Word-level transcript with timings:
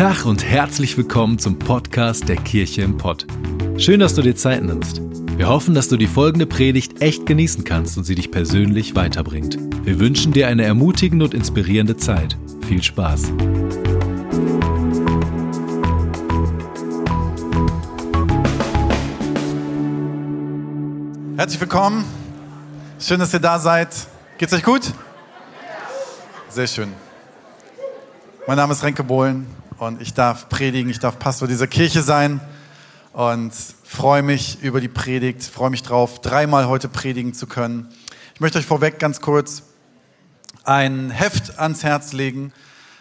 Tag 0.00 0.24
und 0.24 0.42
herzlich 0.42 0.96
willkommen 0.96 1.38
zum 1.38 1.58
Podcast 1.58 2.26
der 2.26 2.36
Kirche 2.36 2.80
im 2.80 2.96
Pott. 2.96 3.26
Schön, 3.76 4.00
dass 4.00 4.14
du 4.14 4.22
dir 4.22 4.34
Zeit 4.34 4.62
nimmst. 4.62 5.02
Wir 5.36 5.46
hoffen, 5.46 5.74
dass 5.74 5.88
du 5.88 5.98
die 5.98 6.06
folgende 6.06 6.46
Predigt 6.46 7.02
echt 7.02 7.26
genießen 7.26 7.64
kannst 7.64 7.98
und 7.98 8.04
sie 8.04 8.14
dich 8.14 8.30
persönlich 8.30 8.96
weiterbringt. 8.96 9.58
Wir 9.84 10.00
wünschen 10.00 10.32
dir 10.32 10.48
eine 10.48 10.64
ermutigende 10.64 11.26
und 11.26 11.34
inspirierende 11.34 11.98
Zeit. 11.98 12.38
Viel 12.66 12.82
Spaß. 12.82 13.24
Herzlich 21.36 21.60
willkommen. 21.60 22.06
Schön, 22.98 23.20
dass 23.20 23.34
ihr 23.34 23.40
da 23.40 23.58
seid. 23.58 23.88
Geht's 24.38 24.54
euch 24.54 24.64
gut? 24.64 24.94
Sehr 26.48 26.66
schön. 26.66 26.90
Mein 28.46 28.56
Name 28.56 28.72
ist 28.72 28.82
Renke 28.82 29.04
Bohlen 29.04 29.59
und 29.80 30.02
ich 30.02 30.12
darf 30.12 30.50
predigen, 30.50 30.90
ich 30.90 30.98
darf 30.98 31.18
Pastor 31.18 31.48
dieser 31.48 31.66
Kirche 31.66 32.02
sein 32.02 32.40
und 33.14 33.52
freue 33.82 34.22
mich 34.22 34.60
über 34.60 34.78
die 34.78 34.88
Predigt, 34.88 35.42
freue 35.42 35.70
mich 35.70 35.82
drauf, 35.82 36.20
dreimal 36.20 36.68
heute 36.68 36.88
predigen 36.88 37.32
zu 37.32 37.46
können. 37.46 37.88
Ich 38.34 38.40
möchte 38.42 38.58
euch 38.58 38.66
vorweg 38.66 38.98
ganz 38.98 39.22
kurz 39.22 39.62
ein 40.64 41.10
Heft 41.10 41.58
ans 41.58 41.82
Herz 41.82 42.12
legen, 42.12 42.52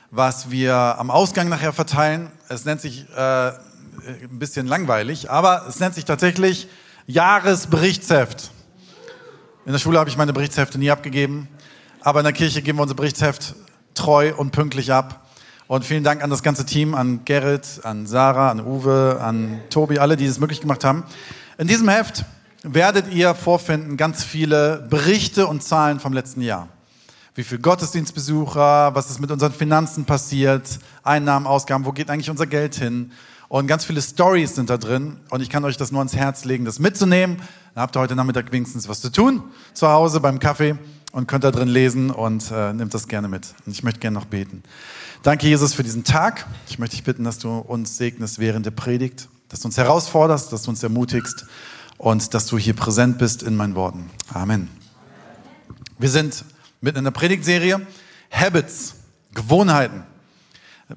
was 0.10 0.52
wir 0.52 0.74
am 0.74 1.12
Ausgang 1.12 1.50
nachher 1.50 1.74
verteilen. 1.74 2.32
Es 2.48 2.64
nennt 2.64 2.80
sich 2.80 3.06
äh, 3.10 3.18
ein 3.18 4.40
bisschen 4.40 4.66
langweilig, 4.66 5.30
aber 5.30 5.66
es 5.68 5.82
nennt 5.82 5.96
sich 5.96 6.06
tatsächlich 6.06 6.70
Jahresberichtsheft. 7.08 8.52
In 9.66 9.74
der 9.74 9.80
Schule 9.80 10.00
habe 10.00 10.10
ich 10.10 10.16
meine 10.16 10.32
Berichtshefte 10.32 10.80
nie 10.80 10.92
abgegeben, 10.92 11.50
aber 12.00 12.22
in 12.22 12.24
der 12.24 12.34
Kirche 12.34 12.62
geben 12.62 12.78
wir 12.78 12.84
unser 12.84 12.96
Berichtsheft 12.96 13.56
treu 13.96 14.34
und 14.34 14.52
pünktlich 14.52 14.94
ab. 14.94 15.29
Und 15.70 15.86
vielen 15.86 16.04
Dank 16.04 16.24
an 16.24 16.32
das 16.32 16.42
ganze 16.42 16.66
Team, 16.66 16.96
an 16.96 17.26
Gerrit, 17.26 17.82
an 17.84 18.08
Sarah, 18.08 18.50
an 18.50 18.60
Uwe, 18.60 19.20
an 19.22 19.62
Tobi, 19.70 20.00
alle, 20.00 20.18
die 20.18 20.26
es 20.26 20.40
möglich 20.40 20.62
gemacht 20.62 20.84
haben. 20.84 21.04
In 21.60 21.68
diesem 21.68 21.88
Heft 21.88 22.26
werdet 22.64 23.14
ihr 23.14 23.36
vorfinden 23.36 23.96
ganz 23.96 24.24
viele 24.24 24.88
Berichte 24.90 25.46
und 25.46 25.62
Zahlen 25.62 26.00
vom 26.00 26.12
letzten 26.12 26.42
Jahr. 26.42 26.70
Wie 27.36 27.44
viele 27.44 27.62
Gottesdienstbesucher, 27.62 28.96
was 28.96 29.12
ist 29.12 29.20
mit 29.20 29.30
unseren 29.30 29.54
Finanzen 29.54 30.06
passiert, 30.06 30.80
Einnahmen, 31.04 31.46
Ausgaben, 31.46 31.86
wo 31.86 31.92
geht 31.92 32.10
eigentlich 32.10 32.32
unser 32.32 32.48
Geld 32.48 32.74
hin? 32.74 33.12
Und 33.48 33.68
ganz 33.68 33.86
viele 33.86 34.02
Stories 34.02 34.56
sind 34.56 34.72
da 34.72 34.78
drin. 34.78 35.18
Und 35.30 35.42
ich 35.42 35.52
kann 35.52 35.64
euch 35.66 35.78
das 35.78 35.92
nur 35.92 36.00
ans 36.00 36.16
Herz 36.16 36.46
legen, 36.46 36.66
das 36.66 36.80
mitzunehmen. 36.80 37.38
Dann 37.76 37.84
habt 37.84 37.96
ihr 37.96 38.00
heute 38.00 38.16
Nachmittag 38.16 38.52
wenigstens 38.52 38.90
was 38.90 39.02
zu 39.02 39.12
tun 39.12 39.44
zu 39.76 39.88
Hause 39.88 40.20
beim 40.20 40.40
Kaffee 40.40 40.80
und 41.12 41.28
könnt 41.28 41.44
da 41.44 41.52
drin 41.52 41.68
lesen 41.68 42.12
und 42.12 42.52
äh, 42.52 42.74
nehmt 42.74 42.94
das 42.94 43.08
gerne 43.08 43.28
mit. 43.28 43.54
Und 43.66 43.72
ich 43.72 43.84
möchte 43.84 44.00
gerne 44.00 44.18
noch 44.18 44.26
beten. 44.26 44.64
Danke, 45.24 45.48
Jesus, 45.48 45.74
für 45.74 45.84
diesen 45.84 46.04
Tag. 46.04 46.46
Ich 46.70 46.80
möchte 46.80 46.96
dich 46.96 47.04
bitten, 47.04 47.24
dass 47.24 47.40
du 47.40 47.58
uns 47.58 47.98
segnest 47.98 48.40
während 48.40 48.66
der 48.66 48.72
Predigt, 48.72 49.28
dass 49.50 49.62
du 49.62 49.68
uns 49.68 49.78
herausforderst, 49.78 50.54
dass 50.54 50.64
du 50.64 50.70
uns 50.70 50.84
ermutigst 50.84 51.46
und 51.98 52.34
dass 52.34 52.46
du 52.46 52.58
hier 52.58 52.76
präsent 52.76 53.18
bist 53.18 53.44
in 53.44 53.56
meinen 53.56 53.76
Worten. 53.76 54.10
Amen. 54.34 54.70
Wir 55.98 56.10
sind 56.10 56.46
mitten 56.82 57.00
in 57.00 57.04
der 57.04 57.12
Predigtserie 57.12 57.86
Habits, 58.32 58.96
Gewohnheiten. 59.34 60.04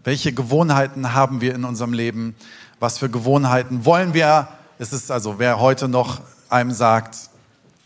Welche 0.04 0.32
Gewohnheiten 0.32 1.12
haben 1.12 1.40
wir 1.40 1.54
in 1.54 1.64
unserem 1.64 1.92
Leben? 1.92 2.34
Was 2.78 2.98
für 2.98 3.10
Gewohnheiten 3.10 3.84
wollen 3.84 4.14
wir? 4.14 4.48
Es 4.78 4.92
ist 4.92 5.10
also, 5.10 5.38
wer 5.38 5.58
heute 5.60 5.88
noch 5.88 6.20
einem 6.48 6.70
sagt, 6.70 7.16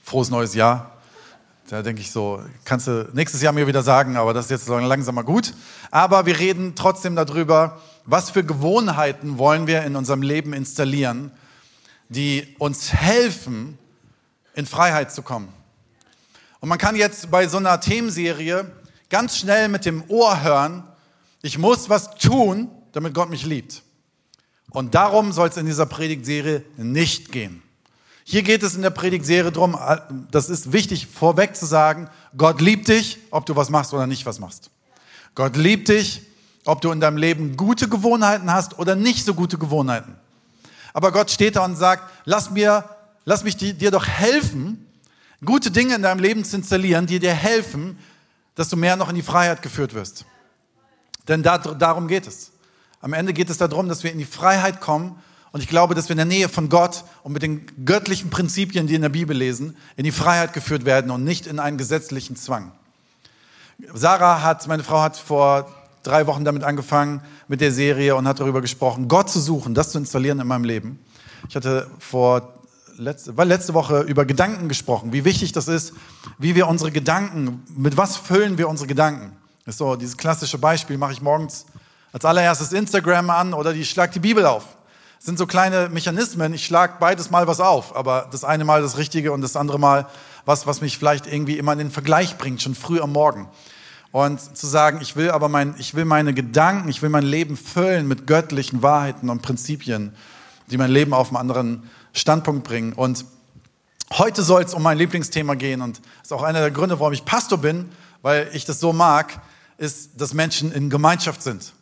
frohes 0.05 0.31
neues 0.31 0.55
Jahr, 0.55 0.96
da 1.69 1.83
denke 1.83 2.01
ich 2.01 2.13
so, 2.13 2.41
kannst 2.65 2.87
du 2.87 3.09
nächstes 3.13 3.43
Jahr 3.43 3.53
mir 3.53 3.67
wieder 3.67 3.83
sagen, 3.83 4.17
aber 4.17 4.33
das 4.33 4.47
ist 4.47 4.51
jetzt 4.51 4.69
langsam 4.69 5.17
mal 5.17 5.23
gut. 5.23 5.53
Aber 5.91 6.27
wir 6.27 6.39
reden 6.39 6.75
trotzdem 6.77 7.17
darüber, 7.17 7.81
was 8.05 8.31
für 8.31 8.45
Gewohnheiten 8.45 9.39
wollen 9.39 9.67
wir 9.67 9.83
in 9.83 9.97
unserem 9.97 10.23
Leben 10.23 10.53
installieren, 10.53 11.33
die 12.09 12.55
uns 12.59 12.93
helfen, 12.93 13.79
in 14.55 14.65
Freiheit 14.65 15.13
zu 15.13 15.23
kommen. 15.23 15.49
Und 16.61 16.69
man 16.69 16.79
kann 16.79 16.95
jetzt 16.95 17.31
bei 17.31 17.49
so 17.49 17.59
einer 17.59 17.81
Themenserie 17.81 18.71
ganz 19.11 19.37
schnell 19.37 19.69
mit 19.69 19.85
dem 19.85 20.05
Ohr 20.09 20.43
hören, 20.43 20.85
ich 21.43 21.59
muss 21.59 21.89
was 21.89 22.15
tun, 22.15 22.71
damit 22.93 23.13
Gott 23.13 23.29
mich 23.29 23.45
liebt. 23.45 23.83
Und 24.71 24.95
darum 24.95 25.33
soll 25.33 25.49
es 25.49 25.57
in 25.57 25.67
dieser 25.67 25.87
Predigtserie 25.87 26.65
nicht 26.77 27.33
gehen. 27.33 27.63
Hier 28.29 28.43
geht 28.43 28.65
es 28.65 28.75
in 28.75 28.83
der 28.83 28.91
Predigtserie 28.91 29.53
darum, 29.53 29.79
das 30.33 30.49
ist 30.51 30.73
wichtig 30.73 31.07
vorweg 31.07 31.55
zu 31.55 31.65
sagen, 31.65 32.11
Gott 32.37 32.61
liebt 32.61 32.89
dich, 32.89 33.19
ob 33.31 33.47
du 33.47 33.55
was 33.55 33.71
machst 33.71 33.95
oder 33.95 34.09
nicht 34.09 34.27
was 34.27 34.41
machst. 34.41 34.71
Gott 35.37 35.57
liebt 35.57 35.87
dich, 35.87 36.23
ob 36.65 36.81
du 36.81 36.91
in 36.91 36.99
deinem 36.99 37.19
Leben 37.19 37.57
gute 37.57 37.89
Gewohnheiten 37.89 38.53
hast 38.53 38.81
oder 38.81 38.97
nicht 38.97 39.25
so 39.25 39.35
gute 39.35 39.59
Gewohnheiten. 39.59 40.17
Aber 40.93 41.13
Gott 41.13 41.31
steht 41.31 41.55
da 41.55 41.65
und 41.65 41.77
sagt, 41.77 42.03
lass 42.25 42.51
mir, 42.51 42.85
lass 43.25 43.45
mich 43.45 43.59
dir 43.59 43.93
doch 43.93 44.09
helfen, 44.09 44.89
gute 45.45 45.71
Dinge 45.71 45.95
in 45.95 46.03
deinem 46.03 46.19
Leben 46.19 46.45
zu 46.45 46.57
installieren, 46.57 47.07
die 47.07 47.21
dir 47.21 47.33
helfen, 47.33 47.97
dass 48.57 48.69
du 48.69 48.77
mehr 48.77 48.97
noch 48.97 49.09
in 49.09 49.15
die 49.15 49.23
Freiheit 49.23 49.63
geführt 49.63 49.95
wirst. 49.95 50.25
Denn 51.29 51.45
da, 51.45 51.59
darum 51.59 52.09
geht 52.09 52.27
es. 52.27 52.51
Am 53.01 53.13
Ende 53.13 53.33
geht 53.33 53.51
es 53.51 53.59
darum, 53.59 53.89
dass 53.89 54.03
wir 54.03 54.11
in 54.11 54.19
die 54.19 54.25
Freiheit 54.25 54.81
kommen 54.81 55.23
und 55.57 55.63
ich 55.63 55.69
glaube, 55.69 55.95
dass 55.95 56.11
wir 56.11 56.13
in 56.13 56.19
der 56.19 56.27
Nähe 56.27 56.51
von 56.51 56.69
Gott 56.69 57.05
und 57.23 57.33
mit 57.33 57.41
den 57.41 57.67
göttlichen 57.87 58.29
Prinzipien, 58.29 58.87
die 58.87 58.95
in 58.95 59.01
der 59.01 59.09
Bibel 59.09 59.35
lesen, 59.35 59.75
in 59.97 60.05
die 60.05 60.13
Freiheit 60.13 60.53
geführt 60.53 60.85
werden 60.85 61.11
und 61.11 61.25
nicht 61.25 61.47
in 61.47 61.59
einen 61.59 61.79
gesetzlichen 61.79 62.37
Zwang. 62.37 62.73
Sarah 63.95 64.43
hat, 64.43 64.69
meine 64.69 64.85
Frau 64.85 65.01
hat 65.01 65.17
vor 65.17 65.75
drei 66.03 66.27
Wochen 66.27 66.45
damit 66.45 66.63
angefangen 66.63 67.23
mit 67.49 67.63
der 67.63 67.73
Serie 67.73 68.17
und 68.17 68.29
hat 68.29 68.39
darüber 68.39 68.61
gesprochen, 68.61 69.09
Gott 69.09 69.31
zu 69.31 69.41
suchen, 69.41 69.73
das 69.73 69.93
zu 69.93 69.97
installieren 69.97 70.41
in 70.41 70.47
meinem 70.47 70.65
Leben. 70.65 70.99
Ich 71.49 71.57
hatte 71.57 71.87
vor 72.01 72.53
letzte, 72.99 73.35
war 73.39 73.47
letzte 73.47 73.73
Woche 73.73 74.01
über 74.01 74.27
Gedanken 74.27 74.69
gesprochen, 74.69 75.15
wie 75.15 75.25
wichtig 75.25 75.53
das 75.53 75.69
ist, 75.69 75.95
wie 76.37 76.55
wir 76.55 76.69
unsere 76.69 76.93
Gedanken, 76.93 77.65
mit 77.75 77.97
was 77.97 78.19
füllen 78.19 78.59
wir 78.59 78.69
unsere 78.69 78.89
Gedanken. 78.89 79.35
Das 79.65 79.77
ist 79.77 79.79
so 79.79 79.97
dieses 79.97 80.19
klassische 80.19 80.59
Beispiel, 80.59 80.99
mache 80.99 81.15
ich 81.15 81.23
morgens 81.23 81.65
als 82.13 82.27
allererstes 82.27 82.75
Instagram 82.75 83.31
an 83.31 83.55
oder 83.55 83.73
ich 83.73 83.89
schlage 83.89 84.13
die 84.13 84.21
Bibel 84.21 84.45
auf 84.45 84.76
sind 85.19 85.39
so 85.39 85.47
kleine 85.47 85.89
Mechanismen. 85.89 86.55
Ich 86.55 86.65
schlage 86.65 86.95
beides 87.01 87.31
mal 87.31 87.47
was 87.47 87.61
auf, 87.61 87.97
aber 87.97 88.29
das 88.31 88.45
eine 88.45 88.65
Mal 88.65 88.83
das 88.83 88.97
Richtige 88.99 89.33
und 89.33 89.41
das 89.41 89.57
andere 89.57 89.79
Mal 89.79 90.07
was, 90.45 90.67
was 90.67 90.81
mich 90.81 90.99
vielleicht 90.99 91.27
irgendwie 91.27 91.59
immer 91.59 91.73
in 91.73 91.79
den 91.79 91.91
Vergleich 91.91 92.39
bringt, 92.39 92.63
schon 92.63 92.75
früh 92.75 93.01
am 93.01 93.13
Morgen. 93.13 93.49
Und 94.13 94.57
zu 94.57 94.67
sagen, 94.67 95.01
ich 95.03 95.17
will 95.17 95.31
aber 95.31 95.49
mein, 95.49 95.75
ich 95.79 95.95
will 95.95 96.05
meine 96.05 96.33
Gedanken, 96.33 96.89
ich 96.89 97.03
will 97.03 97.11
mein 97.11 97.25
Leben 97.25 97.57
füllen 97.57 98.09
mit 98.09 98.27
göttlichen 98.27 98.83
Wahrheiten 98.83 99.29
und 99.29 99.43
Prinzipien, 99.43 100.15
die 100.71 100.79
mein 100.79 100.91
Leben 100.91 101.13
auf 101.13 101.29
einen 101.29 101.37
anderen 101.37 101.91
Standpunkt 102.13 102.65
bringen. 102.65 102.93
Und 102.93 103.27
heute 104.13 104.43
soll 104.43 104.63
es 104.63 104.73
um 104.73 104.83
mein 104.83 104.97
Lieblingsthema 104.97 105.55
gehen 105.55 105.83
und 105.83 106.01
ist 106.23 106.33
auch 106.33 106.43
einer 106.43 106.61
der 106.61 106.71
Gründe, 106.71 106.99
warum 106.99 107.13
ich 107.13 107.25
Pastor 107.25 107.59
bin, 107.59 107.91
weil 108.23 108.49
ich 108.53 108.65
das 108.65 108.81
so 108.81 108.93
mag, 108.93 109.41
ist, 109.77 110.21
dass 110.21 110.33
Menschen 110.33 110.73
in 110.73 110.89
Gemeinschaft 110.89 111.43
sind. 111.43 111.73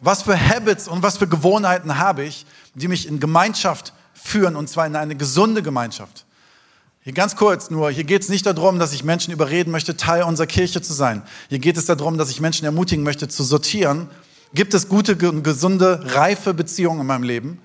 Was 0.00 0.22
für 0.22 0.38
Habits 0.38 0.88
und 0.88 1.02
was 1.02 1.18
für 1.18 1.28
Gewohnheiten 1.28 1.98
habe 1.98 2.24
ich, 2.24 2.46
die 2.74 2.88
mich 2.88 3.06
in 3.06 3.20
Gemeinschaft 3.20 3.92
führen, 4.14 4.56
und 4.56 4.68
zwar 4.68 4.86
in 4.86 4.96
eine 4.96 5.16
gesunde 5.16 5.62
Gemeinschaft. 5.62 6.24
Hier 7.04 7.12
ganz 7.12 7.34
kurz 7.34 7.68
nur, 7.70 7.90
hier 7.90 8.04
geht 8.04 8.22
es 8.22 8.28
nicht 8.28 8.46
darum, 8.46 8.78
dass 8.78 8.92
ich 8.92 9.02
Menschen 9.02 9.32
überreden 9.32 9.72
möchte, 9.72 9.96
Teil 9.96 10.22
unserer 10.22 10.46
Kirche 10.46 10.82
zu 10.82 10.92
sein. 10.92 11.22
Hier 11.48 11.58
geht 11.58 11.76
es 11.76 11.86
darum, 11.86 12.16
dass 12.16 12.30
ich 12.30 12.40
Menschen 12.40 12.64
ermutigen 12.64 13.02
möchte, 13.02 13.26
zu 13.26 13.42
sortieren. 13.42 14.08
Gibt 14.54 14.72
es 14.72 14.88
gute, 14.88 15.16
gesunde, 15.16 16.14
reife 16.14 16.54
Beziehungen 16.54 17.00
in 17.00 17.06
meinem 17.06 17.24
Leben? 17.24 17.58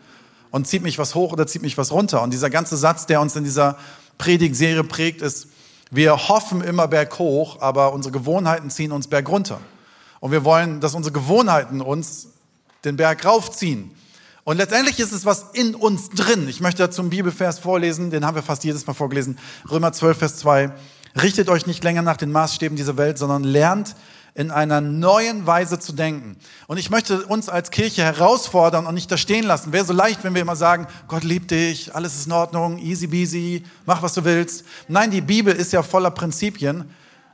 Und 0.50 0.67
zieht 0.67 0.81
mich 0.81 0.97
was 0.97 1.13
hoch 1.13 1.34
oder 1.34 1.46
zieht 1.46 1.62
mich 1.62 1.78
was 1.78 1.91
runter? 1.91 2.23
Und 2.23 2.34
dieser 2.34 2.49
ganze 2.49 2.78
Satz, 2.78 3.05
der 3.05 3.22
uns 3.22 3.35
in 3.35 3.43
dieser 3.43 3.78
Predigtserie 4.17 4.84
prägt, 4.84 5.22
ist, 5.22 5.49
wir 5.91 6.29
hoffen 6.29 6.61
immer 6.61 6.87
berghoch, 6.87 7.61
aber 7.61 7.93
unsere 7.93 8.11
Gewohnheiten 8.11 8.70
ziehen 8.70 8.91
uns 8.91 9.08
bergunter. 9.08 9.59
Und 10.20 10.32
wir 10.32 10.43
wollen, 10.43 10.82
dass 10.82 10.96
unsere 10.96 11.14
Gewohnheiten 11.14 11.82
uns 11.82 12.29
den 12.84 12.97
Berg 12.97 13.23
raufziehen. 13.23 13.91
Und 14.47 14.55
letztendlich 14.55 14.97
ist 15.02 15.11
es 15.11 15.26
was 15.26 15.47
in 15.52 15.76
uns 15.76 16.08
drin. 16.08 16.47
Ich 16.47 16.61
möchte 16.61 16.82
dazu 16.82 17.02
einen 17.02 17.09
Bibelvers 17.09 17.59
vorlesen, 17.59 18.11
den 18.11 18.26
haben 18.26 18.35
wir 18.35 18.41
fast 18.41 18.64
jedes 18.64 18.88
Mal 18.88 18.94
vorgelesen. 18.94 19.38
Römer 19.70 19.91
12, 19.91 20.17
Vers 20.17 20.38
2. 20.38 20.72
Richtet 21.22 21.49
euch 21.49 21.67
nicht 21.67 21.84
länger 21.84 22.02
nach 22.02 22.16
den 22.16 22.32
Maßstäben 22.32 22.78
dieser 22.78 22.96
Welt, 22.96 23.17
sondern 23.17 23.44
lernt 23.44 23.97
in 24.35 24.49
einer 24.49 24.79
neuen 24.79 25.46
Weise 25.46 25.79
zu 25.79 25.91
denken. 25.91 26.38
Und 26.67 26.78
ich 26.78 26.90
möchte 26.90 27.26
uns 27.26 27.49
als 27.49 27.72
Kirche 27.72 28.03
herausfordern 28.03 28.85
und 28.85 28.94
nicht 28.94 29.11
da 29.11 29.17
stehen 29.17 29.44
lassen. 29.44 29.73
Wäre 29.73 29.84
so 29.84 29.91
leicht, 29.91 30.23
wenn 30.23 30.34
wir 30.34 30.44
immer 30.44 30.55
sagen, 30.55 30.88
Gott 31.09 31.26
liebt 31.26 31.52
dich, 31.52 31.94
alles 31.94 32.16
ist 32.16 32.28
in 32.28 32.32
Ordnung, 32.32 32.78
easy 32.78 33.08
beasy, 33.08 33.66
mach 33.85 34.02
was 34.02 34.14
du 34.14 34.23
willst. 34.23 34.64
Nein, 34.88 35.11
die 35.11 35.20
Bibel 35.20 35.53
ist 35.53 35.73
ja 35.73 35.84
voller 35.84 36.11
Prinzipien, 36.11 36.90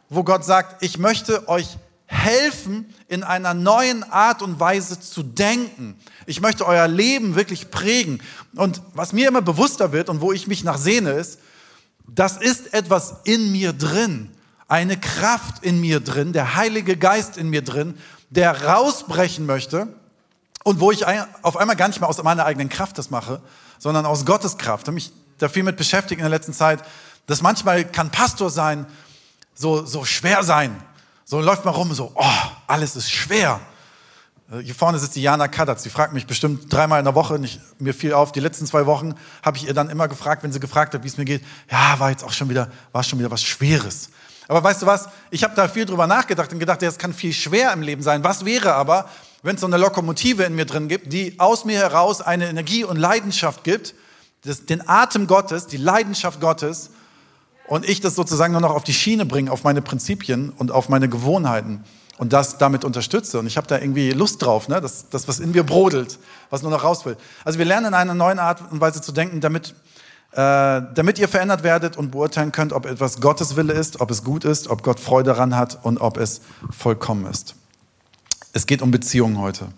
wo 0.09 0.23
Gott 0.23 0.45
sagt, 0.45 0.81
ich 0.81 0.97
möchte 0.97 1.47
euch 1.47 1.77
helfen, 2.13 2.93
in 3.07 3.23
einer 3.23 3.53
neuen 3.53 4.03
Art 4.03 4.41
und 4.41 4.59
Weise 4.59 4.99
zu 4.99 5.23
denken. 5.23 5.95
Ich 6.25 6.39
möchte 6.41 6.65
euer 6.65 6.87
Leben 6.87 7.35
wirklich 7.35 7.71
prägen. 7.71 8.21
Und 8.55 8.81
was 8.93 9.13
mir 9.13 9.27
immer 9.27 9.41
bewusster 9.41 9.91
wird 9.91 10.09
und 10.09 10.21
wo 10.21 10.31
ich 10.31 10.47
mich 10.47 10.63
nach 10.63 10.77
sehne, 10.77 11.11
ist, 11.11 11.39
das 12.07 12.37
ist 12.37 12.73
etwas 12.73 13.15
in 13.23 13.51
mir 13.51 13.73
drin, 13.73 14.29
eine 14.67 14.99
Kraft 14.99 15.63
in 15.63 15.81
mir 15.81 15.99
drin, 15.99 16.33
der 16.33 16.55
Heilige 16.55 16.97
Geist 16.97 17.37
in 17.37 17.49
mir 17.49 17.63
drin, 17.63 17.97
der 18.29 18.65
rausbrechen 18.65 19.45
möchte 19.45 19.87
Und 20.63 20.79
wo 20.79 20.91
ich 20.91 21.05
auf 21.41 21.57
einmal 21.57 21.75
gar 21.75 21.87
nicht 21.87 21.99
mehr 21.99 22.09
aus 22.09 22.21
meiner 22.23 22.45
eigenen 22.45 22.69
Kraft 22.69 22.97
das 22.97 23.09
mache, 23.09 23.41
sondern 23.79 24.05
aus 24.05 24.25
Gottes 24.25 24.57
Kraft. 24.57 24.83
Ich 24.83 24.87
habe 24.87 24.95
mich 24.95 25.11
da 25.37 25.49
viel 25.49 25.63
mit 25.63 25.77
beschäftigt 25.77 26.19
in 26.19 26.23
der 26.23 26.29
letzten 26.29 26.53
Zeit, 26.53 26.83
dass 27.27 27.41
manchmal 27.41 27.85
kann 27.85 28.11
Pastor 28.11 28.49
sein 28.49 28.85
so, 29.55 29.85
so 29.85 30.05
schwer 30.05 30.43
sein. 30.43 30.75
So 31.25 31.39
läuft 31.39 31.65
man 31.65 31.73
rum, 31.73 31.93
so, 31.93 32.11
oh, 32.15 32.25
alles 32.67 32.95
ist 32.95 33.11
schwer. 33.11 33.59
Äh, 34.51 34.59
hier 34.59 34.75
vorne 34.75 34.99
sitzt 34.99 35.15
die 35.15 35.21
Jana 35.21 35.47
Kadatz, 35.47 35.83
die 35.83 35.89
fragt 35.89 36.13
mich 36.13 36.27
bestimmt 36.27 36.71
dreimal 36.71 36.99
in 36.99 37.05
der 37.05 37.15
Woche, 37.15 37.39
nicht, 37.39 37.59
mir 37.79 37.93
fiel 37.93 38.13
auf, 38.13 38.31
die 38.31 38.39
letzten 38.39 38.65
zwei 38.65 38.85
Wochen 38.85 39.15
habe 39.41 39.57
ich 39.57 39.67
ihr 39.67 39.73
dann 39.73 39.89
immer 39.89 40.07
gefragt, 40.07 40.43
wenn 40.43 40.51
sie 40.51 40.59
gefragt 40.59 40.93
hat, 40.93 41.03
wie 41.03 41.07
es 41.07 41.17
mir 41.17 41.25
geht, 41.25 41.43
ja, 41.71 41.99
war 41.99 42.09
jetzt 42.09 42.23
auch 42.23 42.33
schon 42.33 42.49
wieder, 42.49 42.69
war 42.91 43.03
schon 43.03 43.19
wieder 43.19 43.31
was 43.31 43.43
Schweres. 43.43 44.09
Aber 44.47 44.61
weißt 44.63 44.81
du 44.81 44.85
was, 44.85 45.07
ich 45.31 45.43
habe 45.43 45.55
da 45.55 45.67
viel 45.69 45.85
drüber 45.85 46.05
nachgedacht 46.05 46.51
und 46.51 46.59
gedacht, 46.59 46.83
es 46.83 46.97
kann 46.97 47.13
viel 47.13 47.31
schwer 47.31 47.71
im 47.71 47.81
Leben 47.81 48.01
sein. 48.01 48.23
Was 48.25 48.43
wäre 48.43 48.73
aber, 48.73 49.09
wenn 49.41 49.55
es 49.55 49.61
so 49.61 49.67
eine 49.67 49.77
Lokomotive 49.77 50.43
in 50.43 50.55
mir 50.55 50.65
drin 50.65 50.89
gibt, 50.89 51.13
die 51.13 51.39
aus 51.39 51.63
mir 51.63 51.79
heraus 51.79 52.21
eine 52.21 52.49
Energie 52.49 52.83
und 52.83 52.97
Leidenschaft 52.97 53.63
gibt, 53.63 53.95
das, 54.43 54.65
den 54.65 54.87
Atem 54.87 55.27
Gottes, 55.27 55.67
die 55.67 55.77
Leidenschaft 55.77 56.41
Gottes, 56.41 56.89
und 57.67 57.87
ich 57.87 58.01
das 58.01 58.15
sozusagen 58.15 58.51
nur 58.51 58.61
noch 58.61 58.75
auf 58.75 58.83
die 58.83 58.93
Schiene 58.93 59.25
bringe, 59.25 59.51
auf 59.51 59.63
meine 59.63 59.81
Prinzipien 59.81 60.51
und 60.57 60.71
auf 60.71 60.89
meine 60.89 61.09
Gewohnheiten 61.09 61.83
und 62.17 62.33
das 62.33 62.57
damit 62.57 62.85
unterstütze. 62.85 63.39
Und 63.39 63.47
ich 63.47 63.57
habe 63.57 63.67
da 63.67 63.79
irgendwie 63.79 64.11
Lust 64.11 64.41
drauf, 64.41 64.67
ne? 64.67 64.81
das, 64.81 65.09
das, 65.09 65.27
was 65.27 65.39
in 65.39 65.51
mir 65.51 65.63
brodelt, 65.63 66.19
was 66.49 66.61
nur 66.61 66.71
noch 66.71 66.83
raus 66.83 67.05
will. 67.05 67.17
Also 67.43 67.59
wir 67.59 67.65
lernen 67.65 67.87
in 67.87 67.93
einer 67.93 68.13
neuen 68.13 68.39
Art 68.39 68.61
und 68.71 68.81
Weise 68.81 69.01
zu 69.01 69.11
denken, 69.11 69.41
damit, 69.41 69.73
äh, 70.31 70.81
damit 70.93 71.19
ihr 71.19 71.27
verändert 71.27 71.63
werdet 71.63 71.97
und 71.97 72.11
beurteilen 72.11 72.51
könnt, 72.51 72.73
ob 72.73 72.85
etwas 72.85 73.19
Gottes 73.19 73.55
Wille 73.55 73.73
ist, 73.73 74.01
ob 74.01 74.11
es 74.11 74.23
gut 74.23 74.45
ist, 74.45 74.67
ob 74.67 74.83
Gott 74.83 74.99
Freude 74.99 75.31
daran 75.31 75.55
hat 75.55 75.79
und 75.83 75.99
ob 75.99 76.17
es 76.17 76.41
vollkommen 76.69 77.25
ist. 77.25 77.55
Es 78.53 78.67
geht 78.67 78.81
um 78.81 78.91
Beziehungen 78.91 79.39
heute. 79.39 79.69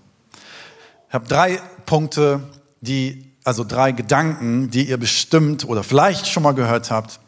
Ich 1.07 1.13
habe 1.13 1.27
drei 1.27 1.61
Punkte, 1.85 2.41
die, 2.81 3.31
also 3.45 3.63
drei 3.63 3.93
Gedanken, 3.93 4.69
die 4.69 4.89
ihr 4.89 4.97
bestimmt 4.97 5.65
oder 5.65 5.83
vielleicht 5.83 6.27
schon 6.27 6.43
mal 6.43 6.53
gehört 6.53 6.91
habt. 6.91 7.19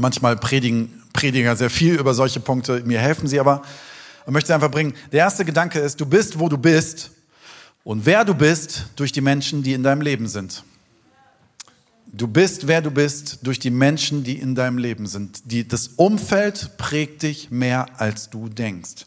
Manchmal 0.00 0.36
predigen 0.36 1.00
Prediger 1.12 1.56
sehr 1.56 1.70
viel 1.70 1.94
über 1.94 2.14
solche 2.14 2.40
Punkte. 2.40 2.82
Mir 2.84 2.98
helfen 2.98 3.28
sie 3.28 3.38
aber 3.38 3.62
und 4.26 4.32
möchte 4.32 4.48
sie 4.48 4.54
einfach 4.54 4.70
bringen. 4.70 4.94
Der 5.12 5.20
erste 5.20 5.44
Gedanke 5.44 5.78
ist, 5.78 6.00
du 6.00 6.06
bist, 6.06 6.38
wo 6.38 6.48
du 6.48 6.56
bist 6.56 7.10
und 7.84 8.06
wer 8.06 8.24
du 8.24 8.34
bist 8.34 8.86
durch 8.96 9.12
die 9.12 9.20
Menschen, 9.20 9.62
die 9.62 9.72
in 9.72 9.82
deinem 9.82 10.00
Leben 10.00 10.28
sind. 10.28 10.64
Du 12.12 12.26
bist, 12.26 12.66
wer 12.66 12.82
du 12.82 12.90
bist 12.90 13.38
durch 13.42 13.58
die 13.58 13.70
Menschen, 13.70 14.24
die 14.24 14.38
in 14.38 14.54
deinem 14.54 14.78
Leben 14.78 15.06
sind. 15.06 15.42
Die, 15.44 15.66
das 15.66 15.88
Umfeld 15.88 16.76
prägt 16.76 17.22
dich 17.22 17.50
mehr, 17.50 17.86
als 18.00 18.30
du 18.30 18.48
denkst. 18.48 19.06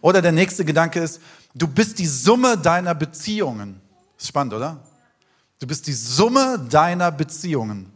Oder 0.00 0.20
der 0.22 0.32
nächste 0.32 0.64
Gedanke 0.64 1.00
ist, 1.00 1.20
du 1.54 1.68
bist 1.68 1.98
die 1.98 2.06
Summe 2.06 2.58
deiner 2.58 2.94
Beziehungen. 2.94 3.80
Ist 4.18 4.28
spannend, 4.28 4.54
oder? 4.54 4.82
Du 5.60 5.66
bist 5.68 5.86
die 5.86 5.92
Summe 5.92 6.66
deiner 6.68 7.12
Beziehungen. 7.12 7.91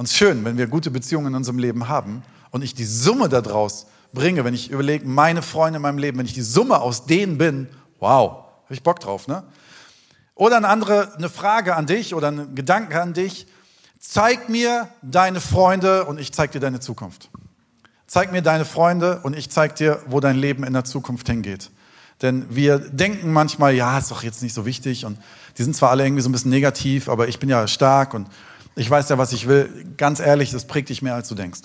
Und 0.00 0.06
es 0.06 0.12
ist 0.12 0.16
schön, 0.16 0.46
wenn 0.46 0.56
wir 0.56 0.66
gute 0.66 0.90
Beziehungen 0.90 1.26
in 1.26 1.34
unserem 1.34 1.58
Leben 1.58 1.86
haben 1.86 2.22
und 2.52 2.64
ich 2.64 2.74
die 2.74 2.86
Summe 2.86 3.28
daraus 3.28 3.84
bringe, 4.14 4.46
wenn 4.46 4.54
ich 4.54 4.70
überlege, 4.70 5.06
meine 5.06 5.42
Freunde 5.42 5.76
in 5.76 5.82
meinem 5.82 5.98
Leben, 5.98 6.16
wenn 6.16 6.24
ich 6.24 6.32
die 6.32 6.40
Summe 6.40 6.80
aus 6.80 7.04
denen 7.04 7.36
bin, 7.36 7.68
wow, 7.98 8.46
habe 8.64 8.72
ich 8.72 8.82
Bock 8.82 9.00
drauf, 9.00 9.28
ne? 9.28 9.42
Oder 10.34 10.56
eine 10.56 10.68
andere, 10.68 11.14
eine 11.16 11.28
Frage 11.28 11.76
an 11.76 11.84
dich 11.84 12.14
oder 12.14 12.28
ein 12.28 12.54
Gedanke 12.54 12.98
an 12.98 13.12
dich. 13.12 13.46
Zeig 13.98 14.48
mir 14.48 14.88
deine 15.02 15.38
Freunde 15.38 16.06
und 16.06 16.18
ich 16.18 16.32
zeig 16.32 16.52
dir 16.52 16.60
deine 16.60 16.80
Zukunft. 16.80 17.28
Zeig 18.06 18.32
mir 18.32 18.40
deine 18.40 18.64
Freunde 18.64 19.20
und 19.22 19.36
ich 19.36 19.50
zeig 19.50 19.76
dir, 19.76 20.02
wo 20.06 20.20
dein 20.20 20.36
Leben 20.36 20.64
in 20.64 20.72
der 20.72 20.84
Zukunft 20.84 21.28
hingeht. 21.28 21.70
Denn 22.22 22.46
wir 22.48 22.78
denken 22.78 23.34
manchmal, 23.34 23.74
ja, 23.74 23.98
ist 23.98 24.10
doch 24.10 24.22
jetzt 24.22 24.42
nicht 24.42 24.54
so 24.54 24.64
wichtig 24.64 25.04
und 25.04 25.18
die 25.58 25.62
sind 25.62 25.76
zwar 25.76 25.90
alle 25.90 26.06
irgendwie 26.06 26.22
so 26.22 26.30
ein 26.30 26.32
bisschen 26.32 26.50
negativ, 26.50 27.10
aber 27.10 27.28
ich 27.28 27.38
bin 27.38 27.50
ja 27.50 27.68
stark 27.68 28.14
und 28.14 28.28
ich 28.76 28.88
weiß 28.88 29.08
ja, 29.08 29.18
was 29.18 29.32
ich 29.32 29.46
will. 29.46 29.68
Ganz 29.96 30.20
ehrlich, 30.20 30.50
das 30.50 30.66
prägt 30.66 30.88
dich 30.88 31.02
mehr, 31.02 31.14
als 31.14 31.28
du 31.28 31.34
denkst. 31.34 31.62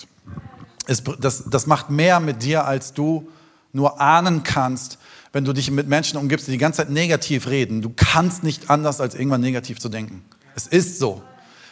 Es, 0.86 1.02
das, 1.18 1.44
das 1.48 1.66
macht 1.66 1.90
mehr 1.90 2.20
mit 2.20 2.42
dir, 2.42 2.64
als 2.64 2.92
du 2.92 3.28
nur 3.72 4.00
ahnen 4.00 4.42
kannst, 4.42 4.98
wenn 5.32 5.44
du 5.44 5.52
dich 5.52 5.70
mit 5.70 5.88
Menschen 5.88 6.18
umgibst, 6.18 6.46
die 6.46 6.52
die 6.52 6.58
ganze 6.58 6.78
Zeit 6.78 6.90
negativ 6.90 7.46
reden. 7.48 7.82
Du 7.82 7.92
kannst 7.94 8.42
nicht 8.42 8.70
anders, 8.70 9.00
als 9.00 9.14
irgendwann 9.14 9.40
negativ 9.40 9.78
zu 9.78 9.88
denken. 9.88 10.22
Es 10.54 10.66
ist 10.66 10.98
so. 10.98 11.22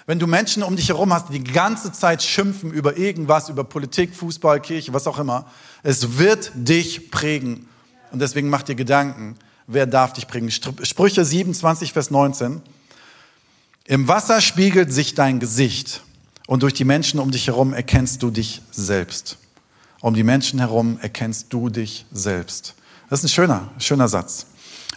Wenn 0.06 0.18
du 0.18 0.26
Menschen 0.26 0.62
um 0.62 0.76
dich 0.76 0.88
herum 0.88 1.14
hast, 1.14 1.30
die 1.30 1.38
die 1.38 1.52
ganze 1.52 1.90
Zeit 1.90 2.22
schimpfen 2.22 2.70
über 2.70 2.98
irgendwas, 2.98 3.48
über 3.48 3.64
Politik, 3.64 4.14
Fußball, 4.14 4.60
Kirche, 4.60 4.92
was 4.92 5.06
auch 5.06 5.18
immer, 5.18 5.46
es 5.82 6.18
wird 6.18 6.52
dich 6.54 7.10
prägen. 7.10 7.66
Und 8.12 8.20
deswegen 8.20 8.50
mach 8.50 8.62
dir 8.62 8.74
Gedanken, 8.74 9.36
wer 9.66 9.86
darf 9.86 10.12
dich 10.12 10.28
prägen. 10.28 10.50
Sprüche 10.50 11.24
27, 11.24 11.94
Vers 11.94 12.10
19. 12.10 12.60
Im 13.86 14.08
Wasser 14.08 14.40
spiegelt 14.40 14.90
sich 14.92 15.14
dein 15.14 15.40
Gesicht 15.40 16.02
und 16.46 16.62
durch 16.62 16.72
die 16.72 16.86
Menschen 16.86 17.20
um 17.20 17.30
dich 17.30 17.48
herum 17.48 17.74
erkennst 17.74 18.22
du 18.22 18.30
dich 18.30 18.62
selbst. 18.70 19.36
Um 20.00 20.14
die 20.14 20.22
Menschen 20.22 20.58
herum 20.58 20.98
erkennst 21.02 21.52
du 21.52 21.68
dich 21.68 22.06
selbst. 22.10 22.74
Das 23.10 23.20
ist 23.20 23.26
ein 23.26 23.34
schöner, 23.34 23.70
schöner 23.78 24.08
Satz. 24.08 24.46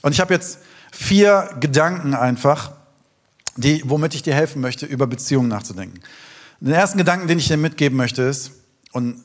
Und 0.03 0.13
ich 0.13 0.21
habe 0.21 0.33
jetzt 0.33 0.59
vier 0.93 1.49
Gedanken 1.59 2.13
einfach, 2.13 2.71
die, 3.57 3.81
womit 3.85 4.15
ich 4.15 4.23
dir 4.23 4.33
helfen 4.33 4.61
möchte, 4.61 4.85
über 4.85 5.05
Beziehungen 5.05 5.49
nachzudenken. 5.49 5.99
Den 6.61 6.73
ersten 6.73 6.97
Gedanken, 6.97 7.27
den 7.27 7.39
ich 7.39 7.47
dir 7.47 7.57
mitgeben 7.57 7.97
möchte, 7.97 8.21
ist, 8.21 8.51
und 8.93 9.21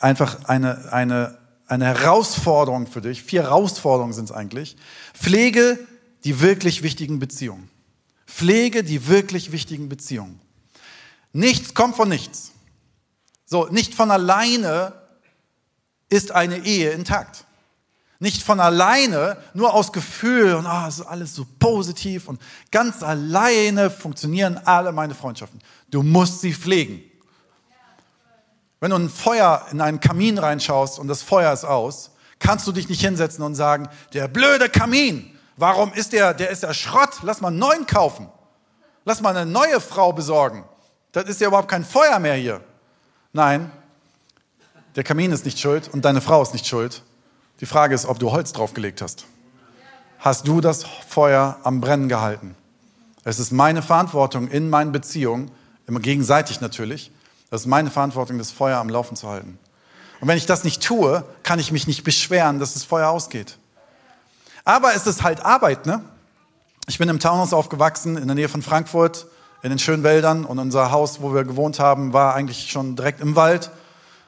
einfach 0.00 0.44
eine, 0.46 0.92
eine, 0.92 1.38
eine 1.68 1.84
Herausforderung 1.84 2.88
für 2.88 3.00
dich, 3.00 3.22
vier 3.22 3.42
Herausforderungen 3.42 4.12
sind 4.12 4.24
es 4.24 4.32
eigentlich, 4.32 4.76
pflege 5.14 5.78
die 6.24 6.40
wirklich 6.40 6.82
wichtigen 6.82 7.20
Beziehungen. 7.20 7.70
Pflege 8.28 8.84
die 8.84 9.08
wirklich 9.08 9.50
wichtigen 9.50 9.88
Beziehungen. 9.88 10.38
Nichts 11.32 11.74
kommt 11.74 11.96
von 11.96 12.08
nichts. 12.08 12.52
So, 13.46 13.66
nicht 13.66 13.94
von 13.94 14.10
alleine 14.10 14.92
ist 16.10 16.32
eine 16.32 16.58
Ehe 16.64 16.90
intakt. 16.90 17.44
Nicht 18.20 18.42
von 18.42 18.60
alleine, 18.60 19.38
nur 19.54 19.74
aus 19.74 19.92
Gefühl 19.92 20.54
und 20.54 20.66
ah, 20.66 20.88
ist 20.88 21.00
alles 21.00 21.34
so 21.34 21.46
positiv 21.58 22.28
und 22.28 22.40
ganz 22.70 23.02
alleine 23.02 23.90
funktionieren 23.90 24.58
alle 24.64 24.92
meine 24.92 25.14
Freundschaften. 25.14 25.60
Du 25.88 26.02
musst 26.02 26.40
sie 26.40 26.52
pflegen. 26.52 27.00
Wenn 28.80 28.90
du 28.90 28.96
ein 28.96 29.08
Feuer 29.08 29.66
in 29.70 29.80
einen 29.80 30.00
Kamin 30.00 30.36
reinschaust 30.38 30.98
und 30.98 31.08
das 31.08 31.22
Feuer 31.22 31.52
ist 31.52 31.64
aus, 31.64 32.10
kannst 32.38 32.66
du 32.66 32.72
dich 32.72 32.88
nicht 32.88 33.00
hinsetzen 33.00 33.42
und 33.44 33.54
sagen, 33.54 33.88
der 34.12 34.28
blöde 34.28 34.68
Kamin, 34.68 35.37
Warum 35.58 35.92
ist 35.92 36.12
der, 36.12 36.34
der 36.34 36.50
ist 36.50 36.62
ja 36.62 36.72
Schrott? 36.72 37.18
Lass 37.22 37.40
mal 37.40 37.48
einen 37.48 37.58
neuen 37.58 37.86
kaufen. 37.86 38.28
Lass 39.04 39.20
mal 39.20 39.36
eine 39.36 39.50
neue 39.50 39.80
Frau 39.80 40.12
besorgen. 40.12 40.64
Das 41.12 41.24
ist 41.24 41.40
ja 41.40 41.48
überhaupt 41.48 41.68
kein 41.68 41.84
Feuer 41.84 42.20
mehr 42.20 42.34
hier. 42.34 42.60
Nein, 43.32 43.70
der 44.94 45.02
Kamin 45.02 45.32
ist 45.32 45.44
nicht 45.44 45.58
schuld 45.58 45.88
und 45.92 46.04
deine 46.04 46.20
Frau 46.20 46.42
ist 46.42 46.52
nicht 46.52 46.66
schuld. 46.66 47.02
Die 47.60 47.66
Frage 47.66 47.94
ist, 47.94 48.06
ob 48.06 48.20
du 48.20 48.30
Holz 48.30 48.52
draufgelegt 48.52 49.02
hast. 49.02 49.26
Hast 50.20 50.46
du 50.46 50.60
das 50.60 50.84
Feuer 51.08 51.58
am 51.64 51.80
Brennen 51.80 52.08
gehalten? 52.08 52.54
Es 53.24 53.40
ist 53.40 53.50
meine 53.50 53.82
Verantwortung 53.82 54.48
in 54.48 54.70
meinen 54.70 54.92
Beziehungen, 54.92 55.50
immer 55.86 56.00
gegenseitig 56.00 56.60
natürlich, 56.60 57.10
es 57.50 57.62
ist 57.62 57.66
meine 57.66 57.90
Verantwortung, 57.90 58.38
das 58.38 58.50
Feuer 58.50 58.78
am 58.78 58.88
Laufen 58.88 59.16
zu 59.16 59.28
halten. 59.28 59.58
Und 60.20 60.28
wenn 60.28 60.36
ich 60.36 60.46
das 60.46 60.64
nicht 60.64 60.82
tue, 60.82 61.24
kann 61.42 61.58
ich 61.58 61.72
mich 61.72 61.86
nicht 61.86 62.04
beschweren, 62.04 62.58
dass 62.58 62.74
das 62.74 62.84
Feuer 62.84 63.08
ausgeht. 63.08 63.58
Aber 64.68 64.94
es 64.94 65.06
ist 65.06 65.22
halt 65.22 65.46
Arbeit, 65.46 65.86
ne? 65.86 66.02
Ich 66.88 66.98
bin 66.98 67.08
im 67.08 67.18
Townhaus 67.18 67.54
aufgewachsen, 67.54 68.18
in 68.18 68.26
der 68.26 68.34
Nähe 68.34 68.50
von 68.50 68.60
Frankfurt, 68.60 69.26
in 69.62 69.70
den 69.70 69.78
schönen 69.78 70.02
Wäldern. 70.02 70.44
Und 70.44 70.58
unser 70.58 70.90
Haus, 70.90 71.22
wo 71.22 71.32
wir 71.32 71.44
gewohnt 71.44 71.80
haben, 71.80 72.12
war 72.12 72.34
eigentlich 72.34 72.70
schon 72.70 72.94
direkt 72.94 73.22
im 73.22 73.34
Wald. 73.34 73.70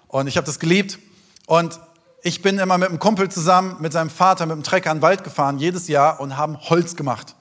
Und 0.09 0.29
ich 0.29 0.39
habe 0.39 0.47
das 0.47 0.59
geliebt. 0.59 0.99
Und 1.47 1.79
ich 2.23 2.41
bin 2.41 2.59
immer 2.59 2.79
mit 2.79 2.89
einem 2.89 2.99
Kumpel 2.99 3.29
zusammen, 3.31 3.77
mit 3.81 3.93
seinem 3.93 4.09
Vater, 4.09 4.47
mit 4.47 4.57
dem 4.57 4.63
Trecker 4.63 4.91
in 4.91 4.97
den 4.97 5.03
Wald 5.03 5.25
gefahren, 5.25 5.59
jedes 5.59 5.89
Jahr, 5.89 6.21
und 6.21 6.39
haben 6.39 6.59
Holz 6.59 6.97
gemacht. 6.97 7.37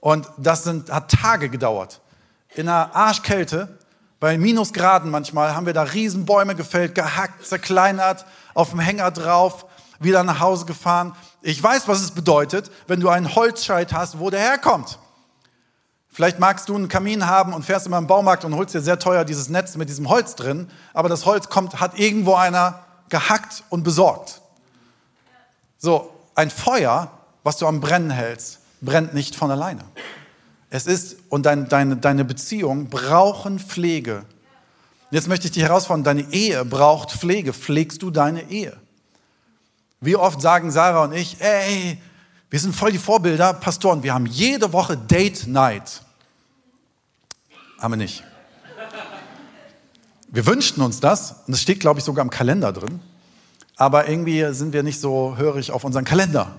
Und 0.00 0.26
das 0.38 0.64
sind, 0.64 0.90
hat 0.90 1.10
Tage 1.10 1.50
gedauert. 1.50 2.00
In 2.54 2.70
einer 2.70 2.96
Arschkälte, 2.96 3.78
bei 4.18 4.38
Minusgraden 4.38 5.10
manchmal, 5.10 5.54
haben 5.54 5.66
wir 5.66 5.74
da 5.74 5.82
Riesenbäume 5.82 6.54
gefällt, 6.54 6.94
gehackt, 6.94 7.46
zerkleinert, 7.46 8.24
auf 8.54 8.70
dem 8.70 8.80
Hänger 8.80 9.10
drauf, 9.10 9.66
wieder 10.00 10.22
nach 10.22 10.40
Hause 10.40 10.64
gefahren. 10.64 11.14
Ich 11.46 11.62
weiß, 11.62 11.88
was 11.88 12.00
es 12.00 12.12
bedeutet, 12.12 12.70
wenn 12.86 13.00
du 13.00 13.10
einen 13.10 13.34
Holzscheit 13.34 13.92
hast, 13.92 14.18
wo 14.18 14.30
der 14.30 14.40
herkommt. 14.40 14.98
Vielleicht 16.08 16.38
magst 16.38 16.70
du 16.70 16.74
einen 16.74 16.88
Kamin 16.88 17.26
haben 17.26 17.52
und 17.52 17.66
fährst 17.66 17.86
immer 17.86 17.98
im 17.98 18.06
Baumarkt 18.06 18.46
und 18.46 18.56
holst 18.56 18.74
dir 18.74 18.80
sehr 18.80 18.98
teuer 18.98 19.26
dieses 19.26 19.50
Netz 19.50 19.76
mit 19.76 19.90
diesem 19.90 20.08
Holz 20.08 20.36
drin, 20.36 20.70
aber 20.94 21.10
das 21.10 21.26
Holz 21.26 21.50
kommt, 21.50 21.80
hat 21.80 21.98
irgendwo 21.98 22.34
einer 22.34 22.78
gehackt 23.10 23.62
und 23.68 23.82
besorgt. 23.82 24.40
So, 25.76 26.10
ein 26.34 26.48
Feuer, 26.48 27.10
was 27.42 27.58
du 27.58 27.66
am 27.66 27.82
Brennen 27.82 28.10
hältst, 28.10 28.60
brennt 28.80 29.12
nicht 29.12 29.36
von 29.36 29.50
alleine. 29.50 29.84
Es 30.70 30.86
ist, 30.86 31.16
und 31.28 31.44
dein, 31.44 31.68
deine, 31.68 31.98
deine 31.98 32.24
Beziehungen 32.24 32.88
brauchen 32.88 33.58
Pflege. 33.58 34.24
Jetzt 35.10 35.28
möchte 35.28 35.46
ich 35.48 35.52
dich 35.52 35.64
herausfordern, 35.64 36.04
deine 36.04 36.32
Ehe 36.32 36.64
braucht 36.64 37.10
Pflege. 37.10 37.52
Pflegst 37.52 38.00
du 38.00 38.10
deine 38.10 38.50
Ehe? 38.50 38.78
Wie 40.00 40.16
oft 40.16 40.40
sagen 40.40 40.70
Sarah 40.70 41.04
und 41.04 41.12
ich, 41.12 41.40
ey, 41.40 41.98
Wir 42.54 42.60
sind 42.60 42.72
voll 42.72 42.92
die 42.92 42.98
Vorbilder, 42.98 43.52
Pastoren. 43.52 44.04
Wir 44.04 44.14
haben 44.14 44.26
jede 44.26 44.72
Woche 44.72 44.96
Date 44.96 45.48
Night. 45.48 46.02
Haben 47.80 47.94
wir 47.94 47.96
nicht. 47.96 48.22
Wir 50.28 50.46
wünschten 50.46 50.80
uns 50.80 51.00
das, 51.00 51.32
und 51.48 51.50
das 51.50 51.60
steht, 51.60 51.80
glaube 51.80 51.98
ich, 51.98 52.04
sogar 52.04 52.24
im 52.24 52.30
Kalender 52.30 52.72
drin. 52.72 53.00
Aber 53.74 54.08
irgendwie 54.08 54.54
sind 54.54 54.72
wir 54.72 54.84
nicht 54.84 55.00
so 55.00 55.36
hörig 55.36 55.72
auf 55.72 55.82
unseren 55.82 56.04
Kalender, 56.04 56.54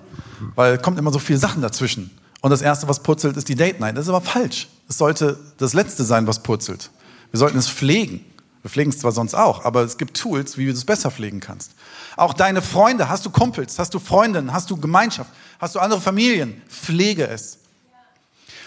weil 0.54 0.76
kommt 0.76 0.98
immer 0.98 1.12
so 1.12 1.18
viele 1.18 1.38
Sachen 1.38 1.62
dazwischen. 1.62 2.10
Und 2.42 2.50
das 2.50 2.60
Erste, 2.60 2.86
was 2.88 3.02
purzelt, 3.02 3.38
ist 3.38 3.48
die 3.48 3.54
Date 3.54 3.80
Night. 3.80 3.96
Das 3.96 4.04
ist 4.04 4.10
aber 4.10 4.20
falsch. 4.20 4.68
Es 4.90 4.98
sollte 4.98 5.38
das 5.56 5.72
Letzte 5.72 6.04
sein, 6.04 6.26
was 6.26 6.42
purzelt. 6.42 6.90
Wir 7.30 7.38
sollten 7.38 7.56
es 7.56 7.70
pflegen. 7.70 8.22
Wir 8.66 8.70
pflegen 8.70 8.90
es 8.90 8.98
zwar 8.98 9.12
sonst 9.12 9.34
auch, 9.34 9.64
aber 9.64 9.82
es 9.82 9.96
gibt 9.96 10.16
Tools, 10.16 10.58
wie 10.58 10.66
du 10.66 10.72
es 10.72 10.84
besser 10.84 11.12
pflegen 11.12 11.38
kannst. 11.38 11.70
Auch 12.16 12.34
deine 12.34 12.60
Freunde, 12.60 13.08
hast 13.08 13.24
du 13.24 13.30
Kumpels, 13.30 13.78
hast 13.78 13.94
du 13.94 14.00
Freundinnen, 14.00 14.52
hast 14.52 14.68
du 14.68 14.76
Gemeinschaft, 14.76 15.30
hast 15.60 15.76
du 15.76 15.78
andere 15.78 16.00
Familien, 16.00 16.60
pflege 16.68 17.28
es. 17.28 17.58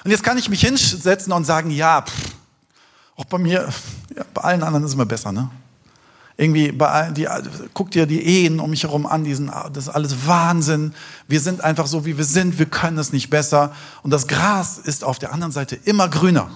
Und 0.05 0.11
jetzt 0.11 0.23
kann 0.23 0.37
ich 0.37 0.47
mich 0.47 0.61
hinsetzen 0.61 1.33
und 1.33 1.43
sagen, 1.43 1.69
ja, 1.69 2.03
pff, 2.03 2.13
auch 3.17 3.25
bei 3.25 3.39
mir, 3.39 3.67
ja, 4.15 4.23
bei 4.33 4.41
allen 4.41 4.63
anderen 4.63 4.85
ist 4.85 4.91
es 4.91 4.95
immer 4.95 5.05
besser, 5.05 5.33
ne? 5.33 5.49
Irgendwie, 6.37 6.71
bei 6.71 7.11
die, 7.11 7.27
guck 7.73 7.91
dir 7.91 8.05
die 8.05 8.23
Ehen 8.25 8.61
um 8.61 8.69
mich 8.69 8.83
herum 8.83 9.05
an, 9.05 9.25
die 9.25 9.31
das 9.73 9.87
ist 9.87 9.89
alles 9.89 10.25
Wahnsinn. 10.25 10.93
Wir 11.27 11.41
sind 11.41 11.59
einfach 11.59 11.87
so, 11.87 12.05
wie 12.05 12.17
wir 12.17 12.23
sind, 12.23 12.57
wir 12.57 12.67
können 12.67 12.97
es 12.99 13.11
nicht 13.11 13.29
besser. 13.29 13.75
Und 14.01 14.11
das 14.11 14.27
Gras 14.27 14.77
ist 14.77 15.03
auf 15.03 15.19
der 15.19 15.33
anderen 15.33 15.51
Seite 15.51 15.75
immer 15.75 16.07
grüner. 16.07 16.49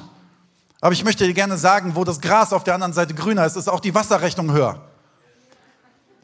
Aber 0.84 0.92
ich 0.92 1.06
möchte 1.06 1.26
dir 1.26 1.34
gerne 1.34 1.58
sagen, 1.58 1.96
wo 1.96 2.04
das 2.04 2.20
Gras 2.20 2.52
auf 2.52 2.66
der 2.66 2.74
anderen 2.74 2.92
Seite 2.92 3.14
grüner 3.14 3.46
ist, 3.46 3.56
ist 3.56 3.70
auch 3.70 3.80
die 3.80 3.96
Wasserrechnung 3.96 4.52
höher. 4.52 4.82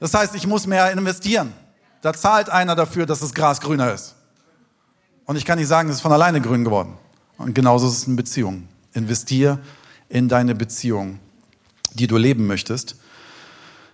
Das 0.01 0.13
heißt, 0.13 0.35
ich 0.35 0.45
muss 0.47 0.67
mehr 0.67 0.91
investieren. 0.91 1.53
Da 2.01 2.11
zahlt 2.11 2.49
einer 2.49 2.75
dafür, 2.75 3.05
dass 3.05 3.21
das 3.21 3.33
Gras 3.33 3.61
grüner 3.61 3.93
ist. 3.93 4.15
Und 5.23 5.37
ich 5.37 5.45
kann 5.45 5.59
nicht 5.59 5.69
sagen, 5.69 5.87
es 5.87 5.95
ist 5.95 6.01
von 6.01 6.11
alleine 6.11 6.41
grün 6.41 6.65
geworden. 6.65 6.97
Und 7.37 7.55
genauso 7.55 7.87
ist 7.87 7.99
es 7.99 8.03
in 8.03 8.17
Beziehungen. 8.17 8.67
Investier 8.91 9.59
in 10.09 10.27
deine 10.27 10.55
Beziehung, 10.55 11.19
die 11.93 12.07
du 12.07 12.17
leben 12.17 12.45
möchtest. 12.45 12.97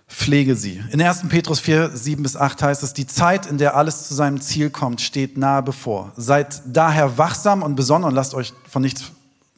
Pflege 0.08 0.56
sie. 0.56 0.82
In 0.90 1.00
1. 1.00 1.28
Petrus 1.28 1.60
4, 1.60 1.90
7 1.90 2.24
bis 2.24 2.36
8 2.36 2.60
heißt 2.64 2.82
es, 2.82 2.92
die 2.92 3.06
Zeit, 3.06 3.46
in 3.46 3.58
der 3.58 3.76
alles 3.76 4.08
zu 4.08 4.14
seinem 4.14 4.40
Ziel 4.40 4.70
kommt, 4.70 5.00
steht 5.00 5.38
nahe 5.38 5.62
bevor. 5.62 6.12
Seid 6.16 6.60
daher 6.66 7.18
wachsam 7.18 7.62
und 7.62 7.76
besonnen 7.76 8.08
und 8.08 8.16
lasst 8.16 8.34
euch 8.34 8.52
von 8.68 8.82
nichts 8.82 9.12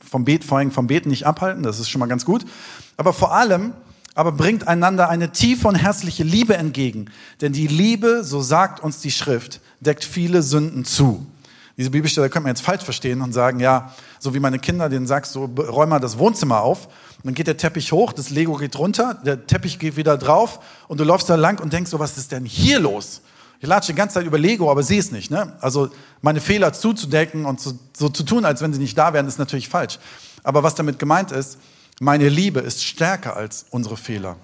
vom 0.09 0.25
Bet, 0.25 0.45
vor 0.45 0.59
allem 0.59 0.71
vom 0.71 0.87
Beten 0.87 1.11
nicht 1.11 1.27
abhalten, 1.27 1.63
das 1.63 1.79
ist 1.79 1.89
schon 1.89 2.01
mal 2.01 2.07
ganz 2.07 2.25
gut. 2.25 2.45
Aber 2.97 3.13
vor 3.13 3.35
allem, 3.35 3.73
aber 4.15 4.33
bringt 4.33 4.67
einander 4.67 5.09
eine 5.09 5.31
tiefe 5.31 5.69
und 5.69 5.77
herzliche 5.77 6.25
Liebe 6.25 6.57
entgegen. 6.57 7.07
Denn 7.41 7.53
die 7.53 7.69
Liebe, 7.69 8.25
so 8.25 8.41
sagt 8.41 8.81
uns 8.81 9.01
die 9.01 9.11
Schrift, 9.11 9.61
deckt 9.81 10.05
viele 10.05 10.43
Sünden 10.43 10.85
zu. 10.85 11.27
Diese 11.77 11.91
Bibelstelle 11.91 12.29
könnte 12.29 12.45
man 12.45 12.57
jetzt 12.57 12.65
falsch 12.65 12.83
verstehen 12.83 13.21
und 13.21 13.33
sagen, 13.33 13.61
ja, 13.61 13.95
so 14.19 14.35
wie 14.35 14.41
meine 14.41 14.59
Kinder, 14.59 14.89
denen 14.89 15.07
sagst 15.07 15.37
du, 15.37 15.45
räum 15.45 15.91
mal 15.91 16.01
das 16.01 16.19
Wohnzimmer 16.19 16.61
auf. 16.61 16.87
Und 16.87 17.27
dann 17.27 17.35
geht 17.35 17.47
der 17.47 17.57
Teppich 17.57 17.93
hoch, 17.93 18.13
das 18.13 18.31
Lego 18.31 18.55
geht 18.55 18.77
runter, 18.77 19.15
der 19.25 19.47
Teppich 19.47 19.79
geht 19.79 19.97
wieder 19.97 20.19
drauf 20.19 20.59
und 20.89 20.99
du 20.99 21.05
läufst 21.05 21.31
da 21.31 21.37
lang 21.37 21.61
und 21.61 21.73
denkst 21.73 21.91
so, 21.93 22.01
was 22.01 22.19
ist 22.19 22.33
denn 22.33 22.45
hier 22.45 22.81
los? 22.81 23.23
Ich 23.61 23.69
latsche 23.69 23.93
die 23.93 23.97
ganze 23.97 24.15
Zeit 24.15 24.27
über 24.27 24.39
Lego, 24.39 24.71
aber 24.71 24.83
sehe 24.83 25.01
es 25.01 25.11
nicht. 25.11 25.31
Ne? 25.31 25.57
Also 25.61 25.91
meine 26.23 26.41
Fehler 26.41 26.73
zuzudecken 26.73 27.45
und 27.45 27.61
so, 27.61 27.73
so 27.97 28.09
zu 28.09 28.23
tun, 28.23 28.45
als 28.45 28.63
wenn 28.63 28.73
sie 28.73 28.79
nicht 28.79 28.97
da 28.97 29.13
wären, 29.13 29.27
ist 29.27 29.39
natürlich 29.39 29.69
falsch. 29.69 29.99
Aber 30.45 30.63
was 30.63 30.77
damit 30.77 30.99
gemeint 30.99 31.33
ist, 31.33 31.59
meine 32.01 32.29
Liebe 32.29 32.61
ist 32.61 32.85
stärker 32.85 33.37
als 33.37 33.67
unsere 33.71 33.97
Fehler. 33.97 34.37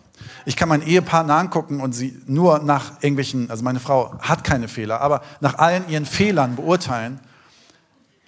Ich 0.44 0.56
kann 0.56 0.68
mein 0.68 0.82
Ehepartner 0.82 1.34
angucken 1.36 1.80
und 1.80 1.92
sie 1.92 2.20
nur 2.26 2.58
nach 2.60 3.02
irgendwelchen, 3.02 3.50
also 3.50 3.62
meine 3.62 3.80
Frau 3.80 4.18
hat 4.20 4.42
keine 4.42 4.68
Fehler, 4.68 5.00
aber 5.00 5.22
nach 5.40 5.58
allen 5.58 5.88
ihren 5.88 6.06
Fehlern 6.06 6.56
beurteilen. 6.56 7.20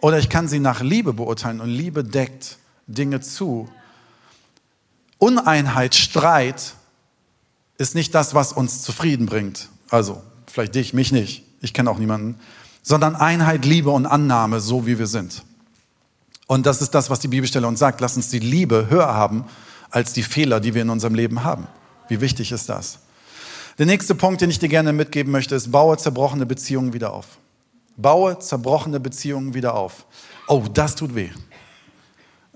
Oder 0.00 0.18
ich 0.18 0.28
kann 0.28 0.46
sie 0.46 0.60
nach 0.60 0.82
Liebe 0.82 1.12
beurteilen 1.12 1.60
und 1.60 1.68
Liebe 1.68 2.04
deckt 2.04 2.58
Dinge 2.86 3.20
zu. 3.20 3.68
Uneinheit, 5.18 5.94
Streit 5.94 6.74
ist 7.78 7.94
nicht 7.94 8.14
das, 8.14 8.34
was 8.34 8.52
uns 8.52 8.82
zufrieden 8.82 9.26
bringt. 9.26 9.68
Also 9.90 10.22
vielleicht 10.46 10.74
dich, 10.74 10.94
mich 10.94 11.12
nicht, 11.12 11.44
ich 11.60 11.74
kenne 11.74 11.90
auch 11.90 11.98
niemanden, 11.98 12.38
sondern 12.82 13.16
Einheit, 13.16 13.64
Liebe 13.64 13.90
und 13.90 14.06
Annahme, 14.06 14.60
so 14.60 14.86
wie 14.86 14.98
wir 14.98 15.06
sind. 15.06 15.42
Und 16.46 16.66
das 16.66 16.80
ist 16.80 16.94
das, 16.94 17.10
was 17.10 17.20
die 17.20 17.28
Bibelstelle 17.28 17.66
uns 17.66 17.80
sagt. 17.80 18.00
Lass 18.00 18.16
uns 18.16 18.28
die 18.28 18.38
Liebe 18.38 18.86
höher 18.88 19.12
haben 19.12 19.44
als 19.90 20.12
die 20.12 20.22
Fehler, 20.22 20.60
die 20.60 20.74
wir 20.74 20.82
in 20.82 20.90
unserem 20.90 21.14
Leben 21.14 21.42
haben. 21.42 21.66
Wie 22.08 22.20
wichtig 22.20 22.52
ist 22.52 22.68
das? 22.68 23.00
Der 23.78 23.86
nächste 23.86 24.14
Punkt, 24.14 24.40
den 24.40 24.50
ich 24.50 24.58
dir 24.58 24.68
gerne 24.68 24.92
mitgeben 24.92 25.32
möchte, 25.32 25.54
ist, 25.54 25.70
baue 25.70 25.96
zerbrochene 25.96 26.46
Beziehungen 26.46 26.92
wieder 26.92 27.12
auf. 27.12 27.26
Baue 27.96 28.38
zerbrochene 28.38 29.00
Beziehungen 29.00 29.54
wieder 29.54 29.74
auf. 29.74 30.06
Oh, 30.48 30.64
das 30.72 30.94
tut 30.94 31.14
weh. 31.14 31.30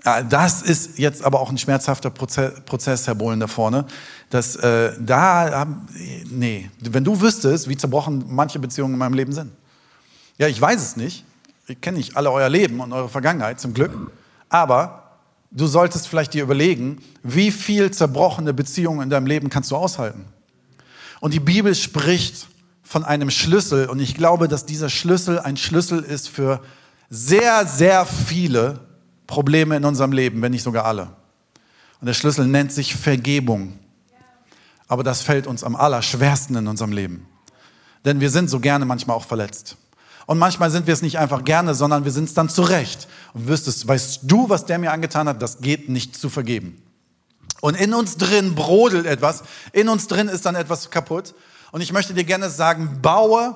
Das 0.03 0.63
ist 0.63 0.97
jetzt 0.97 1.23
aber 1.23 1.39
auch 1.39 1.51
ein 1.51 1.59
schmerzhafter 1.59 2.09
Prozess, 2.09 3.05
Herr 3.05 3.13
Bohlen, 3.13 3.39
da 3.39 3.47
vorne. 3.47 3.85
Das, 4.31 4.55
äh, 4.55 4.93
da, 4.99 5.67
nee, 6.29 6.71
wenn 6.79 7.03
du 7.03 7.21
wüsstest, 7.21 7.69
wie 7.69 7.77
zerbrochen 7.77 8.25
manche 8.27 8.57
Beziehungen 8.57 8.93
in 8.93 8.99
meinem 8.99 9.13
Leben 9.13 9.31
sind. 9.31 9.51
Ja, 10.39 10.47
ich 10.47 10.59
weiß 10.59 10.81
es 10.81 10.95
nicht. 10.95 11.23
Ich 11.67 11.79
kenne 11.81 11.99
nicht 11.99 12.17
alle 12.17 12.31
euer 12.31 12.49
Leben 12.49 12.79
und 12.79 12.91
eure 12.93 13.09
Vergangenheit, 13.09 13.59
zum 13.59 13.75
Glück. 13.75 13.91
Aber 14.49 15.19
du 15.51 15.67
solltest 15.67 16.07
vielleicht 16.07 16.33
dir 16.33 16.43
überlegen, 16.43 16.97
wie 17.21 17.51
viel 17.51 17.91
zerbrochene 17.91 18.53
Beziehungen 18.53 19.01
in 19.01 19.09
deinem 19.11 19.27
Leben 19.27 19.51
kannst 19.51 19.69
du 19.69 19.75
aushalten. 19.75 20.25
Und 21.19 21.35
die 21.35 21.39
Bibel 21.39 21.75
spricht 21.75 22.47
von 22.81 23.03
einem 23.03 23.29
Schlüssel 23.29 23.87
und 23.87 23.99
ich 23.99 24.15
glaube, 24.15 24.47
dass 24.47 24.65
dieser 24.65 24.89
Schlüssel 24.89 25.39
ein 25.39 25.57
Schlüssel 25.57 25.99
ist 25.99 26.27
für 26.27 26.61
sehr, 27.09 27.67
sehr 27.67 28.07
viele 28.07 28.79
Probleme 29.31 29.77
in 29.77 29.85
unserem 29.85 30.11
Leben, 30.11 30.41
wenn 30.41 30.51
nicht 30.51 30.63
sogar 30.63 30.83
alle. 30.83 31.07
Und 32.01 32.07
der 32.07 32.13
Schlüssel 32.13 32.45
nennt 32.47 32.73
sich 32.73 32.95
Vergebung. 32.95 33.79
Aber 34.89 35.03
das 35.03 35.21
fällt 35.21 35.47
uns 35.47 35.63
am 35.63 35.77
allerschwersten 35.77 36.57
in 36.57 36.67
unserem 36.67 36.91
Leben. 36.91 37.25
Denn 38.03 38.19
wir 38.19 38.29
sind 38.29 38.49
so 38.49 38.59
gerne 38.59 38.83
manchmal 38.83 39.15
auch 39.15 39.23
verletzt. 39.23 39.77
Und 40.25 40.37
manchmal 40.37 40.69
sind 40.69 40.85
wir 40.85 40.93
es 40.93 41.01
nicht 41.01 41.17
einfach 41.17 41.45
gerne, 41.45 41.73
sondern 41.75 42.03
wir 42.03 42.11
sind 42.11 42.25
es 42.25 42.33
dann 42.33 42.49
zurecht. 42.49 43.07
Und 43.33 43.47
wüsstest, 43.47 43.87
weißt 43.87 44.19
du, 44.23 44.49
was 44.49 44.65
der 44.65 44.79
mir 44.79 44.91
angetan 44.91 45.29
hat? 45.29 45.41
Das 45.41 45.61
geht 45.61 45.87
nicht 45.87 46.17
zu 46.17 46.29
vergeben. 46.29 46.81
Und 47.61 47.79
in 47.79 47.93
uns 47.93 48.17
drin 48.17 48.53
brodelt 48.53 49.05
etwas, 49.05 49.43
in 49.71 49.87
uns 49.87 50.07
drin 50.07 50.27
ist 50.27 50.45
dann 50.45 50.55
etwas 50.55 50.89
kaputt. 50.89 51.35
Und 51.71 51.79
ich 51.79 51.93
möchte 51.93 52.13
dir 52.13 52.25
gerne 52.25 52.49
sagen, 52.49 52.99
baue 53.01 53.55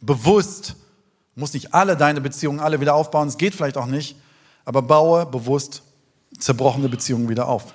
bewusst, 0.00 0.76
muss 1.34 1.52
nicht 1.52 1.74
alle 1.74 1.98
deine 1.98 2.22
Beziehungen 2.22 2.60
alle 2.60 2.80
wieder 2.80 2.94
aufbauen, 2.94 3.28
es 3.28 3.36
geht 3.36 3.54
vielleicht 3.54 3.76
auch 3.76 3.86
nicht, 3.86 4.16
aber 4.64 4.82
baue 4.82 5.26
bewusst 5.26 5.82
zerbrochene 6.38 6.88
Beziehungen 6.88 7.28
wieder 7.28 7.48
auf. 7.48 7.74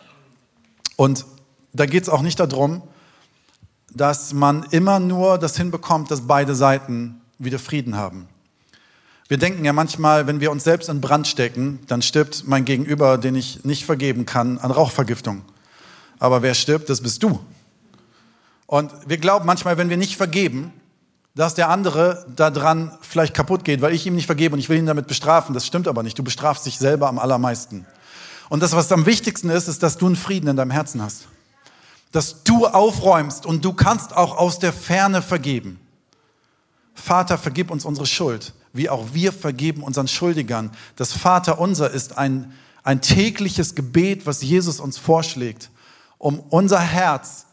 Und 0.96 1.26
da 1.74 1.86
geht 1.86 2.04
es 2.04 2.10
auch 2.10 2.22
nicht 2.22 2.40
darum, 2.40 2.82
dass 3.94 4.34
man 4.34 4.64
immer 4.72 5.00
nur 5.00 5.38
das 5.38 5.58
hinbekommt, 5.58 6.12
dass 6.12 6.28
beide 6.28 6.56
Seiten 6.56 7.22
wieder 7.38 7.60
Frieden 7.60 7.96
haben. 7.96 8.28
Wir 9.28 9.38
denken 9.38 9.66
ja 9.66 9.74
manchmal, 9.74 10.28
wenn 10.28 10.40
wir 10.40 10.52
uns 10.52 10.64
selbst 10.64 10.88
in 10.88 11.02
Brand 11.02 11.28
stecken, 11.28 11.80
dann 11.88 12.02
stirbt 12.02 12.44
mein 12.46 12.64
Gegenüber, 12.64 13.18
den 13.18 13.36
ich 13.36 13.66
nicht 13.66 13.86
vergeben 13.86 14.26
kann, 14.26 14.60
an 14.60 14.72
Rauchvergiftung. 14.72 15.42
Aber 16.20 16.42
wer 16.42 16.54
stirbt, 16.54 16.90
das 16.90 17.02
bist 17.02 17.24
du. 17.24 17.40
Und 18.68 18.92
wir 19.08 19.18
glauben 19.18 19.46
manchmal, 19.46 19.78
wenn 19.78 19.90
wir 19.90 19.98
nicht 19.98 20.16
vergeben, 20.16 20.74
dass 21.36 21.54
der 21.54 21.70
andere 21.70 22.26
daran 22.34 22.98
vielleicht 23.02 23.34
kaputt 23.34 23.66
geht, 23.66 23.82
weil 23.82 23.94
ich 23.94 24.06
ihm 24.06 24.16
nicht 24.16 24.26
vergebe 24.26 24.54
und 24.54 24.60
ich 24.60 24.70
will 24.70 24.78
ihn 24.78 24.86
damit 24.86 25.08
bestrafen. 25.08 25.54
Das 25.54 25.68
stimmt 25.68 25.88
aber 25.88 26.02
nicht. 26.02 26.18
Du 26.18 26.24
bestrafst 26.24 26.66
dich 26.66 26.80
selber 26.80 27.10
am 27.10 27.20
allermeisten. 27.20 27.86
Und 28.48 28.64
das, 28.64 28.72
was 28.72 28.92
am 28.92 29.06
wichtigsten 29.06 29.50
ist, 29.50 29.68
ist, 29.68 29.84
dass 29.84 29.98
du 29.98 30.06
einen 30.06 30.16
Frieden 30.16 30.48
in 30.48 30.56
deinem 30.56 30.72
Herzen 30.72 31.02
hast. 31.02 31.28
Dass 32.14 32.44
du 32.44 32.68
aufräumst 32.68 33.46
und 33.46 33.66
du 33.66 33.74
kannst 33.74 34.16
auch 34.16 34.38
aus 34.38 34.60
der 34.60 34.72
Ferne 34.72 35.22
vergeben. 35.22 35.80
Vater, 36.94 37.38
vergib 37.38 37.70
uns 37.70 37.84
unsere 37.84 38.06
Schuld, 38.06 38.54
wie 38.72 38.90
auch 38.90 39.08
wir 39.12 39.34
vergeben 39.34 39.84
unseren 39.84 40.08
Schuldigern. 40.08 40.72
Das 40.96 41.12
Vater 41.12 41.60
unser 41.60 41.92
ist 41.92 42.18
ein, 42.18 42.54
ein 42.84 43.02
tägliches 43.02 43.76
Gebet, 43.76 44.26
was 44.26 44.42
Jesus 44.42 44.80
uns 44.80 44.98
vorschlägt, 44.98 45.70
um 46.18 46.40
unser 46.40 46.80
Herz 46.80 47.46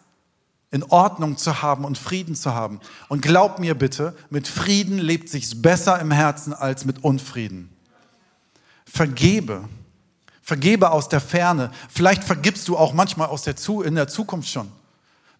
in 0.72 0.82
Ordnung 0.82 1.36
zu 1.36 1.62
haben 1.62 1.84
und 1.84 1.96
Frieden 1.96 2.34
zu 2.34 2.52
haben. 2.54 2.80
Und 3.08 3.22
glaub 3.22 3.60
mir 3.60 3.76
bitte, 3.76 4.16
mit 4.30 4.48
Frieden 4.48 4.98
lebt 4.98 5.28
sich's 5.28 5.62
besser 5.62 6.00
im 6.00 6.10
Herzen 6.10 6.52
als 6.52 6.84
mit 6.84 7.04
Unfrieden. 7.04 7.70
Vergebe. 8.84 9.68
Vergebe 10.42 10.90
aus 10.90 11.08
der 11.08 11.20
Ferne. 11.20 11.70
Vielleicht 11.88 12.24
vergibst 12.24 12.66
du 12.66 12.76
auch 12.76 12.92
manchmal 12.92 13.28
aus 13.28 13.42
der, 13.42 13.54
in 13.84 13.94
der 13.94 14.08
Zukunft 14.08 14.48
schon 14.48 14.72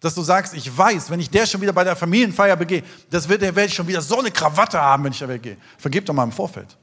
dass 0.03 0.15
du 0.15 0.21
sagst, 0.21 0.53
ich 0.53 0.77
weiß, 0.77 1.09
wenn 1.11 1.21
ich 1.21 1.29
der 1.29 1.45
schon 1.45 1.61
wieder 1.61 1.71
bei 1.71 1.85
der 1.85 1.95
Familienfeier 1.95 2.57
begehe, 2.57 2.83
das 3.09 3.29
wird, 3.29 3.41
der 3.41 3.55
ich 3.55 3.73
schon 3.73 3.87
wieder 3.87 4.01
so 4.01 4.19
eine 4.19 4.31
Krawatte 4.31 4.77
haben, 4.77 5.05
wenn 5.05 5.13
ich 5.13 5.19
da 5.19 5.29
weggehe. 5.29 5.55
Vergib 5.77 6.05
doch 6.05 6.13
mal 6.13 6.25
im 6.25 6.33
Vorfeld. 6.33 6.75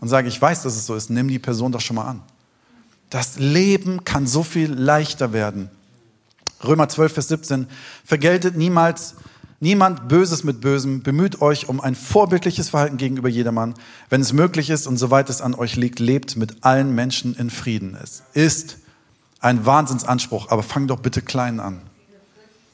Und 0.00 0.08
sage, 0.08 0.28
ich 0.28 0.40
weiß, 0.40 0.62
dass 0.62 0.76
es 0.76 0.84
so 0.84 0.94
ist, 0.94 1.08
nimm 1.08 1.28
die 1.28 1.38
Person 1.38 1.72
doch 1.72 1.80
schon 1.80 1.96
mal 1.96 2.04
an. 2.04 2.22
Das 3.08 3.38
Leben 3.38 4.04
kann 4.04 4.26
so 4.26 4.42
viel 4.42 4.70
leichter 4.70 5.32
werden. 5.32 5.70
Römer 6.64 6.88
12, 6.88 7.12
Vers 7.12 7.28
17, 7.28 7.66
vergeltet 8.04 8.56
niemals 8.56 9.14
Niemand 9.62 10.08
Böses 10.08 10.42
mit 10.42 10.60
Bösem. 10.60 11.04
Bemüht 11.04 11.40
euch 11.40 11.68
um 11.68 11.80
ein 11.80 11.94
vorbildliches 11.94 12.70
Verhalten 12.70 12.96
gegenüber 12.96 13.28
jedermann. 13.28 13.74
Wenn 14.10 14.20
es 14.20 14.32
möglich 14.32 14.70
ist 14.70 14.88
und 14.88 14.96
soweit 14.96 15.30
es 15.30 15.40
an 15.40 15.54
euch 15.54 15.76
liegt, 15.76 16.00
lebt 16.00 16.34
mit 16.34 16.64
allen 16.64 16.96
Menschen 16.96 17.36
in 17.36 17.48
Frieden. 17.48 17.96
Es 18.02 18.24
ist 18.32 18.78
ein 19.38 19.64
Wahnsinnsanspruch, 19.64 20.48
aber 20.50 20.64
fang 20.64 20.88
doch 20.88 20.98
bitte 20.98 21.22
klein 21.22 21.60
an. 21.60 21.80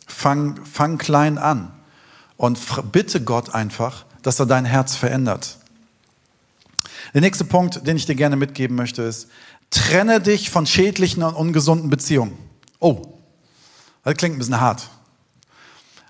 Fang, 0.06 0.64
fang 0.64 0.96
klein 0.96 1.36
an 1.36 1.72
und 2.38 2.58
bitte 2.90 3.20
Gott 3.20 3.54
einfach, 3.54 4.06
dass 4.22 4.40
er 4.40 4.46
dein 4.46 4.64
Herz 4.64 4.96
verändert. 4.96 5.58
Der 7.12 7.20
nächste 7.20 7.44
Punkt, 7.44 7.86
den 7.86 7.98
ich 7.98 8.06
dir 8.06 8.14
gerne 8.14 8.36
mitgeben 8.36 8.76
möchte, 8.76 9.02
ist, 9.02 9.28
trenne 9.68 10.22
dich 10.22 10.48
von 10.48 10.64
schädlichen 10.64 11.22
und 11.22 11.34
ungesunden 11.34 11.90
Beziehungen. 11.90 12.32
Oh, 12.80 13.17
das 14.04 14.16
klingt 14.16 14.36
ein 14.36 14.38
bisschen 14.38 14.60
hart. 14.60 14.88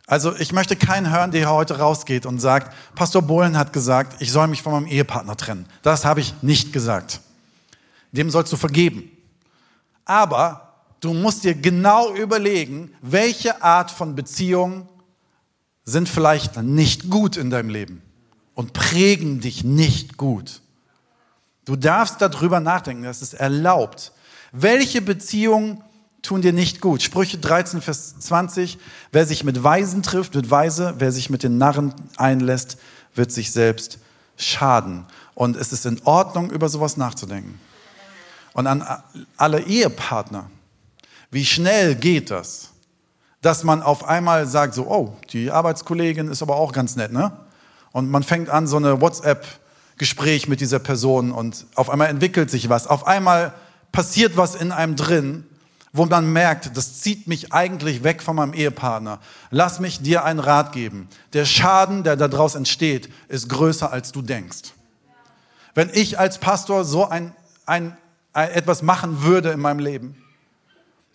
Also 0.06 0.34
ich 0.36 0.52
möchte 0.52 0.74
keinen 0.74 1.12
hören, 1.12 1.32
der 1.32 1.50
heute 1.50 1.78
rausgeht 1.78 2.24
und 2.24 2.40
sagt, 2.40 2.74
Pastor 2.94 3.20
Bohlen 3.20 3.58
hat 3.58 3.74
gesagt, 3.74 4.22
ich 4.22 4.32
soll 4.32 4.48
mich 4.48 4.62
von 4.62 4.72
meinem 4.72 4.86
Ehepartner 4.86 5.36
trennen. 5.36 5.66
Das 5.82 6.06
habe 6.06 6.20
ich 6.20 6.34
nicht 6.42 6.72
gesagt. 6.72 7.20
Dem 8.12 8.30
sollst 8.30 8.50
du 8.50 8.56
vergeben. 8.56 9.10
Aber 10.06 10.72
du 11.00 11.12
musst 11.12 11.44
dir 11.44 11.54
genau 11.54 12.14
überlegen, 12.14 12.90
welche 13.02 13.62
Art 13.62 13.90
von 13.90 14.14
Beziehungen 14.14 14.88
sind 15.84 16.08
vielleicht 16.08 16.56
nicht 16.56 17.10
gut 17.10 17.36
in 17.36 17.50
deinem 17.50 17.68
Leben 17.68 18.02
und 18.54 18.72
prägen 18.72 19.40
dich 19.40 19.62
nicht 19.62 20.16
gut. 20.16 20.62
Du 21.66 21.76
darfst 21.76 22.22
darüber 22.22 22.60
nachdenken, 22.60 23.02
das 23.02 23.20
ist 23.20 23.34
erlaubt. 23.34 24.12
Welche 24.52 25.02
Beziehungen 25.02 25.84
tun 26.22 26.42
dir 26.42 26.52
nicht 26.52 26.80
gut. 26.80 27.02
Sprüche 27.02 27.38
13, 27.38 27.80
Vers 27.80 28.18
20. 28.18 28.78
Wer 29.12 29.26
sich 29.26 29.44
mit 29.44 29.62
Weisen 29.62 30.02
trifft, 30.02 30.34
wird 30.34 30.50
weise. 30.50 30.94
Wer 30.98 31.12
sich 31.12 31.30
mit 31.30 31.42
den 31.42 31.58
Narren 31.58 31.94
einlässt, 32.16 32.78
wird 33.14 33.32
sich 33.32 33.52
selbst 33.52 33.98
schaden. 34.36 35.06
Und 35.34 35.56
es 35.56 35.72
ist 35.72 35.86
in 35.86 36.00
Ordnung, 36.04 36.50
über 36.50 36.68
sowas 36.68 36.96
nachzudenken. 36.96 37.60
Und 38.52 38.66
an 38.66 38.84
alle 39.36 39.60
Ehepartner, 39.60 40.50
wie 41.30 41.44
schnell 41.44 41.94
geht 41.94 42.30
das, 42.30 42.70
dass 43.40 43.62
man 43.62 43.82
auf 43.82 44.04
einmal 44.04 44.46
sagt, 44.46 44.74
so, 44.74 44.86
oh, 44.88 45.16
die 45.32 45.50
Arbeitskollegin 45.50 46.28
ist 46.28 46.42
aber 46.42 46.56
auch 46.56 46.72
ganz 46.72 46.96
nett, 46.96 47.12
ne? 47.12 47.32
Und 47.92 48.10
man 48.10 48.22
fängt 48.22 48.50
an, 48.50 48.66
so 48.66 48.76
eine 48.76 49.00
WhatsApp-Gespräch 49.00 50.48
mit 50.48 50.60
dieser 50.60 50.78
Person 50.78 51.32
und 51.32 51.66
auf 51.74 51.88
einmal 51.88 52.08
entwickelt 52.08 52.50
sich 52.50 52.68
was. 52.68 52.86
Auf 52.86 53.06
einmal 53.06 53.54
passiert 53.92 54.36
was 54.36 54.54
in 54.54 54.72
einem 54.72 54.96
drin 54.96 55.44
wo 55.92 56.04
man 56.06 56.32
merkt, 56.32 56.76
das 56.76 57.00
zieht 57.00 57.26
mich 57.26 57.52
eigentlich 57.52 58.04
weg 58.04 58.22
von 58.22 58.36
meinem 58.36 58.52
Ehepartner. 58.52 59.20
Lass 59.50 59.80
mich 59.80 60.02
dir 60.02 60.24
einen 60.24 60.40
Rat 60.40 60.72
geben. 60.72 61.08
Der 61.32 61.44
Schaden, 61.44 62.04
der 62.04 62.16
daraus 62.16 62.54
entsteht, 62.54 63.08
ist 63.28 63.48
größer, 63.48 63.90
als 63.90 64.12
du 64.12 64.22
denkst. 64.22 64.74
Wenn 65.74 65.90
ich 65.92 66.18
als 66.18 66.38
Pastor 66.38 66.84
so 66.84 67.08
ein, 67.08 67.34
ein, 67.64 67.96
ein, 68.32 68.50
etwas 68.50 68.82
machen 68.82 69.22
würde 69.22 69.50
in 69.50 69.60
meinem 69.60 69.78
Leben, 69.78 70.22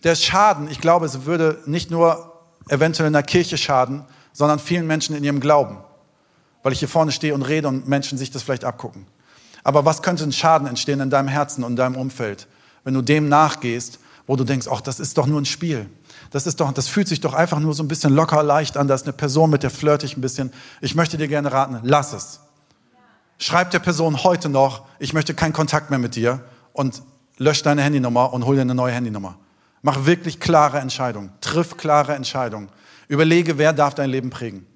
der 0.02 0.16
Schaden, 0.16 0.68
ich 0.70 0.80
glaube, 0.80 1.06
es 1.06 1.24
würde 1.24 1.62
nicht 1.66 1.90
nur 1.90 2.32
eventuell 2.68 3.06
in 3.06 3.12
der 3.12 3.22
Kirche 3.22 3.56
schaden, 3.56 4.04
sondern 4.32 4.58
vielen 4.58 4.86
Menschen 4.86 5.14
in 5.14 5.24
ihrem 5.24 5.40
Glauben. 5.40 5.78
Weil 6.62 6.72
ich 6.72 6.78
hier 6.78 6.88
vorne 6.88 7.12
stehe 7.12 7.34
und 7.34 7.42
rede 7.42 7.68
und 7.68 7.88
Menschen 7.88 8.18
sich 8.18 8.30
das 8.30 8.42
vielleicht 8.42 8.64
abgucken. 8.64 9.06
Aber 9.62 9.84
was 9.84 10.02
könnte 10.02 10.24
ein 10.24 10.32
Schaden 10.32 10.66
entstehen 10.66 11.00
in 11.00 11.10
deinem 11.10 11.28
Herzen 11.28 11.64
und 11.64 11.72
in 11.72 11.76
deinem 11.76 11.96
Umfeld, 11.96 12.48
wenn 12.84 12.94
du 12.94 13.02
dem 13.02 13.28
nachgehst 13.28 13.98
wo 14.26 14.36
du 14.36 14.44
denkst, 14.44 14.68
ach, 14.70 14.80
das 14.80 15.00
ist 15.00 15.18
doch 15.18 15.26
nur 15.26 15.40
ein 15.40 15.44
Spiel. 15.44 15.88
Das 16.30 16.46
ist 16.46 16.60
doch, 16.60 16.72
das 16.72 16.88
fühlt 16.88 17.08
sich 17.08 17.20
doch 17.20 17.34
einfach 17.34 17.60
nur 17.60 17.74
so 17.74 17.82
ein 17.82 17.88
bisschen 17.88 18.14
locker 18.14 18.42
leicht 18.42 18.76
an. 18.76 18.88
Da 18.88 18.94
ist 18.94 19.04
eine 19.04 19.12
Person, 19.12 19.50
mit 19.50 19.62
der 19.62 19.70
flirte 19.70 20.06
ich 20.06 20.16
ein 20.16 20.20
bisschen. 20.20 20.52
Ich 20.80 20.94
möchte 20.94 21.16
dir 21.16 21.28
gerne 21.28 21.52
raten, 21.52 21.80
lass 21.82 22.12
es. 22.12 22.40
Schreib 23.38 23.70
der 23.72 23.80
Person 23.80 24.24
heute 24.24 24.48
noch, 24.48 24.84
ich 24.98 25.12
möchte 25.12 25.34
keinen 25.34 25.52
Kontakt 25.52 25.90
mehr 25.90 25.98
mit 25.98 26.14
dir 26.14 26.40
und 26.72 27.02
lösch 27.36 27.62
deine 27.62 27.82
Handynummer 27.82 28.32
und 28.32 28.46
hol 28.46 28.54
dir 28.54 28.62
eine 28.62 28.74
neue 28.74 28.92
Handynummer. 28.92 29.36
Mach 29.82 30.06
wirklich 30.06 30.40
klare 30.40 30.78
Entscheidungen. 30.78 31.30
Triff 31.40 31.76
klare 31.76 32.14
Entscheidungen. 32.14 32.68
Überlege, 33.08 33.58
wer 33.58 33.72
darf 33.72 33.94
dein 33.94 34.08
Leben 34.08 34.30
prägen. 34.30 34.66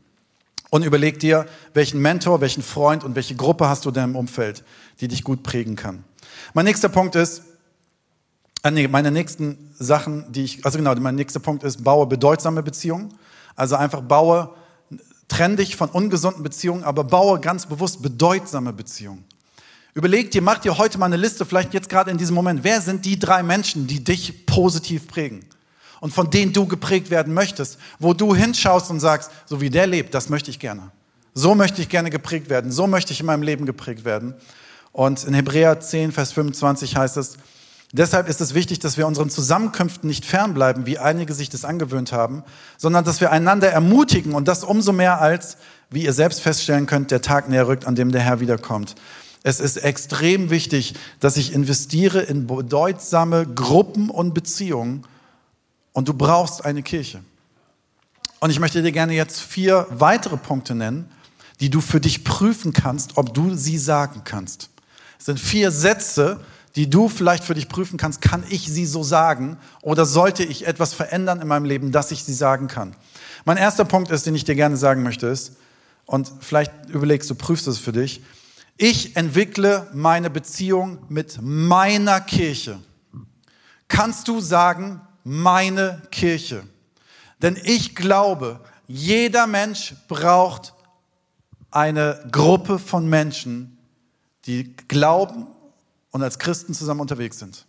Und 0.70 0.84
überleg 0.84 1.18
dir, 1.18 1.46
welchen 1.72 2.00
Mentor, 2.02 2.42
welchen 2.42 2.62
Freund 2.62 3.04
und 3.04 3.14
welche 3.14 3.34
Gruppe 3.34 3.68
hast 3.68 3.86
du 3.86 3.88
in 3.88 3.94
deinem 3.94 4.16
Umfeld, 4.16 4.64
die 5.00 5.08
dich 5.08 5.24
gut 5.24 5.42
prägen 5.42 5.76
kann. 5.76 6.04
Mein 6.52 6.66
nächster 6.66 6.90
Punkt 6.90 7.16
ist, 7.16 7.42
meine 8.70 9.10
nächsten 9.10 9.72
Sachen, 9.78 10.30
die 10.32 10.44
ich, 10.44 10.64
also 10.64 10.78
genau, 10.78 10.94
mein 10.96 11.14
nächster 11.14 11.40
Punkt 11.40 11.62
ist, 11.62 11.84
baue 11.84 12.06
bedeutsame 12.06 12.62
Beziehungen. 12.62 13.14
Also 13.56 13.76
einfach 13.76 14.02
baue, 14.02 14.50
trenn 15.28 15.56
dich 15.56 15.76
von 15.76 15.88
ungesunden 15.88 16.42
Beziehungen, 16.42 16.84
aber 16.84 17.04
baue 17.04 17.40
ganz 17.40 17.66
bewusst 17.66 18.02
bedeutsame 18.02 18.72
Beziehungen. 18.72 19.24
Überleg 19.94 20.30
dir, 20.30 20.42
mach 20.42 20.58
dir 20.58 20.78
heute 20.78 20.98
mal 20.98 21.06
eine 21.06 21.16
Liste, 21.16 21.44
vielleicht 21.44 21.74
jetzt 21.74 21.88
gerade 21.88 22.10
in 22.10 22.18
diesem 22.18 22.34
Moment, 22.34 22.62
wer 22.62 22.80
sind 22.80 23.04
die 23.04 23.18
drei 23.18 23.42
Menschen, 23.42 23.86
die 23.86 24.04
dich 24.04 24.46
positiv 24.46 25.08
prägen? 25.08 25.44
Und 26.00 26.14
von 26.14 26.30
denen 26.30 26.52
du 26.52 26.66
geprägt 26.66 27.10
werden 27.10 27.34
möchtest, 27.34 27.78
wo 27.98 28.14
du 28.14 28.34
hinschaust 28.34 28.90
und 28.90 29.00
sagst, 29.00 29.32
so 29.46 29.60
wie 29.60 29.70
der 29.70 29.88
lebt, 29.88 30.14
das 30.14 30.28
möchte 30.28 30.50
ich 30.50 30.60
gerne. 30.60 30.92
So 31.34 31.56
möchte 31.56 31.82
ich 31.82 31.88
gerne 31.88 32.10
geprägt 32.10 32.48
werden, 32.48 32.70
so 32.70 32.86
möchte 32.86 33.12
ich 33.12 33.20
in 33.20 33.26
meinem 33.26 33.42
Leben 33.42 33.66
geprägt 33.66 34.04
werden. 34.04 34.34
Und 34.92 35.24
in 35.24 35.34
Hebräer 35.34 35.80
10, 35.80 36.12
Vers 36.12 36.32
25 36.32 36.96
heißt 36.96 37.16
es, 37.16 37.36
Deshalb 37.92 38.28
ist 38.28 38.40
es 38.42 38.52
wichtig, 38.52 38.80
dass 38.80 38.98
wir 38.98 39.06
unseren 39.06 39.30
Zusammenkünften 39.30 40.08
nicht 40.08 40.26
fernbleiben, 40.26 40.84
wie 40.84 40.98
einige 40.98 41.32
sich 41.32 41.48
das 41.48 41.64
angewöhnt 41.64 42.12
haben, 42.12 42.44
sondern 42.76 43.04
dass 43.04 43.22
wir 43.22 43.32
einander 43.32 43.70
ermutigen 43.70 44.34
und 44.34 44.46
das 44.46 44.62
umso 44.62 44.92
mehr 44.92 45.22
als, 45.22 45.56
wie 45.88 46.04
ihr 46.04 46.12
selbst 46.12 46.42
feststellen 46.42 46.86
könnt, 46.86 47.10
der 47.10 47.22
Tag 47.22 47.48
näher 47.48 47.66
rückt, 47.66 47.86
an 47.86 47.94
dem 47.94 48.12
der 48.12 48.20
Herr 48.20 48.40
wiederkommt. 48.40 48.94
Es 49.42 49.60
ist 49.60 49.78
extrem 49.78 50.50
wichtig, 50.50 50.94
dass 51.20 51.38
ich 51.38 51.54
investiere 51.54 52.20
in 52.20 52.46
bedeutsame 52.46 53.46
Gruppen 53.46 54.10
und 54.10 54.34
Beziehungen 54.34 55.04
und 55.94 56.08
du 56.08 56.14
brauchst 56.14 56.66
eine 56.66 56.82
Kirche. 56.82 57.20
Und 58.40 58.50
ich 58.50 58.60
möchte 58.60 58.82
dir 58.82 58.92
gerne 58.92 59.14
jetzt 59.14 59.40
vier 59.40 59.86
weitere 59.90 60.36
Punkte 60.36 60.74
nennen, 60.74 61.10
die 61.60 61.70
du 61.70 61.80
für 61.80 62.00
dich 62.00 62.22
prüfen 62.22 62.74
kannst, 62.74 63.16
ob 63.16 63.32
du 63.32 63.54
sie 63.54 63.78
sagen 63.78 64.22
kannst. 64.24 64.68
Es 65.18 65.24
sind 65.24 65.40
vier 65.40 65.70
Sätze, 65.70 66.40
die 66.78 66.88
du 66.88 67.08
vielleicht 67.08 67.42
für 67.42 67.54
dich 67.54 67.68
prüfen 67.68 67.96
kannst, 67.96 68.20
kann 68.20 68.44
ich 68.48 68.70
sie 68.70 68.86
so 68.86 69.02
sagen 69.02 69.58
oder 69.82 70.06
sollte 70.06 70.44
ich 70.44 70.64
etwas 70.64 70.94
verändern 70.94 71.40
in 71.40 71.48
meinem 71.48 71.64
Leben, 71.64 71.90
dass 71.90 72.12
ich 72.12 72.22
sie 72.22 72.32
sagen 72.32 72.68
kann. 72.68 72.94
Mein 73.44 73.56
erster 73.56 73.84
Punkt 73.84 74.12
ist, 74.12 74.26
den 74.26 74.36
ich 74.36 74.44
dir 74.44 74.54
gerne 74.54 74.76
sagen 74.76 75.02
möchte, 75.02 75.26
ist, 75.26 75.56
und 76.06 76.30
vielleicht 76.38 76.72
überlegst 76.88 77.28
du, 77.28 77.34
prüfst 77.34 77.66
es 77.66 77.78
für 77.78 77.90
dich, 77.90 78.22
ich 78.76 79.16
entwickle 79.16 79.88
meine 79.92 80.30
Beziehung 80.30 80.98
mit 81.08 81.40
meiner 81.42 82.20
Kirche. 82.20 82.78
Kannst 83.88 84.28
du 84.28 84.40
sagen, 84.40 85.00
meine 85.24 86.00
Kirche? 86.12 86.62
Denn 87.42 87.58
ich 87.60 87.96
glaube, 87.96 88.60
jeder 88.86 89.48
Mensch 89.48 89.96
braucht 90.06 90.74
eine 91.72 92.24
Gruppe 92.30 92.78
von 92.78 93.08
Menschen, 93.08 93.78
die 94.46 94.76
glauben 94.86 95.48
und 96.10 96.22
als 96.22 96.38
Christen 96.38 96.74
zusammen 96.74 97.00
unterwegs 97.00 97.38
sind. 97.38 97.66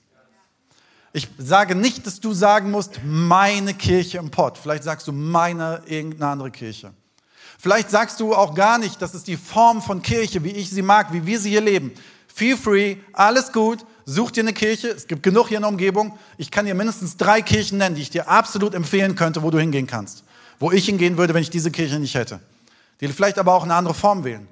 Ich 1.12 1.28
sage 1.38 1.74
nicht, 1.76 2.06
dass 2.06 2.20
du 2.20 2.34
sagen 2.34 2.70
musst, 2.70 3.00
meine 3.04 3.74
Kirche 3.74 4.20
im 4.20 4.30
Pott. 4.30 4.58
Vielleicht 4.58 4.84
sagst 4.84 5.08
du 5.08 5.12
meine 5.12 5.82
irgendeine 5.86 6.32
andere 6.32 6.52
Kirche. 6.52 6.94
Vielleicht 7.58 7.90
sagst 7.90 8.20
du 8.20 8.36
auch 8.36 8.54
gar 8.54 8.78
nicht, 8.78 9.02
das 9.02 9.16
ist 9.16 9.28
die 9.28 9.36
Form 9.36 9.82
von 9.82 10.02
Kirche, 10.02 10.44
wie 10.44 10.52
ich 10.52 10.70
sie 10.70 10.82
mag, 10.82 11.12
wie 11.12 11.26
wir 11.26 11.40
sie 11.40 11.50
hier 11.50 11.62
leben. 11.62 11.92
Feel 12.28 12.56
free, 12.56 12.98
alles 13.12 13.52
gut, 13.52 13.86
such 14.06 14.32
dir 14.32 14.44
eine 14.44 14.54
Kirche, 14.54 14.88
es 14.90 15.08
gibt 15.08 15.24
genug 15.24 15.50
hier 15.50 15.58
in 15.58 15.64
der 15.64 15.70
Umgebung. 15.70 16.18
Ich 16.38 16.52
kann 16.52 16.66
dir 16.66 16.76
mindestens 16.76 17.18
drei 17.18 17.42
Kirchen 17.42 17.80
nennen, 17.80 17.96
die 17.96 18.02
ich 18.02 18.12
dir 18.12 18.30
absolut 18.30 18.74
empfehlen 18.74 19.16
könnte, 19.16 19.44
wo 19.44 19.52
du 19.52 19.60
hingehen 19.60 19.88
kannst. 19.88 20.24
Wo 20.58 20.72
ich 20.72 20.86
hingehen 20.86 21.18
würde, 21.18 21.34
wenn 21.34 21.42
ich 21.42 21.50
diese 21.50 21.72
Kirche 21.72 22.00
nicht 22.00 22.16
hätte. 22.16 22.40
Die 23.02 23.08
vielleicht 23.10 23.40
aber 23.40 23.54
auch 23.54 23.64
eine 23.64 23.76
andere 23.76 23.94
Form 23.94 24.24
wählen. 24.24 24.48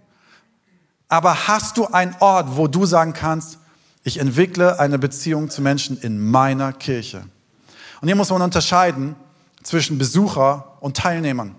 Aber 1.08 1.48
hast 1.48 1.78
du 1.78 1.86
einen 1.86 2.16
Ort, 2.20 2.58
wo 2.58 2.68
du 2.68 2.86
sagen 2.86 3.14
kannst, 3.14 3.60
ich 4.08 4.20
entwickle 4.20 4.80
eine 4.80 4.98
Beziehung 4.98 5.50
zu 5.50 5.62
Menschen 5.62 6.00
in 6.00 6.18
meiner 6.32 6.72
Kirche. 6.72 7.26
Und 8.00 8.08
hier 8.08 8.16
muss 8.16 8.30
man 8.30 8.42
unterscheiden 8.42 9.18
zwischen 9.64 9.98
Besucher 9.98 10.78
und 10.80 10.96
Teilnehmern. 10.96 11.56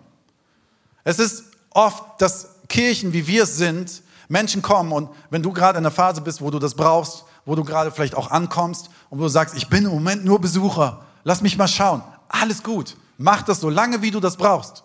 Es 1.05 1.19
ist 1.19 1.45
oft, 1.69 2.03
dass 2.23 2.55
Kirchen, 2.69 3.13
wie 3.13 3.27
wir 3.27 3.43
es 3.43 3.59
sind, 3.59 4.03
Menschen 4.29 4.63
kommen 4.63 4.93
und 4.93 5.11
wenn 5.29 5.43
du 5.43 5.53
gerade 5.53 5.77
in 5.77 5.85
der 5.85 5.93
Phase 5.93 6.23
bist, 6.23 6.41
wo 6.41 6.51
du 6.51 6.59
das 6.59 6.75
brauchst, 6.75 7.25
wo 7.45 7.55
du 7.55 7.65
gerade 7.65 7.91
vielleicht 7.91 8.15
auch 8.15 8.31
ankommst 8.31 8.89
und 9.11 9.19
wo 9.19 9.25
du 9.25 9.29
sagst, 9.29 9.55
ich 9.55 9.69
bin 9.69 9.85
im 9.85 9.91
Moment 9.91 10.25
nur 10.25 10.41
Besucher, 10.41 11.05
lass 11.25 11.43
mich 11.43 11.59
mal 11.59 11.69
schauen. 11.69 12.03
Alles 12.31 12.63
gut. 12.63 12.97
Mach 13.19 13.43
das 13.43 13.61
so 13.61 13.69
lange, 13.69 14.01
wie 14.01 14.11
du 14.11 14.21
das 14.21 14.39
brauchst. 14.39 14.85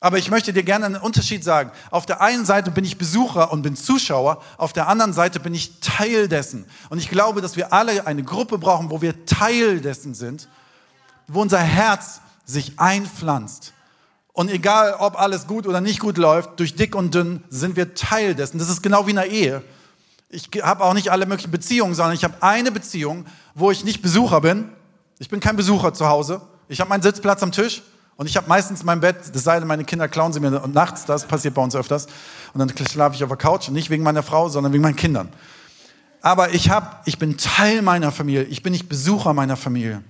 Aber 0.00 0.18
ich 0.18 0.30
möchte 0.30 0.52
dir 0.52 0.62
gerne 0.62 0.86
einen 0.86 0.96
Unterschied 0.96 1.42
sagen. 1.42 1.72
Auf 1.90 2.06
der 2.06 2.20
einen 2.20 2.44
Seite 2.44 2.70
bin 2.70 2.84
ich 2.84 2.98
Besucher 2.98 3.50
und 3.50 3.62
bin 3.62 3.74
Zuschauer, 3.74 4.40
auf 4.56 4.72
der 4.72 4.86
anderen 4.86 5.12
Seite 5.12 5.40
bin 5.40 5.54
ich 5.54 5.80
Teil 5.80 6.28
dessen. 6.28 6.66
Und 6.88 6.98
ich 6.98 7.08
glaube, 7.08 7.40
dass 7.40 7.56
wir 7.56 7.72
alle 7.72 8.06
eine 8.06 8.22
Gruppe 8.22 8.58
brauchen, 8.58 8.90
wo 8.90 9.02
wir 9.02 9.26
Teil 9.26 9.80
dessen 9.80 10.14
sind, 10.14 10.48
wo 11.26 11.42
unser 11.42 11.58
Herz 11.58 12.20
sich 12.44 12.78
einpflanzt 12.78 13.72
Und 14.32 14.50
egal, 14.50 14.94
ob 15.00 15.20
alles 15.20 15.48
gut 15.48 15.66
oder 15.66 15.80
nicht 15.80 15.98
gut 15.98 16.16
läuft, 16.16 16.60
durch 16.60 16.76
dick 16.76 16.94
und 16.94 17.12
dünn 17.14 17.42
sind 17.50 17.74
wir 17.74 17.94
Teil 17.94 18.36
dessen. 18.36 18.58
Das 18.58 18.68
ist 18.68 18.82
genau 18.82 19.06
wie 19.06 19.10
in 19.10 19.18
einer 19.18 19.30
Ehe. 19.30 19.64
Ich 20.30 20.48
habe 20.62 20.84
auch 20.84 20.94
nicht 20.94 21.10
alle 21.10 21.26
möglichen 21.26 21.50
Beziehungen, 21.50 21.94
sondern 21.94 22.14
ich 22.14 22.22
habe 22.22 22.40
eine 22.40 22.70
Beziehung, 22.70 23.26
wo 23.54 23.72
ich 23.72 23.82
nicht 23.82 24.00
Besucher 24.00 24.40
bin. 24.40 24.70
Ich 25.18 25.28
bin 25.28 25.40
kein 25.40 25.56
Besucher 25.56 25.92
zu 25.92 26.06
Hause. 26.06 26.40
Ich 26.68 26.80
habe 26.80 26.88
meinen 26.88 27.02
Sitzplatz 27.02 27.42
am 27.42 27.50
Tisch 27.50 27.82
und 28.18 28.26
ich 28.26 28.36
habe 28.36 28.48
meistens 28.48 28.82
mein 28.82 28.98
Bett, 28.98 29.16
das 29.32 29.44
sei 29.44 29.60
denn, 29.60 29.68
meine 29.68 29.84
Kinder 29.84 30.08
klauen 30.08 30.32
sie 30.32 30.40
mir 30.40 30.50
nachts, 30.66 31.04
das 31.04 31.24
passiert 31.24 31.54
bei 31.54 31.62
uns 31.62 31.76
öfters. 31.76 32.08
Und 32.52 32.58
dann 32.58 32.86
schlafe 32.88 33.14
ich 33.14 33.22
auf 33.22 33.28
der 33.28 33.36
Couch, 33.36 33.68
nicht 33.68 33.90
wegen 33.90 34.02
meiner 34.02 34.24
Frau, 34.24 34.48
sondern 34.48 34.72
wegen 34.72 34.82
meinen 34.82 34.96
Kindern. 34.96 35.28
Aber 36.20 36.52
ich, 36.52 36.68
hab, 36.68 37.06
ich 37.06 37.20
bin 37.20 37.38
Teil 37.38 37.80
meiner 37.80 38.10
Familie, 38.10 38.42
ich 38.42 38.64
bin 38.64 38.72
nicht 38.72 38.88
Besucher 38.88 39.34
meiner 39.34 39.56
Familie. 39.56 40.02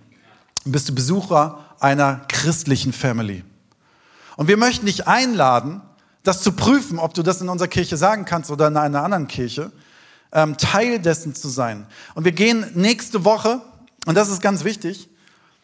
Bist 0.65 0.89
du 0.89 0.95
Besucher 0.95 1.59
einer 1.81 2.23
christlichen 2.29 2.95
Family. 2.95 3.45
Und 4.37 4.49
wir 4.49 4.57
möchten 4.57 4.87
dich 4.87 5.07
einladen, 5.07 5.83
das 6.23 6.41
zu 6.41 6.53
prüfen, 6.53 6.99
ob 6.99 7.13
du 7.13 7.23
das 7.23 7.43
in 7.43 7.51
unserer 7.51 7.69
Kirche 7.69 7.99
sagen 7.99 8.25
kannst 8.25 8.51
oder 8.51 8.69
in 8.69 8.77
einer 8.79 9.05
anderen 9.05 9.29
Kirche, 9.29 9.71
ähm, 10.33 10.57
Teil 10.57 10.99
dessen 10.99 11.35
zu 11.35 11.51
sein. 11.51 11.87
Und 12.15 12.25
wir 12.25 12.33
gehen 12.33 12.65
nächste 12.73 13.27
Woche, 13.27 13.61
und 14.07 14.15
das 14.15 14.31
ist 14.31 14.41
ganz 14.41 14.65
wichtig, 14.65 15.11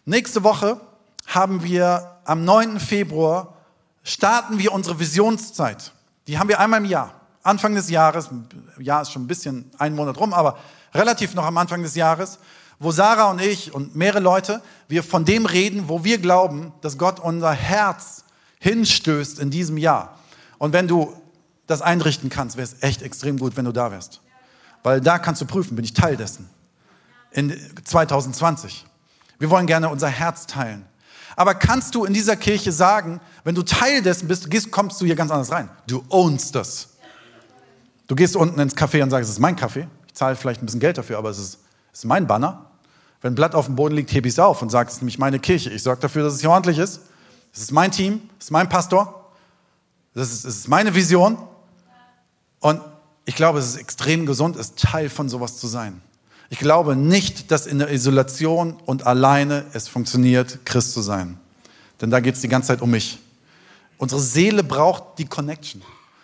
nächste 0.05 0.43
Woche 0.43 0.79
haben 1.27 1.65
wir 1.65 2.14
am 2.25 2.45
9. 2.45 2.81
Februar 2.81 3.55
starten 4.03 4.59
wir 4.59 4.73
unsere 4.73 4.99
Visionszeit. 4.99 5.93
Die 6.27 6.39
haben 6.39 6.49
wir 6.49 6.61
einmal 6.61 6.81
im 6.81 6.87
Jahr. 6.87 7.21
Anfang 7.43 7.75
des 7.75 7.91
Jahres, 7.91 8.31
Jahr 8.79 9.03
ist 9.03 9.13
schon 9.13 9.25
ein 9.25 9.27
bisschen 9.27 9.71
ein 9.79 9.95
Monat 9.95 10.19
rum, 10.19 10.33
aber 10.33 10.59
relativ 10.95 11.35
noch 11.35 11.45
am 11.45 11.59
Anfang 11.59 11.83
des 11.83 11.95
Jahres, 11.95 12.39
wo 12.79 12.91
Sarah 12.91 13.31
und 13.31 13.41
ich 13.41 13.75
und 13.75 13.95
mehrere 13.95 14.21
Leute, 14.21 14.63
wir 14.89 15.03
von 15.03 15.25
dem 15.25 15.47
reden, 15.47 15.89
wo 15.89 16.05
wir 16.05 16.19
glauben, 16.19 16.73
dass 16.81 16.99
Gott 16.99 17.21
unser 17.21 17.53
Herz 17.53 18.25
hinstößt 18.61 19.39
in 19.39 19.51
diesem 19.51 19.77
Jahr. 19.77 20.19
Und 20.59 20.73
wenn 20.73 20.89
du 20.89 21.15
das 21.67 21.83
einrichten 21.83 22.31
kannst, 22.31 22.57
wäre 22.57 22.67
es 22.67 22.83
echt 22.83 23.03
extrem 23.03 23.39
gut, 23.39 23.57
wenn 23.57 23.65
du 23.65 23.73
da 23.73 23.91
wärst. 23.91 24.21
Weil 24.83 25.01
da 25.01 25.19
kannst 25.19 25.41
du 25.41 25.47
prüfen, 25.47 25.77
bin 25.77 25.85
ich 25.85 25.95
Teil 25.95 26.17
dessen. 26.17 26.49
In 27.31 27.55
2020. 27.85 28.87
Wir 29.39 29.51
wollen 29.51 29.67
gerne 29.67 29.89
unser 29.89 30.09
Herz 30.09 30.47
teilen. 30.47 30.87
Aber 31.37 31.55
kannst 31.55 31.95
du 31.95 32.05
in 32.05 32.15
dieser 32.15 32.37
Kirche 32.37 32.73
sagen, 32.73 33.21
wenn 33.43 33.55
du 33.55 33.63
Teil 33.63 34.03
dessen 34.03 34.29
bist, 34.29 34.51
gehst, 34.51 34.71
kommst 34.71 35.01
du 35.01 35.07
hier 35.07 35.17
ganz 35.17 35.31
anders 35.31 35.51
rein. 35.51 35.69
Du 35.87 36.05
ownst 36.09 36.55
das. 36.55 36.91
Du 38.07 38.15
gehst 38.15 38.37
unten 38.37 38.59
ins 38.61 38.77
Café 38.77 39.03
und 39.03 39.11
sagst, 39.11 39.29
es 39.29 39.37
ist 39.37 39.41
mein 39.41 39.57
Kaffee. 39.57 39.89
Ich 40.07 40.15
zahle 40.15 40.37
vielleicht 40.37 40.63
ein 40.63 40.67
bisschen 40.67 40.81
Geld 40.81 40.99
dafür, 40.99 41.19
aber 41.19 41.31
es 41.31 41.39
ist, 41.39 41.59
es 41.93 42.01
ist 42.01 42.05
mein 42.05 42.27
Banner. 42.27 42.71
Wenn 43.21 43.33
ein 43.33 43.35
Blatt 43.35 43.55
auf 43.55 43.67
dem 43.67 43.75
Boden 43.75 43.95
liegt, 43.95 44.13
hebe 44.13 44.29
ich 44.29 44.35
es 44.35 44.39
auf 44.39 44.61
und 44.61 44.71
sage, 44.71 44.89
es 44.89 44.97
ist 44.97 45.01
nämlich 45.01 45.19
meine 45.19 45.39
Kirche. 45.39 45.71
Ich 45.71 45.83
sorge 45.83 46.01
dafür, 46.03 46.23
dass 46.23 46.35
es 46.35 46.41
hier 46.41 46.51
ordentlich 46.51 46.79
ist. 46.79 47.01
Es 47.53 47.61
ist 47.63 47.73
mein 47.73 47.91
Team, 47.91 48.29
es 48.39 48.47
ist 48.47 48.51
mein 48.51 48.69
Pastor. 48.69 49.33
Das 50.15 50.31
ist, 50.31 50.45
es 50.45 50.57
ist 50.59 50.69
meine 50.69 50.95
Vision. 50.95 51.39
Und 52.61 52.81
ich 53.25 53.35
glaube, 53.35 53.59
es 53.59 53.67
ist 53.67 53.77
extrem 53.77 54.27
gesund, 54.27 54.57
ist 54.57 54.79
Teil 54.79 55.09
von 55.09 55.29
sowas 55.29 55.57
zu 55.57 55.67
sein. 55.67 56.03
Ich 56.51 56.59
glaube 56.59 56.95
nicht, 56.97 57.51
dass 57.51 57.67
in 57.67 57.79
der 57.79 57.91
Isolation 57.91 58.77
und 58.87 59.07
alleine 59.07 59.65
es 59.73 59.89
funktioniert, 59.89 60.65
Christ 60.65 60.93
zu 60.93 61.01
sein. 61.01 61.39
Denn 62.01 62.11
da 62.11 62.21
geht 62.21 62.35
es 62.35 62.41
die 62.41 62.49
ganze 62.49 62.69
Zeit 62.69 62.83
um 62.83 62.91
mich. 62.91 63.19
Unsere 63.99 64.21
Seele 64.21 64.63
braucht 64.63 65.19
die 65.19 65.25
Connection. 65.25 65.83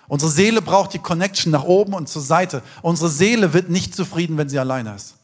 Unsere 0.09 0.31
Seele 0.31 0.61
braucht 0.61 0.93
die 0.93 0.99
Connection 0.99 1.53
nach 1.53 1.65
oben 1.65 1.95
und 1.95 2.09
zur 2.09 2.23
Seite. 2.23 2.63
Unsere 2.83 3.09
Seele 3.09 3.53
wird 3.53 3.71
nicht 3.71 3.95
zufrieden, 3.95 4.37
wenn 4.37 4.49
sie 4.49 4.59
alleine 4.59 4.95
ist, 4.95 5.15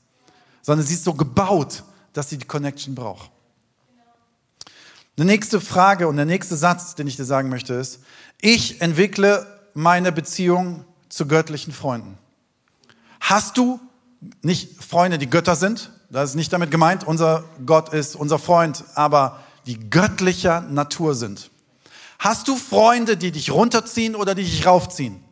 sondern 0.62 0.86
sie 0.86 0.94
ist 0.94 1.04
so 1.04 1.12
gebaut, 1.12 1.82
dass 2.12 2.30
sie 2.30 2.38
die 2.38 2.46
Connection 2.46 2.94
braucht. 2.94 3.30
Eine 5.16 5.26
nächste 5.26 5.60
Frage 5.60 6.08
und 6.08 6.16
der 6.16 6.26
nächste 6.26 6.56
Satz, 6.56 6.94
den 6.94 7.06
ich 7.06 7.16
dir 7.16 7.24
sagen 7.24 7.48
möchte, 7.48 7.74
ist, 7.74 8.00
ich 8.40 8.80
entwickle 8.80 9.46
meine 9.74 10.12
Beziehung 10.12 10.84
zu 11.08 11.26
göttlichen 11.26 11.72
Freunden. 11.72 12.16
Hast 13.20 13.56
du 13.56 13.80
nicht 14.42 14.82
Freunde, 14.82 15.18
die 15.18 15.30
Götter 15.30 15.56
sind? 15.56 15.92
Das 16.10 16.30
ist 16.30 16.36
nicht 16.36 16.52
damit 16.52 16.70
gemeint, 16.70 17.06
unser 17.06 17.44
Gott 17.64 17.92
ist 17.92 18.16
unser 18.16 18.38
Freund, 18.38 18.84
aber 18.94 19.40
die 19.66 19.90
göttlicher 19.90 20.60
Natur 20.60 21.14
sind. 21.14 21.50
Hast 22.18 22.48
du 22.48 22.56
Freunde, 22.56 23.16
die 23.16 23.32
dich 23.32 23.50
runterziehen 23.50 24.14
oder 24.14 24.34
die 24.34 24.44
dich 24.44 24.66
raufziehen? 24.66 25.22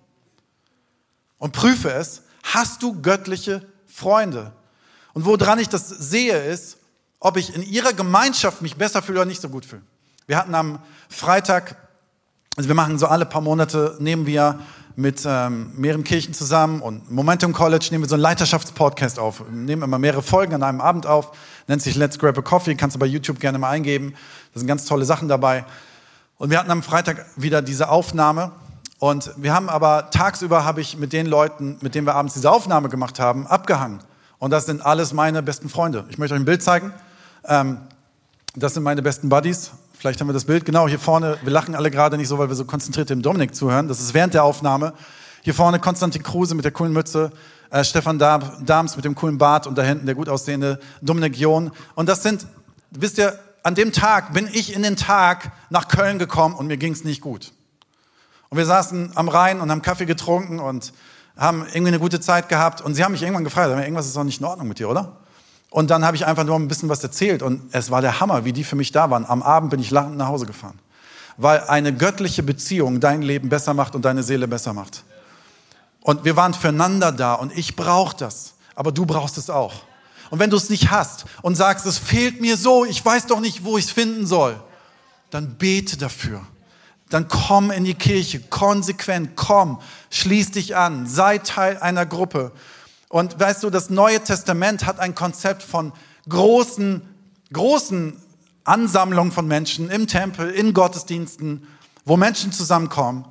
Und 1.38 1.52
prüfe 1.52 1.92
es, 1.92 2.22
hast 2.42 2.82
du 2.82 3.00
göttliche 3.00 3.66
Freunde? 3.86 4.52
Und 5.12 5.24
woran 5.24 5.58
ich 5.58 5.68
das 5.68 5.88
sehe, 5.88 6.36
ist, 6.44 6.78
ob 7.20 7.36
ich 7.36 7.54
in 7.54 7.62
ihrer 7.62 7.92
Gemeinschaft 7.92 8.60
mich 8.60 8.76
besser 8.76 9.00
fühle 9.00 9.20
oder 9.20 9.26
nicht 9.26 9.40
so 9.40 9.48
gut 9.48 9.64
fühle. 9.64 9.82
Wir 10.26 10.36
hatten 10.36 10.54
am 10.54 10.78
Freitag, 11.08 11.76
also 12.56 12.68
wir 12.68 12.74
machen 12.74 12.98
so 12.98 13.06
alle 13.06 13.24
paar 13.24 13.40
Monate, 13.40 13.96
nehmen 14.00 14.26
wir 14.26 14.58
mit 14.96 15.22
ähm, 15.26 15.72
mehreren 15.76 16.04
Kirchen 16.04 16.34
zusammen 16.34 16.80
und 16.80 17.10
Momentum 17.10 17.52
College 17.52 17.88
nehmen 17.90 18.04
wir 18.04 18.08
so 18.08 18.14
einen 18.14 18.22
Leiterschaftspodcast 18.22 19.18
auf. 19.18 19.40
Wir 19.40 19.50
nehmen 19.50 19.82
immer 19.82 19.98
mehrere 19.98 20.22
Folgen 20.22 20.54
an 20.54 20.62
einem 20.62 20.80
Abend 20.80 21.06
auf, 21.06 21.32
nennt 21.66 21.82
sich 21.82 21.96
Let's 21.96 22.18
Grab 22.18 22.38
a 22.38 22.42
Coffee, 22.42 22.74
kannst 22.74 22.94
du 22.94 23.00
bei 23.00 23.06
YouTube 23.06 23.40
gerne 23.40 23.58
mal 23.58 23.70
eingeben. 23.70 24.14
Da 24.52 24.60
sind 24.60 24.68
ganz 24.68 24.84
tolle 24.84 25.04
Sachen 25.04 25.28
dabei. 25.28 25.64
Und 26.38 26.50
wir 26.50 26.58
hatten 26.58 26.70
am 26.70 26.82
Freitag 26.82 27.26
wieder 27.36 27.62
diese 27.62 27.88
Aufnahme 27.88 28.52
und 28.98 29.32
wir 29.36 29.52
haben 29.52 29.68
aber 29.68 30.10
tagsüber 30.10 30.64
habe 30.64 30.80
ich 30.80 30.96
mit 30.96 31.12
den 31.12 31.26
Leuten, 31.26 31.76
mit 31.80 31.94
denen 31.94 32.06
wir 32.06 32.14
abends 32.14 32.34
diese 32.34 32.50
Aufnahme 32.50 32.88
gemacht 32.88 33.18
haben, 33.18 33.46
abgehangen. 33.46 34.00
Und 34.38 34.50
das 34.50 34.66
sind 34.66 34.84
alles 34.84 35.12
meine 35.12 35.42
besten 35.42 35.68
Freunde. 35.68 36.04
Ich 36.08 36.18
möchte 36.18 36.34
euch 36.34 36.40
ein 36.40 36.44
Bild 36.44 36.62
zeigen. 36.62 36.92
Ähm, 37.46 37.78
das 38.54 38.74
sind 38.74 38.82
meine 38.82 39.02
besten 39.02 39.28
Buddies. 39.28 39.72
Vielleicht 40.04 40.20
haben 40.20 40.28
wir 40.28 40.34
das 40.34 40.44
Bild. 40.44 40.66
Genau, 40.66 40.86
hier 40.86 40.98
vorne, 40.98 41.38
wir 41.40 41.50
lachen 41.50 41.74
alle 41.74 41.90
gerade 41.90 42.18
nicht 42.18 42.28
so, 42.28 42.36
weil 42.36 42.48
wir 42.48 42.54
so 42.54 42.66
konzentriert 42.66 43.08
dem 43.08 43.22
Dominik 43.22 43.54
zuhören. 43.54 43.88
Das 43.88 44.00
ist 44.00 44.12
während 44.12 44.34
der 44.34 44.44
Aufnahme. 44.44 44.92
Hier 45.40 45.54
vorne 45.54 45.78
Konstantin 45.78 46.22
Kruse 46.22 46.54
mit 46.54 46.66
der 46.66 46.72
coolen 46.72 46.92
Mütze, 46.92 47.32
äh, 47.70 47.82
Stefan 47.84 48.18
Dahms 48.18 48.96
mit 48.96 49.06
dem 49.06 49.14
coolen 49.14 49.38
Bart 49.38 49.66
und 49.66 49.78
da 49.78 49.82
hinten 49.82 50.04
der 50.04 50.14
gut 50.14 50.28
aussehende 50.28 50.78
Dominik 51.00 51.38
John. 51.38 51.70
Und 51.94 52.10
das 52.10 52.22
sind, 52.22 52.46
wisst 52.90 53.16
ihr, 53.16 53.38
an 53.62 53.74
dem 53.74 53.92
Tag 53.92 54.34
bin 54.34 54.46
ich 54.52 54.74
in 54.74 54.82
den 54.82 54.96
Tag 54.96 55.52
nach 55.70 55.88
Köln 55.88 56.18
gekommen 56.18 56.54
und 56.54 56.66
mir 56.66 56.76
ging 56.76 56.92
es 56.92 57.04
nicht 57.04 57.22
gut. 57.22 57.54
Und 58.50 58.58
wir 58.58 58.66
saßen 58.66 59.12
am 59.14 59.30
Rhein 59.30 59.62
und 59.62 59.70
haben 59.70 59.80
Kaffee 59.80 60.04
getrunken 60.04 60.58
und 60.60 60.92
haben 61.34 61.64
irgendwie 61.72 61.88
eine 61.88 61.98
gute 61.98 62.20
Zeit 62.20 62.50
gehabt. 62.50 62.82
Und 62.82 62.94
sie 62.94 63.04
haben 63.04 63.12
mich 63.12 63.22
irgendwann 63.22 63.44
gefragt, 63.44 63.70
irgendwas 63.70 64.04
ist 64.04 64.14
doch 64.14 64.24
nicht 64.24 64.40
in 64.40 64.46
Ordnung 64.46 64.68
mit 64.68 64.78
dir, 64.78 64.90
oder? 64.90 65.23
Und 65.74 65.90
dann 65.90 66.04
habe 66.04 66.16
ich 66.16 66.24
einfach 66.24 66.44
nur 66.44 66.54
ein 66.54 66.68
bisschen 66.68 66.88
was 66.88 67.02
erzählt 67.02 67.42
und 67.42 67.60
es 67.72 67.90
war 67.90 68.00
der 68.00 68.20
Hammer, 68.20 68.44
wie 68.44 68.52
die 68.52 68.62
für 68.62 68.76
mich 68.76 68.92
da 68.92 69.10
waren. 69.10 69.26
Am 69.26 69.42
Abend 69.42 69.70
bin 69.70 69.80
ich 69.80 69.90
lachend 69.90 70.16
nach 70.16 70.28
Hause 70.28 70.46
gefahren. 70.46 70.78
Weil 71.36 71.64
eine 71.64 71.92
göttliche 71.92 72.44
Beziehung 72.44 73.00
dein 73.00 73.22
Leben 73.22 73.48
besser 73.48 73.74
macht 73.74 73.96
und 73.96 74.04
deine 74.04 74.22
Seele 74.22 74.46
besser 74.46 74.72
macht. 74.72 75.02
Und 76.00 76.24
wir 76.24 76.36
waren 76.36 76.54
füreinander 76.54 77.10
da 77.10 77.34
und 77.34 77.58
ich 77.58 77.74
brauche 77.74 78.16
das. 78.16 78.54
Aber 78.76 78.92
du 78.92 79.04
brauchst 79.04 79.36
es 79.36 79.50
auch. 79.50 79.74
Und 80.30 80.38
wenn 80.38 80.48
du 80.48 80.56
es 80.56 80.70
nicht 80.70 80.92
hast 80.92 81.24
und 81.42 81.56
sagst, 81.56 81.86
es 81.86 81.98
fehlt 81.98 82.40
mir 82.40 82.56
so, 82.56 82.84
ich 82.84 83.04
weiß 83.04 83.26
doch 83.26 83.40
nicht, 83.40 83.64
wo 83.64 83.76
ich 83.76 83.86
es 83.86 83.90
finden 83.90 84.28
soll, 84.28 84.54
dann 85.30 85.56
bete 85.56 85.96
dafür. 85.96 86.40
Dann 87.10 87.26
komm 87.26 87.72
in 87.72 87.82
die 87.82 87.94
Kirche, 87.94 88.38
konsequent, 88.38 89.30
komm, 89.34 89.80
schließ 90.10 90.52
dich 90.52 90.76
an, 90.76 91.08
sei 91.08 91.38
Teil 91.38 91.78
einer 91.78 92.06
Gruppe 92.06 92.52
und 93.14 93.38
weißt 93.38 93.62
du, 93.62 93.70
das 93.70 93.90
Neue 93.90 94.24
Testament 94.24 94.86
hat 94.86 94.98
ein 94.98 95.14
Konzept 95.14 95.62
von 95.62 95.92
großen, 96.28 97.00
großen 97.52 98.20
Ansammlungen 98.64 99.30
von 99.30 99.46
Menschen 99.46 99.88
im 99.88 100.08
Tempel, 100.08 100.50
in 100.50 100.74
Gottesdiensten, 100.74 101.64
wo 102.04 102.16
Menschen 102.16 102.50
zusammenkommen. 102.50 103.24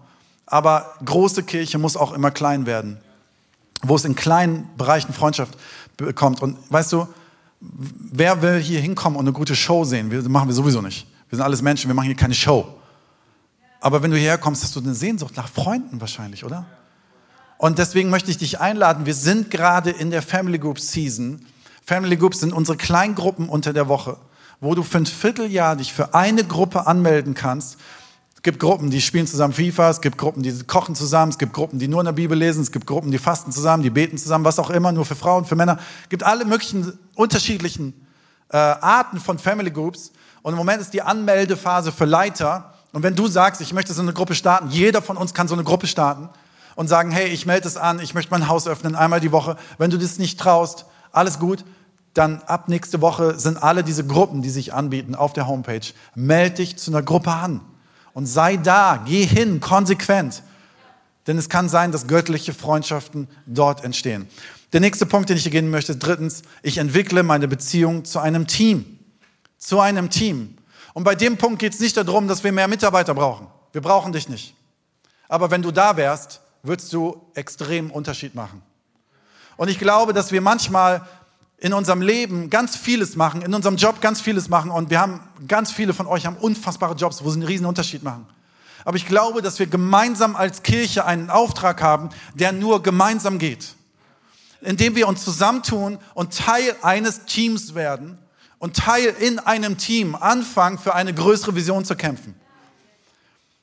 Aber 0.46 0.94
große 1.04 1.44
Kirche 1.44 1.80
muss 1.80 1.98
auch 1.98 2.14
immer 2.14 2.32
klein 2.32 2.66
werden, 2.66 2.98
wo 3.82 3.98
es 3.98 4.06
in 4.06 4.16
kleinen 4.16 4.70
Bereichen 4.78 5.12
Freundschaft 5.12 5.58
bekommt. 5.98 6.42
Und 6.42 6.60
weißt 6.70 6.94
du, 6.94 7.06
wer 7.60 8.42
will 8.42 8.62
hier 8.62 8.80
hinkommen 8.80 9.20
und 9.20 9.26
eine 9.26 9.34
gute 9.34 9.54
Show 9.54 9.84
sehen? 9.84 10.10
Wir 10.12 10.22
machen 10.30 10.48
wir 10.48 10.56
sowieso 10.56 10.82
nicht. 10.82 11.08
Wir 11.28 11.36
sind 11.36 11.44
alles 11.44 11.62
Menschen, 11.62 11.90
wir 11.90 11.94
machen 11.94 12.06
hier 12.06 12.16
keine 12.16 12.36
Show. 12.36 12.74
Aber 13.82 14.02
wenn 14.02 14.12
du 14.12 14.18
hierher 14.18 14.38
kommst, 14.38 14.64
hast 14.64 14.78
du 14.78 14.80
eine 14.80 14.94
Sehnsucht 14.94 15.36
nach 15.36 15.50
Freunden 15.50 16.00
wahrscheinlich, 16.00 16.46
oder? 16.46 16.66
Und 17.58 17.80
deswegen 17.80 18.10
möchte 18.10 18.32
ich 18.32 18.38
dich 18.38 18.60
einladen. 18.60 19.06
Wir 19.06 19.14
sind 19.14 19.52
gerade 19.52 19.90
in 19.90 20.12
der 20.12 20.22
Family 20.22 20.60
Group 20.60 20.80
Season. 20.80 21.46
Family 21.86 22.18
Groups 22.18 22.40
sind 22.40 22.54
unsere 22.54 22.78
Kleingruppen 22.78 23.50
unter 23.50 23.74
der 23.74 23.88
Woche, 23.88 24.18
wo 24.62 24.74
du 24.76 24.84
für 24.84 24.98
ein 24.98 25.06
Vierteljahr 25.06 25.76
dich 25.76 25.94
für 25.94 26.14
eine 26.14 26.44
Gruppe 26.44 26.88
anmelden 26.88 27.34
kannst. 27.34 27.78
Es 28.36 28.42
gibt 28.42 28.60
Gruppen, 28.60 28.90
die 28.90 29.02
spielen 29.02 29.28
zusammen 29.28 29.54
FIFA, 29.54 29.90
es 29.90 30.02
gibt 30.02 30.18
Gruppen, 30.18 30.44
die 30.44 30.64
kochen 30.64 30.96
zusammen, 30.96 31.32
es 31.32 31.38
gibt 31.38 31.54
Gruppen, 31.54 31.80
die 31.80 31.88
nur 31.88 32.02
in 32.02 32.06
der 32.06 32.14
Bibel 32.14 32.38
lesen, 32.38 32.62
es 32.62 32.72
gibt 32.72 32.86
Gruppen, 32.86 33.12
die 33.12 33.18
fasten 33.18 33.52
zusammen, 33.54 33.84
die 33.84 33.90
beten 33.90 34.18
zusammen, 34.18 34.44
was 34.44 34.60
auch 34.60 34.70
immer, 34.70 34.92
nur 34.92 35.06
für 35.06 35.16
Frauen, 35.16 35.46
für 35.46 35.56
Männer. 35.56 35.78
Es 36.04 36.10
gibt 36.10 36.24
alle 36.24 36.44
möglichen 36.44 36.98
unterschiedlichen 37.16 37.94
äh, 38.50 38.58
Arten 38.58 39.20
von 39.20 39.40
Family 39.40 39.72
Groups. 39.72 40.12
Und 40.42 40.54
im 40.54 40.58
Moment 40.58 40.82
ist 40.82 40.94
die 40.94 41.02
Anmeldephase 41.02 41.94
für 41.94 42.06
Leiter. 42.06 42.74
Und 42.92 43.04
wenn 43.04 43.16
du 43.16 43.28
sagst, 43.28 43.62
ich 43.62 43.74
möchte 43.74 43.94
so 43.94 44.02
eine 44.02 44.14
Gruppe 44.14 44.36
starten, 44.36 44.70
jeder 44.70 45.02
von 45.02 45.16
uns 45.16 45.34
kann 45.34 45.48
so 45.48 45.54
eine 45.54 45.64
Gruppe 45.64 45.88
starten 45.88 46.30
und 46.76 46.88
sagen, 46.88 47.12
hey, 47.12 47.28
ich 47.28 47.46
melde 47.46 47.68
es 47.68 47.78
an, 47.78 48.00
ich 48.00 48.14
möchte 48.14 48.32
mein 48.32 48.48
Haus 48.48 48.68
öffnen, 48.68 48.96
einmal 48.96 49.20
die 49.20 49.32
Woche. 49.32 49.58
Wenn 49.78 49.92
du 49.92 49.98
das 49.98 50.20
nicht 50.20 50.40
traust, 50.40 50.86
alles 51.12 51.40
gut, 51.40 51.64
dann 52.14 52.42
ab 52.44 52.70
nächste 52.70 53.02
Woche 53.02 53.40
sind 53.40 53.62
alle 53.62 53.84
diese 53.84 54.06
Gruppen, 54.06 54.42
die 54.42 54.50
sich 54.50 54.74
anbieten 54.74 55.16
auf 55.16 55.34
der 55.34 55.48
Homepage. 55.48 55.94
Meld 56.16 56.60
dich 56.60 56.78
zu 56.78 56.92
einer 56.92 57.02
Gruppe 57.02 57.32
an 57.32 57.62
Und 58.14 58.28
sei 58.28 58.58
da, 58.58 59.04
geh 59.06 59.26
hin, 59.26 59.60
konsequent. 59.60 60.44
Denn 61.26 61.38
es 61.38 61.50
kann 61.50 61.70
sein, 61.70 61.92
dass 61.92 62.08
göttliche 62.08 62.54
Freundschaften 62.54 63.28
dort 63.46 63.84
entstehen. 63.84 64.28
Der 64.74 64.82
nächste 64.82 65.06
Punkt, 65.06 65.30
den 65.30 65.38
ich 65.38 65.44
hier 65.44 65.52
gehen 65.52 65.70
möchte, 65.70 65.96
drittens, 65.96 66.44
ich 66.62 66.78
entwickle 66.78 67.24
meine 67.24 67.48
Beziehung 67.48 68.06
zu 68.06 68.20
einem 68.20 68.46
Team. 68.46 69.00
Zu 69.58 69.80
einem 69.80 70.10
Team. 70.10 70.58
Und 70.94 71.04
bei 71.06 71.16
dem 71.16 71.38
Punkt 71.38 71.60
geht 71.60 71.74
es 71.74 71.80
nicht 71.80 71.98
darum, 71.98 72.28
dass 72.28 72.44
wir 72.44 72.52
mehr 72.52 72.68
Mitarbeiter 72.68 73.16
brauchen. 73.16 73.48
Wir 73.72 73.82
brauchen 73.82 74.14
dich 74.14 74.30
nicht. 74.30 74.56
Aber 75.28 75.50
wenn 75.50 75.64
du 75.64 75.72
da 75.72 75.98
wärst, 75.98 76.42
würdest 76.64 76.92
du 76.94 77.22
extrem 77.36 77.92
Unterschied 77.92 78.36
machen. 78.36 78.62
Und 79.58 79.68
ich 79.68 79.78
glaube, 79.78 80.14
dass 80.14 80.32
wir 80.32 80.42
manchmal 80.42 81.06
in 81.58 81.74
unserem 81.74 82.02
Leben 82.02 82.50
ganz 82.50 82.76
vieles 82.76 83.16
machen, 83.16 83.42
in 83.42 83.54
unserem 83.54 83.76
Job 83.76 84.02
ganz 84.02 84.20
vieles 84.20 84.50
machen 84.50 84.72
und 84.72 84.90
wir 84.90 85.00
haben, 85.00 85.22
ganz 85.48 85.72
viele 85.72 85.94
von 85.94 86.08
euch 86.08 86.26
haben 86.26 86.38
unfassbare 86.38 86.96
Jobs, 86.96 87.24
wo 87.24 87.30
sie 87.30 87.36
einen 87.40 87.48
riesen 87.48 87.66
Unterschied 87.66 88.04
machen. 88.04 88.26
Aber 88.86 88.98
ich 88.98 89.06
glaube, 89.06 89.42
dass 89.42 89.60
wir 89.60 89.68
gemeinsam 89.68 90.36
als 90.36 90.64
Kirche 90.64 91.06
einen 91.06 91.30
Auftrag 91.30 91.82
haben, 91.82 92.10
der 92.34 92.52
nur 92.52 92.84
gemeinsam 92.84 93.40
geht. 93.40 93.76
Indem 94.62 94.96
wir 94.96 95.08
uns 95.08 95.24
zusammentun 95.24 96.00
und 96.14 96.38
Teil 96.38 96.76
eines 96.82 97.26
Teams 97.26 97.76
werden 97.76 98.18
und 98.60 98.76
Teil 98.76 99.14
in 99.20 99.40
einem 99.40 99.78
Team 99.78 100.16
anfangen, 100.16 100.78
für 100.78 100.96
eine 100.96 101.14
größere 101.14 101.56
Vision 101.56 101.86
zu 101.86 101.96
kämpfen. 101.96 102.36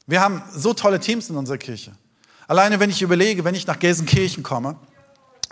Wir 0.07 0.21
haben 0.21 0.43
so 0.55 0.75
tolle 0.75 1.01
Teams 1.01 1.29
in 1.29 1.37
unserer 1.37 1.59
Kirche. 1.59 1.93
Alleine 2.51 2.81
wenn 2.81 2.91
ich 2.91 3.01
überlege, 3.01 3.45
wenn 3.45 3.55
ich 3.55 3.69
nach 3.69 3.79
Gelsenkirchen 3.79 4.43
komme, 4.43 4.75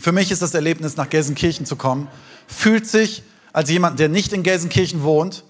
für 0.01 0.11
mich 0.11 0.33
ist 0.33 0.43
das 0.43 0.53
Erlebnis, 0.53 0.97
nach 0.97 1.09
Gelsenkirchen 1.09 1.65
zu 1.65 1.77
kommen, 1.77 2.09
fühlt 2.49 2.89
sich 2.89 3.23
als 3.53 3.71
jemand, 3.71 4.01
der 4.01 4.09
nicht 4.09 4.33
in 4.33 4.43
Gelsenkirchen 4.43 5.05
wohnt, 5.05 5.45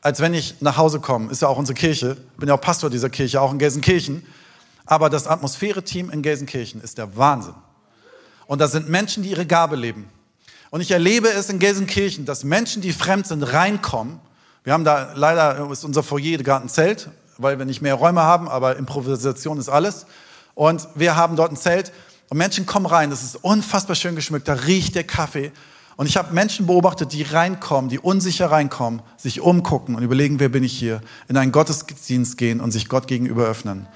als 0.00 0.20
wenn 0.20 0.32
ich 0.32 0.54
nach 0.60 0.76
Hause 0.76 1.00
komme. 1.00 1.32
Ist 1.32 1.42
ja 1.42 1.48
auch 1.48 1.58
unsere 1.58 1.74
Kirche. 1.74 2.16
Bin 2.36 2.48
ja 2.48 2.54
auch 2.54 2.60
Pastor 2.60 2.88
dieser 2.88 3.10
Kirche, 3.10 3.40
auch 3.40 3.50
in 3.50 3.58
Gelsenkirchen. 3.58 4.24
Aber 4.86 5.10
das 5.10 5.26
Atmosphäre-Team 5.26 6.10
in 6.10 6.22
Gelsenkirchen 6.22 6.80
ist 6.80 6.98
der 6.98 7.16
Wahnsinn. 7.16 7.54
Und 8.46 8.60
da 8.60 8.68
sind 8.68 8.88
Menschen, 8.88 9.24
die 9.24 9.30
ihre 9.30 9.46
Gabe 9.46 9.74
leben. 9.74 10.08
Und 10.70 10.82
ich 10.82 10.92
erlebe 10.92 11.30
es 11.30 11.48
in 11.48 11.58
Gelsenkirchen, 11.58 12.26
dass 12.26 12.44
Menschen, 12.44 12.80
die 12.80 12.92
fremd 12.92 13.26
sind, 13.26 13.42
reinkommen. 13.42 14.20
Wir 14.62 14.72
haben 14.72 14.84
da 14.84 15.14
leider, 15.16 15.68
ist 15.72 15.82
unser 15.82 16.04
Foyer 16.04 16.38
gerade 16.38 16.64
ein 16.64 16.68
Zelt, 16.68 17.08
weil 17.38 17.58
wir 17.58 17.64
nicht 17.64 17.82
mehr 17.82 17.96
Räume 17.96 18.22
haben, 18.22 18.48
aber 18.48 18.76
Improvisation 18.76 19.58
ist 19.58 19.68
alles. 19.68 20.06
Und 20.54 20.88
wir 20.94 21.16
haben 21.16 21.36
dort 21.36 21.52
ein 21.52 21.56
Zelt 21.56 21.92
und 22.28 22.38
Menschen 22.38 22.66
kommen 22.66 22.86
rein. 22.86 23.10
Das 23.10 23.22
ist 23.22 23.36
unfassbar 23.36 23.96
schön 23.96 24.16
geschmückt, 24.16 24.48
da 24.48 24.54
riecht 24.54 24.94
der 24.94 25.04
Kaffee. 25.04 25.52
Und 25.96 26.06
ich 26.06 26.16
habe 26.16 26.34
Menschen 26.34 26.66
beobachtet, 26.66 27.12
die 27.12 27.22
reinkommen, 27.22 27.88
die 27.88 28.00
unsicher 28.00 28.50
reinkommen, 28.50 29.02
sich 29.16 29.40
umgucken 29.40 29.94
und 29.94 30.02
überlegen, 30.02 30.40
wer 30.40 30.48
bin 30.48 30.64
ich 30.64 30.76
hier, 30.76 31.00
in 31.28 31.36
einen 31.36 31.52
Gottesdienst 31.52 32.36
gehen 32.36 32.60
und 32.60 32.72
sich 32.72 32.88
Gott 32.88 33.06
gegenüber 33.06 33.44
öffnen. 33.44 33.86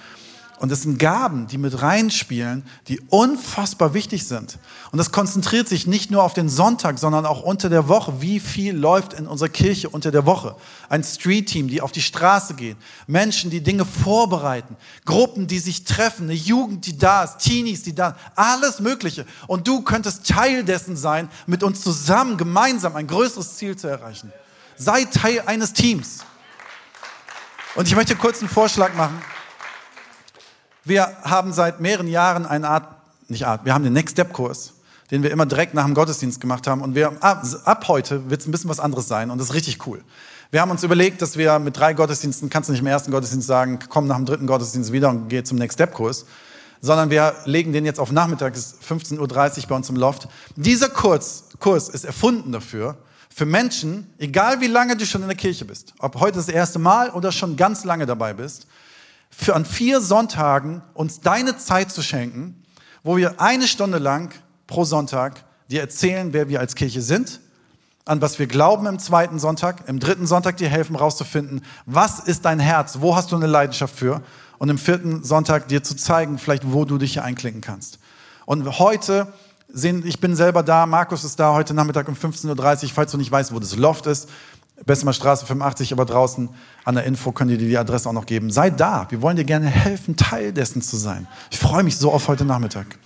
Und 0.58 0.72
das 0.72 0.82
sind 0.82 0.98
Gaben, 0.98 1.46
die 1.46 1.56
mit 1.56 1.82
reinspielen, 1.82 2.64
die 2.88 3.00
unfassbar 3.10 3.94
wichtig 3.94 4.26
sind. 4.26 4.58
Und 4.90 4.98
das 4.98 5.12
konzentriert 5.12 5.68
sich 5.68 5.86
nicht 5.86 6.10
nur 6.10 6.24
auf 6.24 6.34
den 6.34 6.48
Sonntag, 6.48 6.98
sondern 6.98 7.26
auch 7.26 7.42
unter 7.42 7.68
der 7.68 7.86
Woche. 7.86 8.20
Wie 8.20 8.40
viel 8.40 8.76
läuft 8.76 9.12
in 9.12 9.28
unserer 9.28 9.50
Kirche 9.50 9.88
unter 9.88 10.10
der 10.10 10.26
Woche? 10.26 10.56
Ein 10.88 11.04
Street-Team, 11.04 11.68
die 11.68 11.80
auf 11.80 11.92
die 11.92 12.02
Straße 12.02 12.54
gehen. 12.54 12.76
Menschen, 13.06 13.50
die 13.50 13.60
Dinge 13.60 13.84
vorbereiten. 13.84 14.76
Gruppen, 15.04 15.46
die 15.46 15.60
sich 15.60 15.84
treffen. 15.84 16.24
Eine 16.24 16.34
Jugend, 16.34 16.86
die 16.86 16.98
da 16.98 17.22
ist. 17.22 17.38
Teenies, 17.38 17.84
die 17.84 17.94
da 17.94 18.08
sind. 18.08 18.18
Alles 18.34 18.80
Mögliche. 18.80 19.26
Und 19.46 19.68
du 19.68 19.82
könntest 19.82 20.26
Teil 20.26 20.64
dessen 20.64 20.96
sein, 20.96 21.28
mit 21.46 21.62
uns 21.62 21.82
zusammen, 21.82 22.36
gemeinsam 22.36 22.96
ein 22.96 23.06
größeres 23.06 23.56
Ziel 23.56 23.76
zu 23.76 23.86
erreichen. 23.86 24.32
Sei 24.76 25.04
Teil 25.04 25.42
eines 25.46 25.72
Teams. 25.72 26.24
Und 27.76 27.86
ich 27.86 27.94
möchte 27.94 28.16
kurz 28.16 28.40
einen 28.40 28.48
Vorschlag 28.48 28.94
machen. 28.94 29.22
Wir 30.88 31.18
haben 31.22 31.52
seit 31.52 31.80
mehreren 31.80 32.08
Jahren 32.08 32.46
eine 32.46 32.66
Art, 32.66 32.88
nicht 33.28 33.46
Art, 33.46 33.66
wir 33.66 33.74
haben 33.74 33.84
den 33.84 33.92
Next 33.92 34.12
Step 34.12 34.32
Kurs, 34.32 34.72
den 35.10 35.22
wir 35.22 35.30
immer 35.30 35.44
direkt 35.44 35.74
nach 35.74 35.84
dem 35.84 35.92
Gottesdienst 35.92 36.40
gemacht 36.40 36.66
haben. 36.66 36.80
Und 36.80 36.94
wir, 36.94 37.12
ab, 37.22 37.44
ab 37.64 37.88
heute 37.88 38.30
wird 38.30 38.40
es 38.40 38.46
ein 38.46 38.52
bisschen 38.52 38.70
was 38.70 38.80
anderes 38.80 39.06
sein 39.06 39.30
und 39.30 39.36
das 39.36 39.48
ist 39.48 39.54
richtig 39.54 39.86
cool. 39.86 40.02
Wir 40.50 40.62
haben 40.62 40.70
uns 40.70 40.82
überlegt, 40.82 41.20
dass 41.20 41.36
wir 41.36 41.58
mit 41.58 41.76
drei 41.76 41.92
Gottesdiensten, 41.92 42.48
kannst 42.48 42.70
du 42.70 42.72
nicht 42.72 42.80
im 42.80 42.86
ersten 42.86 43.10
Gottesdienst 43.10 43.46
sagen, 43.46 43.80
komm 43.90 44.06
nach 44.06 44.16
dem 44.16 44.24
dritten 44.24 44.46
Gottesdienst 44.46 44.90
wieder 44.90 45.10
und 45.10 45.28
geh 45.28 45.42
zum 45.42 45.58
Next 45.58 45.74
Step 45.74 45.92
Kurs, 45.92 46.24
sondern 46.80 47.10
wir 47.10 47.34
legen 47.44 47.74
den 47.74 47.84
jetzt 47.84 48.00
auf 48.00 48.10
Nachmittag, 48.10 48.56
ist 48.56 48.82
15.30 48.82 49.18
Uhr 49.18 49.68
bei 49.68 49.76
uns 49.76 49.90
im 49.90 49.96
Loft. 49.96 50.26
Dieser 50.56 50.88
Kurs, 50.88 51.50
Kurs 51.58 51.90
ist 51.90 52.06
erfunden 52.06 52.50
dafür, 52.50 52.96
für 53.28 53.44
Menschen, 53.44 54.06
egal 54.16 54.62
wie 54.62 54.68
lange 54.68 54.96
du 54.96 55.04
schon 55.04 55.20
in 55.20 55.28
der 55.28 55.36
Kirche 55.36 55.66
bist, 55.66 55.92
ob 55.98 56.18
heute 56.18 56.38
das 56.38 56.48
erste 56.48 56.78
Mal 56.78 57.10
oder 57.10 57.30
schon 57.30 57.58
ganz 57.58 57.84
lange 57.84 58.06
dabei 58.06 58.32
bist, 58.32 58.66
für 59.30 59.54
an 59.54 59.64
vier 59.64 60.00
Sonntagen 60.00 60.82
uns 60.94 61.20
deine 61.20 61.56
Zeit 61.56 61.90
zu 61.90 62.02
schenken, 62.02 62.62
wo 63.02 63.16
wir 63.16 63.40
eine 63.40 63.66
Stunde 63.66 63.98
lang 63.98 64.32
pro 64.66 64.84
Sonntag 64.84 65.44
dir 65.70 65.80
erzählen, 65.80 66.32
wer 66.32 66.48
wir 66.48 66.60
als 66.60 66.74
Kirche 66.74 67.02
sind, 67.02 67.40
an 68.04 68.22
was 68.22 68.38
wir 68.38 68.46
glauben 68.46 68.86
im 68.86 68.98
zweiten 68.98 69.38
Sonntag, 69.38 69.88
im 69.88 70.00
dritten 70.00 70.26
Sonntag 70.26 70.56
dir 70.56 70.68
helfen 70.68 70.96
rauszufinden, 70.96 71.62
was 71.86 72.20
ist 72.20 72.44
dein 72.44 72.58
Herz, 72.58 72.98
wo 73.00 73.14
hast 73.14 73.32
du 73.32 73.36
eine 73.36 73.46
Leidenschaft 73.46 73.94
für 73.94 74.22
und 74.58 74.70
im 74.70 74.78
vierten 74.78 75.22
Sonntag 75.22 75.68
dir 75.68 75.82
zu 75.82 75.94
zeigen, 75.94 76.38
vielleicht 76.38 76.72
wo 76.72 76.84
du 76.84 76.98
dich 76.98 77.12
hier 77.12 77.24
einklinken 77.24 77.60
kannst. 77.60 77.98
Und 78.46 78.78
heute 78.78 79.32
sehen, 79.68 80.06
ich 80.06 80.20
bin 80.20 80.34
selber 80.34 80.62
da, 80.62 80.86
Markus 80.86 81.24
ist 81.24 81.38
da 81.38 81.52
heute 81.52 81.74
Nachmittag 81.74 82.08
um 82.08 82.14
15.30 82.14 82.84
Uhr, 82.84 82.90
falls 82.94 83.12
du 83.12 83.18
nicht 83.18 83.30
weißt, 83.30 83.54
wo 83.54 83.58
das 83.58 83.76
Loft 83.76 84.06
ist, 84.06 84.28
Bessemer 84.84 85.12
Straße 85.12 85.44
85, 85.46 85.92
aber 85.92 86.04
draußen 86.04 86.48
an 86.84 86.94
der 86.94 87.04
Info 87.04 87.32
können 87.32 87.50
die 87.50 87.58
dir 87.58 87.68
die 87.68 87.78
Adresse 87.78 88.08
auch 88.08 88.12
noch 88.12 88.26
geben. 88.26 88.50
Sei 88.50 88.70
da. 88.70 89.06
Wir 89.10 89.22
wollen 89.22 89.36
dir 89.36 89.44
gerne 89.44 89.66
helfen, 89.66 90.16
Teil 90.16 90.52
dessen 90.52 90.82
zu 90.82 90.96
sein. 90.96 91.26
Ich 91.50 91.58
freue 91.58 91.82
mich 91.82 91.96
so 91.96 92.12
auf 92.12 92.28
heute 92.28 92.44
Nachmittag. 92.44 92.98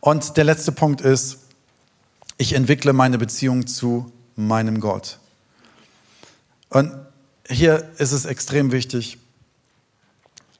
Und 0.00 0.36
der 0.36 0.44
letzte 0.44 0.72
Punkt 0.72 1.00
ist, 1.00 1.38
ich 2.38 2.52
entwickle 2.52 2.92
meine 2.92 3.18
Beziehung 3.18 3.66
zu 3.66 4.12
meinem 4.36 4.80
Gott. 4.80 5.18
Und 6.68 6.92
hier 7.48 7.90
ist 7.98 8.12
es 8.12 8.24
extrem 8.24 8.72
wichtig, 8.72 9.18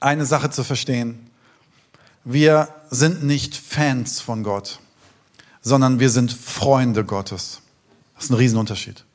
eine 0.01 0.25
Sache 0.25 0.51
zu 0.51 0.65
verstehen. 0.65 1.31
Wir 2.25 2.69
sind 2.91 3.25
nicht 3.25 3.57
Fans 3.57 4.21
von 4.21 4.43
Gott, 4.43 4.81
sondern 5.61 6.01
wir 6.01 6.11
sind 6.11 6.33
Freunde 6.33 7.05
Gottes. 7.05 7.61
Das 8.15 8.25
ist 8.25 8.31
ein 8.31 8.35
Riesenunterschied. 8.35 9.06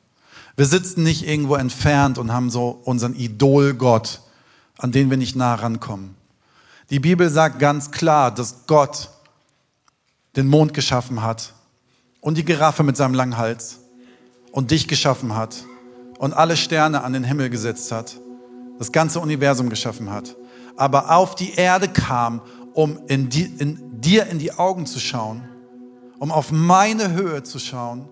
Wir 0.56 0.66
sitzen 0.66 1.02
nicht 1.02 1.26
irgendwo 1.26 1.54
entfernt 1.56 2.18
und 2.18 2.32
haben 2.32 2.50
so 2.50 2.80
unseren 2.84 3.14
Idolgott, 3.14 4.20
an 4.78 4.92
den 4.92 5.10
wir 5.10 5.16
nicht 5.16 5.36
nah 5.36 5.54
rankommen. 5.54 6.14
Die 6.90 7.00
Bibel 7.00 7.30
sagt 7.30 7.58
ganz 7.58 7.90
klar, 7.90 8.30
dass 8.30 8.66
Gott 8.66 9.10
den 10.36 10.46
Mond 10.46 10.74
geschaffen 10.74 11.22
hat 11.22 11.54
und 12.20 12.36
die 12.36 12.44
Giraffe 12.44 12.82
mit 12.82 12.96
seinem 12.96 13.14
langen 13.14 13.38
Hals 13.38 13.78
und 14.50 14.70
dich 14.70 14.88
geschaffen 14.88 15.34
hat 15.34 15.64
und 16.18 16.34
alle 16.34 16.56
Sterne 16.56 17.02
an 17.02 17.14
den 17.14 17.24
Himmel 17.24 17.48
gesetzt 17.48 17.90
hat, 17.92 18.18
das 18.78 18.92
ganze 18.92 19.20
Universum 19.20 19.70
geschaffen 19.70 20.10
hat, 20.10 20.36
aber 20.76 21.14
auf 21.16 21.34
die 21.34 21.54
Erde 21.54 21.88
kam, 21.88 22.42
um 22.74 22.98
in, 23.06 23.28
die, 23.28 23.44
in 23.44 24.00
dir 24.00 24.26
in 24.26 24.38
die 24.38 24.52
Augen 24.52 24.86
zu 24.86 25.00
schauen, 25.00 25.42
um 26.18 26.30
auf 26.30 26.52
meine 26.52 27.12
Höhe 27.12 27.42
zu 27.42 27.58
schauen 27.58 28.08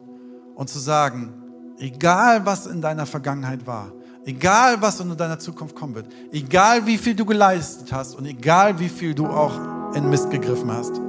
und 0.54 0.70
zu 0.70 0.78
sagen, 0.78 1.39
Egal, 1.80 2.44
was 2.44 2.66
in 2.66 2.82
deiner 2.82 3.06
Vergangenheit 3.06 3.66
war, 3.66 3.90
egal, 4.26 4.82
was 4.82 5.00
in 5.00 5.16
deiner 5.16 5.38
Zukunft 5.38 5.74
kommen 5.74 5.94
wird, 5.94 6.06
egal, 6.30 6.84
wie 6.84 6.98
viel 6.98 7.14
du 7.14 7.24
geleistet 7.24 7.90
hast 7.90 8.14
und 8.16 8.26
egal, 8.26 8.78
wie 8.78 8.90
viel 8.90 9.14
du 9.14 9.26
auch 9.26 9.54
in 9.94 10.10
Mist 10.10 10.30
gegriffen 10.30 10.70
hast, 10.70 11.00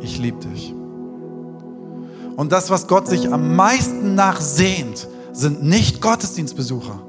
ich 0.00 0.18
liebe 0.18 0.38
dich. 0.38 0.74
Und 2.34 2.50
das, 2.50 2.70
was 2.70 2.86
Gott 2.86 3.08
sich 3.08 3.30
am 3.30 3.54
meisten 3.56 4.14
nachsehnt, 4.14 5.06
sind 5.32 5.62
nicht 5.62 6.00
Gottesdienstbesucher. 6.00 7.00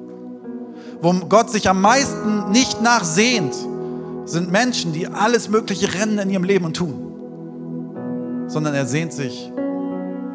Wo 1.02 1.14
Gott 1.14 1.52
sich 1.52 1.70
am 1.70 1.80
meisten 1.80 2.52
nicht 2.52 2.82
nachsehnt, 2.82 3.56
sind 4.26 4.52
Menschen, 4.52 4.92
die 4.92 5.08
alles 5.08 5.48
Mögliche 5.48 5.94
rennen 5.94 6.18
in 6.18 6.30
ihrem 6.30 6.44
Leben 6.44 6.66
und 6.66 6.76
tun. 6.76 8.46
Sondern 8.48 8.74
er 8.74 8.86
sehnt 8.86 9.14
sich 9.14 9.50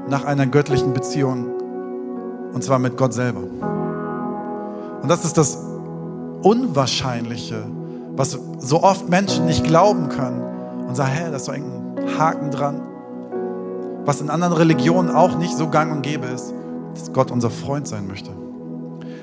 nach 0.09 0.25
einer 0.25 0.47
göttlichen 0.47 0.95
Beziehung 0.95 1.60
und 2.53 2.65
zwar 2.65 2.79
mit 2.79 2.97
Gott 2.97 3.13
selber. 3.13 3.41
Und 5.03 5.09
das 5.09 5.25
ist 5.25 5.37
das 5.39 5.59
Unwahrscheinliche, 6.43 7.65
was 8.17 8.39
so 8.59 8.83
oft 8.83 9.09
Menschen 9.09 9.47
nicht 9.47 9.65
glauben 9.65 10.09
können 10.09 10.43
und 10.87 10.95
sagen, 10.95 11.11
hä, 11.13 11.31
da 11.31 11.37
ist 11.37 11.47
so 11.47 11.53
ein 11.53 11.95
Haken 12.19 12.51
dran. 12.51 12.81
Was 14.05 14.21
in 14.21 14.31
anderen 14.31 14.55
Religionen 14.55 15.11
auch 15.11 15.37
nicht 15.39 15.57
so 15.57 15.69
gang 15.69 15.93
und 15.93 16.03
gäbe 16.03 16.27
ist, 16.27 16.53
dass 16.95 17.13
Gott 17.13 17.31
unser 17.31 17.51
Freund 17.51 17.87
sein 17.87 18.07
möchte. 18.07 18.31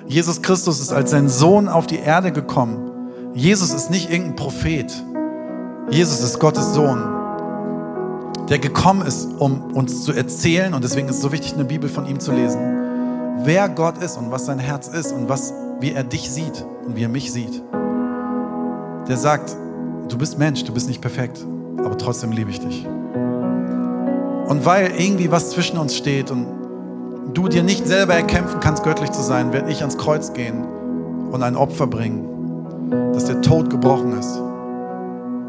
Jesus 0.08 0.42
Christus 0.42 0.80
ist 0.80 0.94
als 0.94 1.12
sein 1.12 1.28
Sohn 1.28 1.68
auf 1.68 1.88
die 1.88 2.00
Erde 2.00 2.32
gekommen. 2.32 2.92
Jesus 3.34 3.74
ist 3.74 3.92
nicht 3.92 4.10
irgendein 4.10 4.36
Prophet. 4.36 5.04
Jesus 5.90 6.22
ist 6.22 6.40
Gottes 6.40 6.74
Sohn, 6.74 7.04
der 8.50 8.60
gekommen 8.60 9.06
ist, 9.06 9.28
um 9.38 9.74
uns 9.74 10.04
zu 10.04 10.13
erzählen. 10.13 10.74
Und 10.74 10.84
deswegen 10.84 11.10
ist 11.10 11.18
es 11.18 11.22
so 11.22 11.32
wichtig, 11.32 11.54
eine 11.54 11.66
Bibel 11.66 11.90
von 11.90 12.06
ihm 12.06 12.20
zu 12.20 12.32
lesen 12.32 12.77
wer 13.43 13.69
Gott 13.69 13.97
ist 14.00 14.17
und 14.17 14.32
was 14.32 14.45
sein 14.45 14.60
Herz 14.60 14.88
ist 14.88 15.12
und 15.12 15.30
was 15.30 15.54
wie 15.80 15.93
er 15.93 16.04
dich 16.04 16.32
sieht 16.32 16.65
und 16.86 16.95
wie 16.95 17.04
er 17.04 17.10
mich 17.10 17.32
sieht. 17.32 17.62
Der 19.08 19.17
sagt, 19.17 19.56
du 20.10 20.17
bist 20.17 20.38
Mensch, 20.38 20.63
du 20.63 20.73
bist 20.73 20.88
nicht 20.88 21.02
perfekt, 21.02 21.45
aber 21.78 21.97
trotzdem 21.97 22.32
liebe 22.32 22.50
ich 22.50 22.60
dich. 22.60 22.86
Und 24.47 24.65
weil 24.65 24.91
irgendwie 24.97 25.32
was 25.32 25.52
zwischen 25.52 25.78
uns 25.78 25.95
steht 25.95 26.32
und 26.32 26.47
du 27.34 27.47
dir 27.47 27.63
nicht 27.63 27.86
selber 27.86 28.13
erkämpfen 28.13 28.60
kannst, 28.60 28.84
göttlich 28.84 29.12
zu 29.12 29.21
sein, 29.21 29.54
werde 29.54 29.69
ich 29.69 29.82
ans 29.82 29.97
Kreuz 29.97 30.34
gehen 30.34 30.65
und 31.32 31.43
ein 31.43 31.56
Opfer 31.56 31.88
bringen, 31.88 33.12
dass 33.13 33.26
der 33.26 33.41
Tod 33.41 33.69
gebrochen 33.69 34.17
ist 34.17 34.38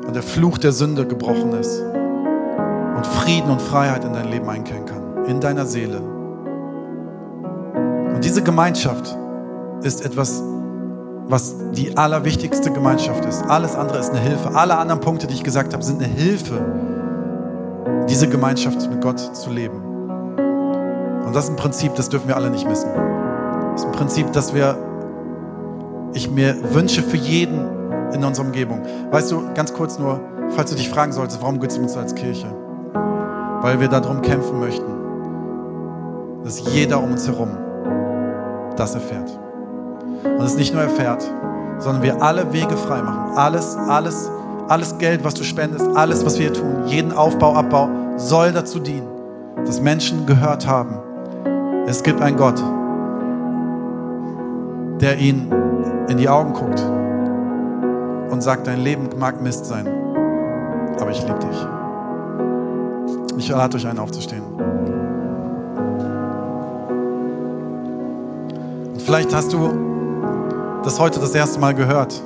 und 0.07 0.15
der 0.15 0.23
Fluch 0.23 0.59
der 0.59 0.73
Sünde 0.73 1.07
gebrochen 1.07 1.53
ist 1.53 1.81
und 1.81 3.07
Frieden 3.07 3.51
und 3.51 3.63
Freiheit 3.63 4.05
in 4.05 4.13
dein 4.13 4.31
Leben 4.31 4.49
einkehren 4.49 4.85
kann, 4.85 5.27
in 5.27 5.41
deiner 5.41 5.65
Seele. 5.65 6.18
Und 8.19 8.25
diese 8.25 8.43
Gemeinschaft 8.43 9.17
ist 9.85 10.05
etwas, 10.05 10.43
was 11.29 11.55
die 11.71 11.97
allerwichtigste 11.97 12.73
Gemeinschaft 12.73 13.25
ist. 13.25 13.45
Alles 13.45 13.77
andere 13.77 14.01
ist 14.01 14.11
eine 14.11 14.19
Hilfe. 14.19 14.57
Alle 14.57 14.77
anderen 14.77 15.01
Punkte, 15.01 15.29
die 15.29 15.35
ich 15.35 15.45
gesagt 15.45 15.73
habe, 15.73 15.85
sind 15.85 16.03
eine 16.03 16.13
Hilfe, 16.13 16.61
diese 18.09 18.29
Gemeinschaft 18.29 18.91
mit 18.91 19.01
Gott 19.03 19.21
zu 19.21 19.51
leben. 19.51 19.81
Und 21.27 21.33
das 21.33 21.45
ist 21.45 21.51
ein 21.51 21.57
Prinzip, 21.57 21.95
das 21.95 22.09
dürfen 22.09 22.27
wir 22.27 22.35
alle 22.35 22.51
nicht 22.51 22.69
missen. 22.69 22.91
Das 23.71 23.83
ist 23.83 23.87
ein 23.87 23.93
Prinzip, 23.93 24.33
das 24.33 24.53
wir, 24.53 24.77
ich 26.13 26.29
mir 26.29 26.57
wünsche 26.75 27.05
für 27.05 27.19
jeden 27.19 27.69
in 28.13 28.25
unserer 28.25 28.47
Umgebung. 28.47 28.83
Weißt 29.13 29.31
du, 29.31 29.45
ganz 29.55 29.73
kurz 29.73 29.97
nur, 29.97 30.21
falls 30.57 30.71
du 30.71 30.77
dich 30.77 30.89
fragen 30.89 31.13
solltest, 31.13 31.41
warum 31.41 31.61
gibt 31.61 31.71
es 31.71 31.79
uns 31.79 31.97
als 31.97 32.17
Kirche? 32.17 32.53
Weil 33.61 33.79
wir 33.79 33.87
darum 33.87 34.23
kämpfen 34.23 34.59
möchten, 34.59 34.93
dass 36.43 36.75
jeder 36.75 37.01
um 37.01 37.13
uns 37.13 37.29
herum 37.29 37.51
das 38.79 38.95
erfährt. 38.95 39.39
Und 40.25 40.45
es 40.45 40.57
nicht 40.57 40.73
nur 40.73 40.83
erfährt, 40.83 41.23
sondern 41.79 42.03
wir 42.03 42.23
alle 42.23 42.53
Wege 42.53 42.77
frei 42.77 43.03
machen. 43.03 43.37
Alles, 43.37 43.77
alles, 43.77 44.31
alles 44.69 44.99
Geld, 44.99 45.25
was 45.25 45.35
du 45.35 45.45
spendest, 45.45 45.87
alles, 45.97 46.25
was 46.25 46.39
wir 46.39 46.53
tun, 46.53 46.85
jeden 46.87 47.13
Aufbau, 47.13 47.55
Abbau, 47.55 47.89
soll 48.17 48.53
dazu 48.53 48.79
dienen, 48.79 49.09
dass 49.65 49.81
Menschen 49.81 50.27
gehört 50.27 50.67
haben, 50.67 50.99
es 51.87 52.03
gibt 52.03 52.21
einen 52.21 52.37
Gott, 52.37 52.63
der 55.01 55.19
ihnen 55.19 55.53
in 56.09 56.19
die 56.19 56.29
Augen 56.29 56.53
guckt 56.53 56.81
und 58.31 58.43
sagt, 58.43 58.67
dein 58.67 58.81
Leben 58.81 59.09
mag 59.19 59.41
Mist 59.43 59.65
sein, 59.65 59.87
aber 61.01 61.11
ich 61.11 61.23
liebe 61.27 61.39
dich. 61.39 61.67
Ich 63.39 63.49
lade 63.49 63.77
euch 63.77 63.87
ein, 63.87 63.99
aufzustehen. 63.99 64.43
Vielleicht 69.09 69.35
hast 69.35 69.55
du 69.55 70.83
das 70.85 71.01
heute 71.01 71.19
das 71.19 71.35
erste 71.35 71.59
Mal 71.59 71.73
gehört 71.73 72.23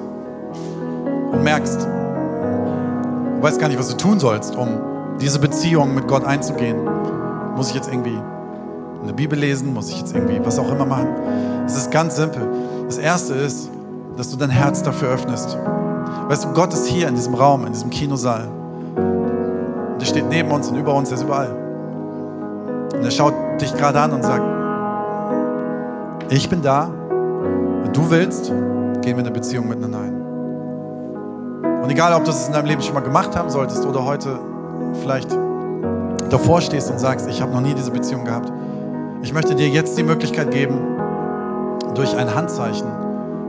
und 1.30 1.44
merkst, 1.44 1.80
du 1.80 3.40
weißt 3.40 3.60
gar 3.60 3.68
nicht, 3.68 3.78
was 3.78 3.88
du 3.88 3.96
tun 3.96 4.18
sollst, 4.18 4.56
um 4.56 4.80
diese 5.20 5.38
Beziehung 5.38 5.94
mit 5.94 6.08
Gott 6.08 6.24
einzugehen. 6.24 6.76
Muss 7.54 7.68
ich 7.68 7.76
jetzt 7.76 7.86
irgendwie 7.86 8.18
eine 9.00 9.12
Bibel 9.12 9.38
lesen? 9.38 9.72
Muss 9.72 9.90
ich 9.90 10.00
jetzt 10.00 10.12
irgendwie 10.12 10.44
was 10.44 10.58
auch 10.58 10.72
immer 10.72 10.84
machen? 10.84 11.06
Es 11.66 11.76
ist 11.76 11.92
ganz 11.92 12.16
simpel. 12.16 12.48
Das 12.86 12.98
erste 12.98 13.34
ist, 13.34 13.70
dass 14.16 14.32
du 14.32 14.36
dein 14.36 14.50
Herz 14.50 14.82
dafür 14.82 15.10
öffnest. 15.10 15.56
Weißt 16.26 16.42
du, 16.42 16.48
Gott 16.48 16.74
ist 16.74 16.88
hier 16.88 17.06
in 17.06 17.14
diesem 17.14 17.34
Raum, 17.34 17.64
in 17.64 17.72
diesem 17.72 17.90
Kinosaal. 17.90 18.48
Und 18.96 20.00
er 20.00 20.06
steht 20.06 20.28
neben 20.28 20.50
uns 20.50 20.68
und 20.68 20.76
über 20.76 20.92
uns, 20.94 21.10
er 21.10 21.14
ist 21.14 21.22
überall. 21.22 21.56
Und 22.92 23.04
er 23.04 23.10
schaut 23.12 23.34
dich 23.60 23.72
gerade 23.72 24.00
an 24.00 24.10
und 24.10 24.24
sagt, 24.24 24.51
ich 26.36 26.48
bin 26.48 26.62
da. 26.62 26.88
Wenn 27.82 27.92
du 27.92 28.10
willst, 28.10 28.46
gehen 28.46 29.02
wir 29.02 29.12
in 29.12 29.20
eine 29.20 29.30
Beziehung 29.30 29.68
miteinander 29.68 30.00
ein. 30.00 31.82
Und 31.82 31.90
egal, 31.90 32.14
ob 32.14 32.24
du 32.24 32.30
es 32.30 32.46
in 32.46 32.52
deinem 32.52 32.66
Leben 32.66 32.82
schon 32.82 32.94
mal 32.94 33.00
gemacht 33.00 33.36
haben 33.36 33.50
solltest 33.50 33.84
oder 33.84 34.04
heute 34.04 34.38
vielleicht 35.00 35.30
davor 36.30 36.60
stehst 36.60 36.90
und 36.90 36.98
sagst, 36.98 37.28
ich 37.28 37.42
habe 37.42 37.52
noch 37.52 37.60
nie 37.60 37.74
diese 37.74 37.90
Beziehung 37.90 38.24
gehabt. 38.24 38.52
Ich 39.22 39.32
möchte 39.32 39.54
dir 39.54 39.68
jetzt 39.68 39.98
die 39.98 40.02
Möglichkeit 40.02 40.50
geben, 40.50 40.78
durch 41.94 42.16
ein 42.16 42.34
Handzeichen. 42.34 42.86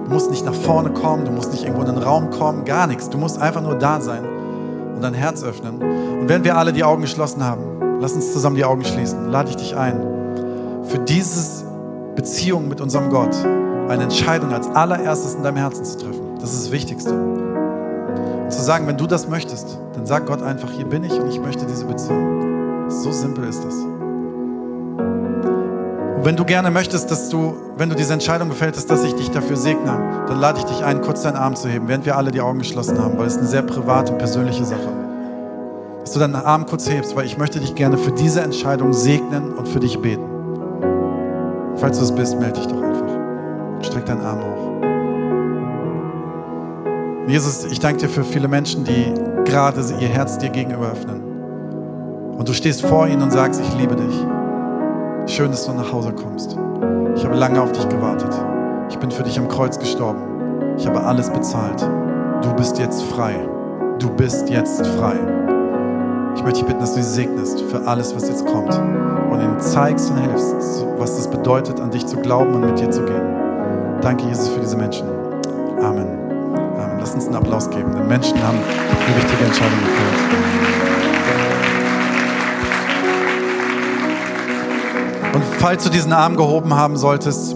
Du 0.05 0.13
musst 0.13 0.29
nicht 0.29 0.45
nach 0.45 0.53
vorne 0.53 0.91
kommen, 0.91 1.25
du 1.25 1.31
musst 1.31 1.51
nicht 1.51 1.63
irgendwo 1.63 1.81
in 1.81 1.95
den 1.95 2.03
Raum 2.03 2.29
kommen, 2.29 2.65
gar 2.65 2.87
nichts. 2.87 3.09
Du 3.09 3.17
musst 3.17 3.39
einfach 3.41 3.61
nur 3.61 3.75
da 3.75 4.01
sein 4.01 4.23
und 4.95 5.01
dein 5.01 5.13
Herz 5.13 5.43
öffnen. 5.43 5.81
Und 5.81 6.27
wenn 6.27 6.43
wir 6.43 6.57
alle 6.57 6.73
die 6.73 6.83
Augen 6.83 7.01
geschlossen 7.01 7.43
haben, 7.43 7.99
lass 8.01 8.13
uns 8.13 8.33
zusammen 8.33 8.55
die 8.55 8.65
Augen 8.65 8.83
schließen, 8.83 9.29
lade 9.29 9.49
ich 9.49 9.55
dich 9.55 9.75
ein, 9.77 10.01
für 10.83 10.99
diese 10.99 11.62
Beziehung 12.15 12.67
mit 12.67 12.81
unserem 12.81 13.09
Gott 13.09 13.35
eine 13.89 14.03
Entscheidung 14.03 14.53
als 14.53 14.67
allererstes 14.67 15.35
in 15.35 15.43
deinem 15.43 15.57
Herzen 15.57 15.83
zu 15.85 15.97
treffen. 15.97 16.37
Das 16.39 16.53
ist 16.53 16.65
das 16.65 16.71
Wichtigste. 16.71 17.13
Und 17.13 18.51
zu 18.51 18.61
sagen, 18.61 18.87
wenn 18.87 18.97
du 18.97 19.07
das 19.07 19.27
möchtest, 19.27 19.77
dann 19.93 20.05
sag 20.05 20.25
Gott 20.25 20.41
einfach, 20.41 20.71
hier 20.71 20.85
bin 20.85 21.03
ich 21.03 21.13
und 21.13 21.29
ich 21.29 21.39
möchte 21.39 21.65
diese 21.65 21.85
Beziehung. 21.85 22.89
So 22.89 23.11
simpel 23.11 23.47
ist 23.47 23.63
das. 23.63 23.73
Und 26.15 26.25
wenn 26.25 26.35
du 26.35 26.45
gerne 26.45 26.71
möchtest, 26.71 27.11
dass 27.11 27.29
du, 27.29 27.55
wenn 27.77 27.89
du 27.89 27.95
diese 27.95 28.13
Entscheidung 28.13 28.49
gefällt 28.49 28.77
hast, 28.77 28.89
dass 28.89 29.03
ich 29.03 29.13
dich 29.15 29.31
dafür 29.31 29.57
segne, 29.57 30.25
dann 30.27 30.39
lade 30.39 30.59
ich 30.59 30.65
dich 30.65 30.83
ein, 30.83 31.01
kurz 31.01 31.23
deinen 31.23 31.35
Arm 31.35 31.55
zu 31.55 31.67
heben, 31.67 31.87
während 31.87 32.05
wir 32.05 32.15
alle 32.15 32.31
die 32.31 32.41
Augen 32.41 32.59
geschlossen 32.59 32.99
haben, 32.99 33.17
weil 33.17 33.27
es 33.27 33.37
eine 33.37 33.47
sehr 33.47 33.63
private 33.63 34.13
und 34.13 34.19
persönliche 34.19 34.63
Sache. 34.63 34.89
Dass 36.01 36.11
du 36.11 36.19
deinen 36.19 36.35
Arm 36.35 36.65
kurz 36.65 36.89
hebst, 36.89 37.15
weil 37.15 37.25
ich 37.25 37.37
möchte 37.37 37.59
dich 37.59 37.75
gerne 37.75 37.97
für 37.97 38.11
diese 38.11 38.41
Entscheidung 38.41 38.93
segnen 38.93 39.53
und 39.53 39.67
für 39.67 39.79
dich 39.79 39.99
beten. 39.99 40.32
Falls 41.83 41.97
du 41.97 42.05
es 42.05 42.13
bist, 42.13 42.39
melde 42.39 42.61
dich 42.61 42.67
doch 42.67 42.81
einfach. 42.81 43.09
Streck 43.81 44.05
deinen 44.05 44.21
Arm 44.21 44.39
hoch. 44.39 44.71
Jesus, 47.27 47.65
ich 47.65 47.77
danke 47.81 48.03
dir 48.03 48.07
für 48.07 48.23
viele 48.23 48.47
Menschen, 48.47 48.85
die 48.85 49.13
gerade 49.43 49.81
ihr 49.99 50.07
Herz 50.07 50.37
dir 50.37 50.49
gegenüber 50.49 50.89
öffnen. 50.89 51.21
Und 52.37 52.47
du 52.47 52.53
stehst 52.53 52.85
vor 52.85 53.05
ihnen 53.09 53.21
und 53.21 53.31
sagst, 53.31 53.59
ich 53.59 53.77
liebe 53.77 53.97
dich. 53.97 54.15
Schön, 55.25 55.51
dass 55.51 55.65
du 55.65 55.73
nach 55.73 55.91
Hause 55.91 56.13
kommst. 56.13 56.53
Ich 57.17 57.25
habe 57.25 57.35
lange 57.35 57.61
auf 57.61 57.73
dich 57.73 57.89
gewartet. 57.89 58.33
Ich 58.89 58.97
bin 58.97 59.11
für 59.11 59.23
dich 59.23 59.37
am 59.37 59.49
Kreuz 59.49 59.77
gestorben. 59.77 60.21
Ich 60.77 60.87
habe 60.87 61.03
alles 61.03 61.29
bezahlt. 61.29 61.81
Du 61.81 62.53
bist 62.55 62.79
jetzt 62.79 63.03
frei. 63.03 63.35
Du 63.99 64.09
bist 64.09 64.49
jetzt 64.49 64.87
frei. 64.87 65.17
Ich 66.37 66.43
möchte 66.43 66.59
dich 66.59 66.65
bitten, 66.65 66.79
dass 66.79 66.93
du 66.93 67.03
sie 67.03 67.09
segnest 67.09 67.59
für 67.59 67.85
alles, 67.85 68.15
was 68.15 68.29
jetzt 68.29 68.45
kommt. 68.45 68.71
Zeigst 69.71 70.11
und 70.11 70.17
hilfst, 70.17 70.85
was 70.97 71.15
das 71.15 71.29
bedeutet, 71.29 71.79
an 71.79 71.89
dich 71.91 72.05
zu 72.05 72.17
glauben 72.17 72.53
und 72.53 72.65
mit 72.65 72.79
dir 72.79 72.91
zu 72.91 73.03
gehen. 73.03 73.21
Danke, 74.01 74.25
Jesus, 74.25 74.49
für 74.49 74.59
diese 74.59 74.75
Menschen. 74.75 75.07
Amen. 75.81 76.07
Amen. 76.55 76.99
Lass 76.99 77.15
uns 77.15 77.27
einen 77.27 77.35
Applaus 77.35 77.69
geben, 77.69 77.93
denn 77.95 78.07
Menschen 78.07 78.35
haben 78.43 78.57
eine 78.57 79.15
wichtige 79.15 79.45
Entscheidung 79.45 79.79
gefällt. 79.79 80.53
Und 85.35 85.43
falls 85.59 85.83
du 85.83 85.89
diesen 85.89 86.11
Arm 86.11 86.35
gehoben 86.35 86.73
haben 86.75 86.97
solltest, 86.97 87.55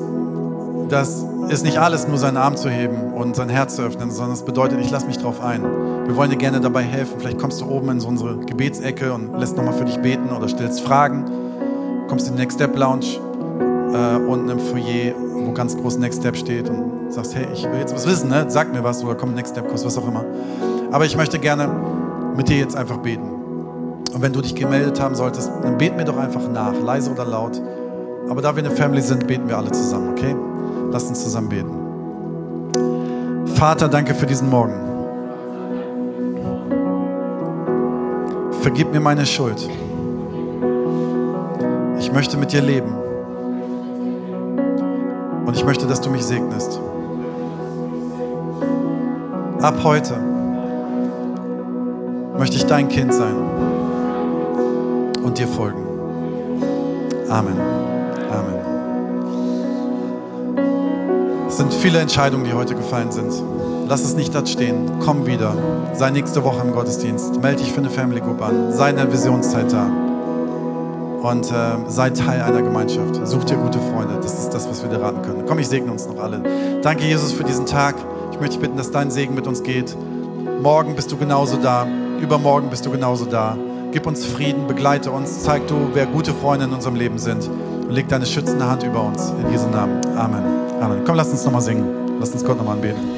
das 0.90 1.26
ist 1.50 1.64
nicht 1.64 1.78
alles, 1.78 2.08
nur 2.08 2.18
seinen 2.18 2.38
Arm 2.38 2.56
zu 2.58 2.70
heben 2.70 3.14
und 3.14 3.36
sein 3.36 3.50
Herz 3.50 3.76
zu 3.76 3.84
öffnen, 3.84 4.12
sondern 4.12 4.34
es 4.34 4.44
bedeutet, 4.44 4.80
ich 4.80 4.90
lasse 4.90 5.08
mich 5.08 5.18
drauf 5.18 5.42
ein. 5.42 5.64
Wir 6.08 6.16
wollen 6.16 6.30
dir 6.30 6.38
gerne 6.38 6.62
dabei 6.62 6.84
helfen. 6.84 7.16
Vielleicht 7.20 7.40
kommst 7.40 7.62
du 7.62 7.70
oben 7.70 7.90
in 7.90 8.00
so 8.00 8.08
unsere 8.08 8.38
Gebetsecke 8.38 9.14
und 9.14 9.38
lässt 9.38 9.58
nochmal 9.58 9.74
für 9.74 9.86
dich 9.86 10.00
beten 10.00 10.30
oder 10.30 10.48
stellst 10.48 10.82
Fragen. 10.82 11.26
Kommst 12.08 12.28
in 12.28 12.36
die 12.36 12.42
Next 12.42 12.56
Step 12.56 12.78
Lounge 12.78 13.06
äh, 13.94 14.18
unten 14.28 14.50
im 14.50 14.60
Foyer, 14.60 15.14
wo 15.34 15.52
ganz 15.52 15.76
groß 15.78 15.98
Next 15.98 16.22
Step 16.22 16.36
steht 16.36 16.70
und 16.70 17.12
sagst, 17.12 17.36
hey, 17.36 17.48
ich 17.54 17.64
will 17.64 17.80
jetzt 17.80 17.94
was 17.94 18.08
wissen, 18.08 18.30
ne? 18.30 18.46
sag 18.48 18.74
mir 18.74 18.84
was 18.84 19.04
oder 19.04 19.16
komm 19.16 19.34
Next 19.34 19.54
Step 19.54 19.68
Kurs, 19.68 19.86
was 19.86 19.98
auch 19.98 20.08
immer. 20.08 20.26
Aber 20.92 21.06
ich 21.06 21.18
möchte 21.18 21.40
gerne 21.40 21.70
mit 22.36 22.50
dir 22.50 22.58
jetzt 22.58 22.76
einfach 22.76 22.98
beten. 22.98 23.30
Und 24.14 24.22
wenn 24.22 24.34
du 24.34 24.42
dich 24.42 24.56
gemeldet 24.56 25.00
haben 25.02 25.16
solltest, 25.16 25.52
dann 25.64 25.78
beten 25.78 25.98
mir 25.98 26.06
doch 26.06 26.18
einfach 26.18 26.42
nach, 26.50 26.74
leise 26.82 27.12
oder 27.12 27.26
laut. 27.26 27.62
Aber 28.30 28.42
da 28.42 28.56
wir 28.56 28.64
eine 28.64 28.74
Family 28.74 29.02
sind, 29.02 29.28
beten 29.28 29.48
wir 29.48 29.58
alle 29.58 29.72
zusammen, 29.72 30.10
okay? 30.12 30.36
Lass 30.92 31.06
uns 31.06 31.24
zusammen 31.24 31.50
beten. 31.50 31.72
Vater, 33.56 33.88
danke 33.90 34.14
für 34.14 34.26
diesen 34.26 34.50
Morgen. 34.50 34.74
Vergib 38.62 38.92
mir 38.92 39.00
meine 39.00 39.26
Schuld. 39.26 39.68
Ich 42.08 42.14
möchte 42.14 42.38
mit 42.38 42.54
dir 42.54 42.62
leben. 42.62 42.96
Und 45.46 45.54
ich 45.58 45.66
möchte, 45.66 45.86
dass 45.88 46.00
du 46.00 46.10
mich 46.10 46.24
segnest. 46.24 46.80
Ab 49.62 49.76
heute 49.84 50.14
möchte 52.38 52.56
ich 52.56 52.66
dein 52.66 52.88
Kind 52.88 53.14
sein 53.14 53.36
und 55.22 55.38
dir 55.38 55.50
folgen. 55.50 55.84
Amen. 57.28 57.60
Amen. 58.32 58.56
Es 61.50 61.58
sind 61.58 61.74
viele 61.74 62.00
Entscheidungen, 62.00 62.46
die 62.46 62.54
heute 62.54 62.74
gefallen 62.74 63.12
sind. 63.12 63.34
Lass 63.90 64.06
es 64.06 64.16
nicht 64.16 64.34
dort 64.34 64.48
stehen. 64.48 64.90
Komm 65.04 65.26
wieder. 65.26 65.54
Sei 65.92 66.10
nächste 66.12 66.42
Woche 66.46 66.66
im 66.66 66.72
Gottesdienst. 66.72 67.42
Melde 67.42 67.64
dich 67.64 67.74
für 67.74 67.80
eine 67.80 67.90
Family 67.90 68.22
Group 68.22 68.42
an. 68.42 68.72
Sei 68.72 68.92
in 68.92 68.96
der 68.96 69.12
Visionszeit 69.12 69.74
da. 69.74 70.07
Und 71.22 71.52
äh, 71.52 71.90
sei 71.90 72.10
Teil 72.12 72.42
einer 72.42 72.62
Gemeinschaft. 72.62 73.28
Such 73.28 73.46
dir 73.46 73.58
gute 73.58 73.80
Freunde. 73.80 74.20
Das 74.22 74.38
ist 74.38 74.50
das, 74.50 74.70
was 74.70 74.82
wir 74.82 74.90
dir 74.90 75.02
raten 75.02 75.22
können. 75.22 75.44
Komm, 75.48 75.60
ich 75.60 75.68
segne 75.68 75.92
uns 75.92 76.08
noch 76.08 76.22
alle. 76.22 76.42
Danke, 76.82 77.06
Jesus, 77.06 77.32
für 77.32 77.44
diesen 77.44 77.66
Tag. 77.66 77.96
Ich 78.32 78.40
möchte 78.40 78.56
dich 78.56 78.62
bitten, 78.62 78.78
dass 78.78 78.92
dein 78.92 79.10
Segen 79.12 79.36
mit 79.36 79.48
uns 79.48 79.64
geht. 79.64 79.96
Morgen 80.62 80.96
bist 80.96 81.12
du 81.12 81.18
genauso 81.18 81.58
da. 81.58 81.88
Übermorgen 82.22 82.70
bist 82.70 82.86
du 82.86 82.92
genauso 82.92 83.26
da. 83.26 83.58
Gib 83.92 84.06
uns 84.06 84.26
Frieden, 84.26 84.68
begleite 84.68 85.12
uns, 85.12 85.44
zeig 85.44 85.68
du, 85.68 85.76
wer 85.94 86.06
gute 86.06 86.34
Freunde 86.34 86.66
in 86.66 86.74
unserem 86.74 86.96
Leben 86.96 87.18
sind. 87.18 87.48
Und 87.48 87.92
leg 87.92 88.08
deine 88.10 88.26
schützende 88.26 88.70
Hand 88.70 88.84
über 88.84 89.04
uns. 89.04 89.32
In 89.42 89.52
Jesu 89.52 89.68
Namen. 89.70 90.02
Amen. 90.18 90.44
Amen. 90.82 91.04
Komm, 91.06 91.16
lass 91.16 91.30
uns 91.30 91.46
nochmal 91.46 91.62
singen. 91.62 91.86
Lass 92.20 92.32
uns 92.32 92.44
Gott 92.44 92.58
nochmal 92.58 92.76
anbeten. 92.76 93.18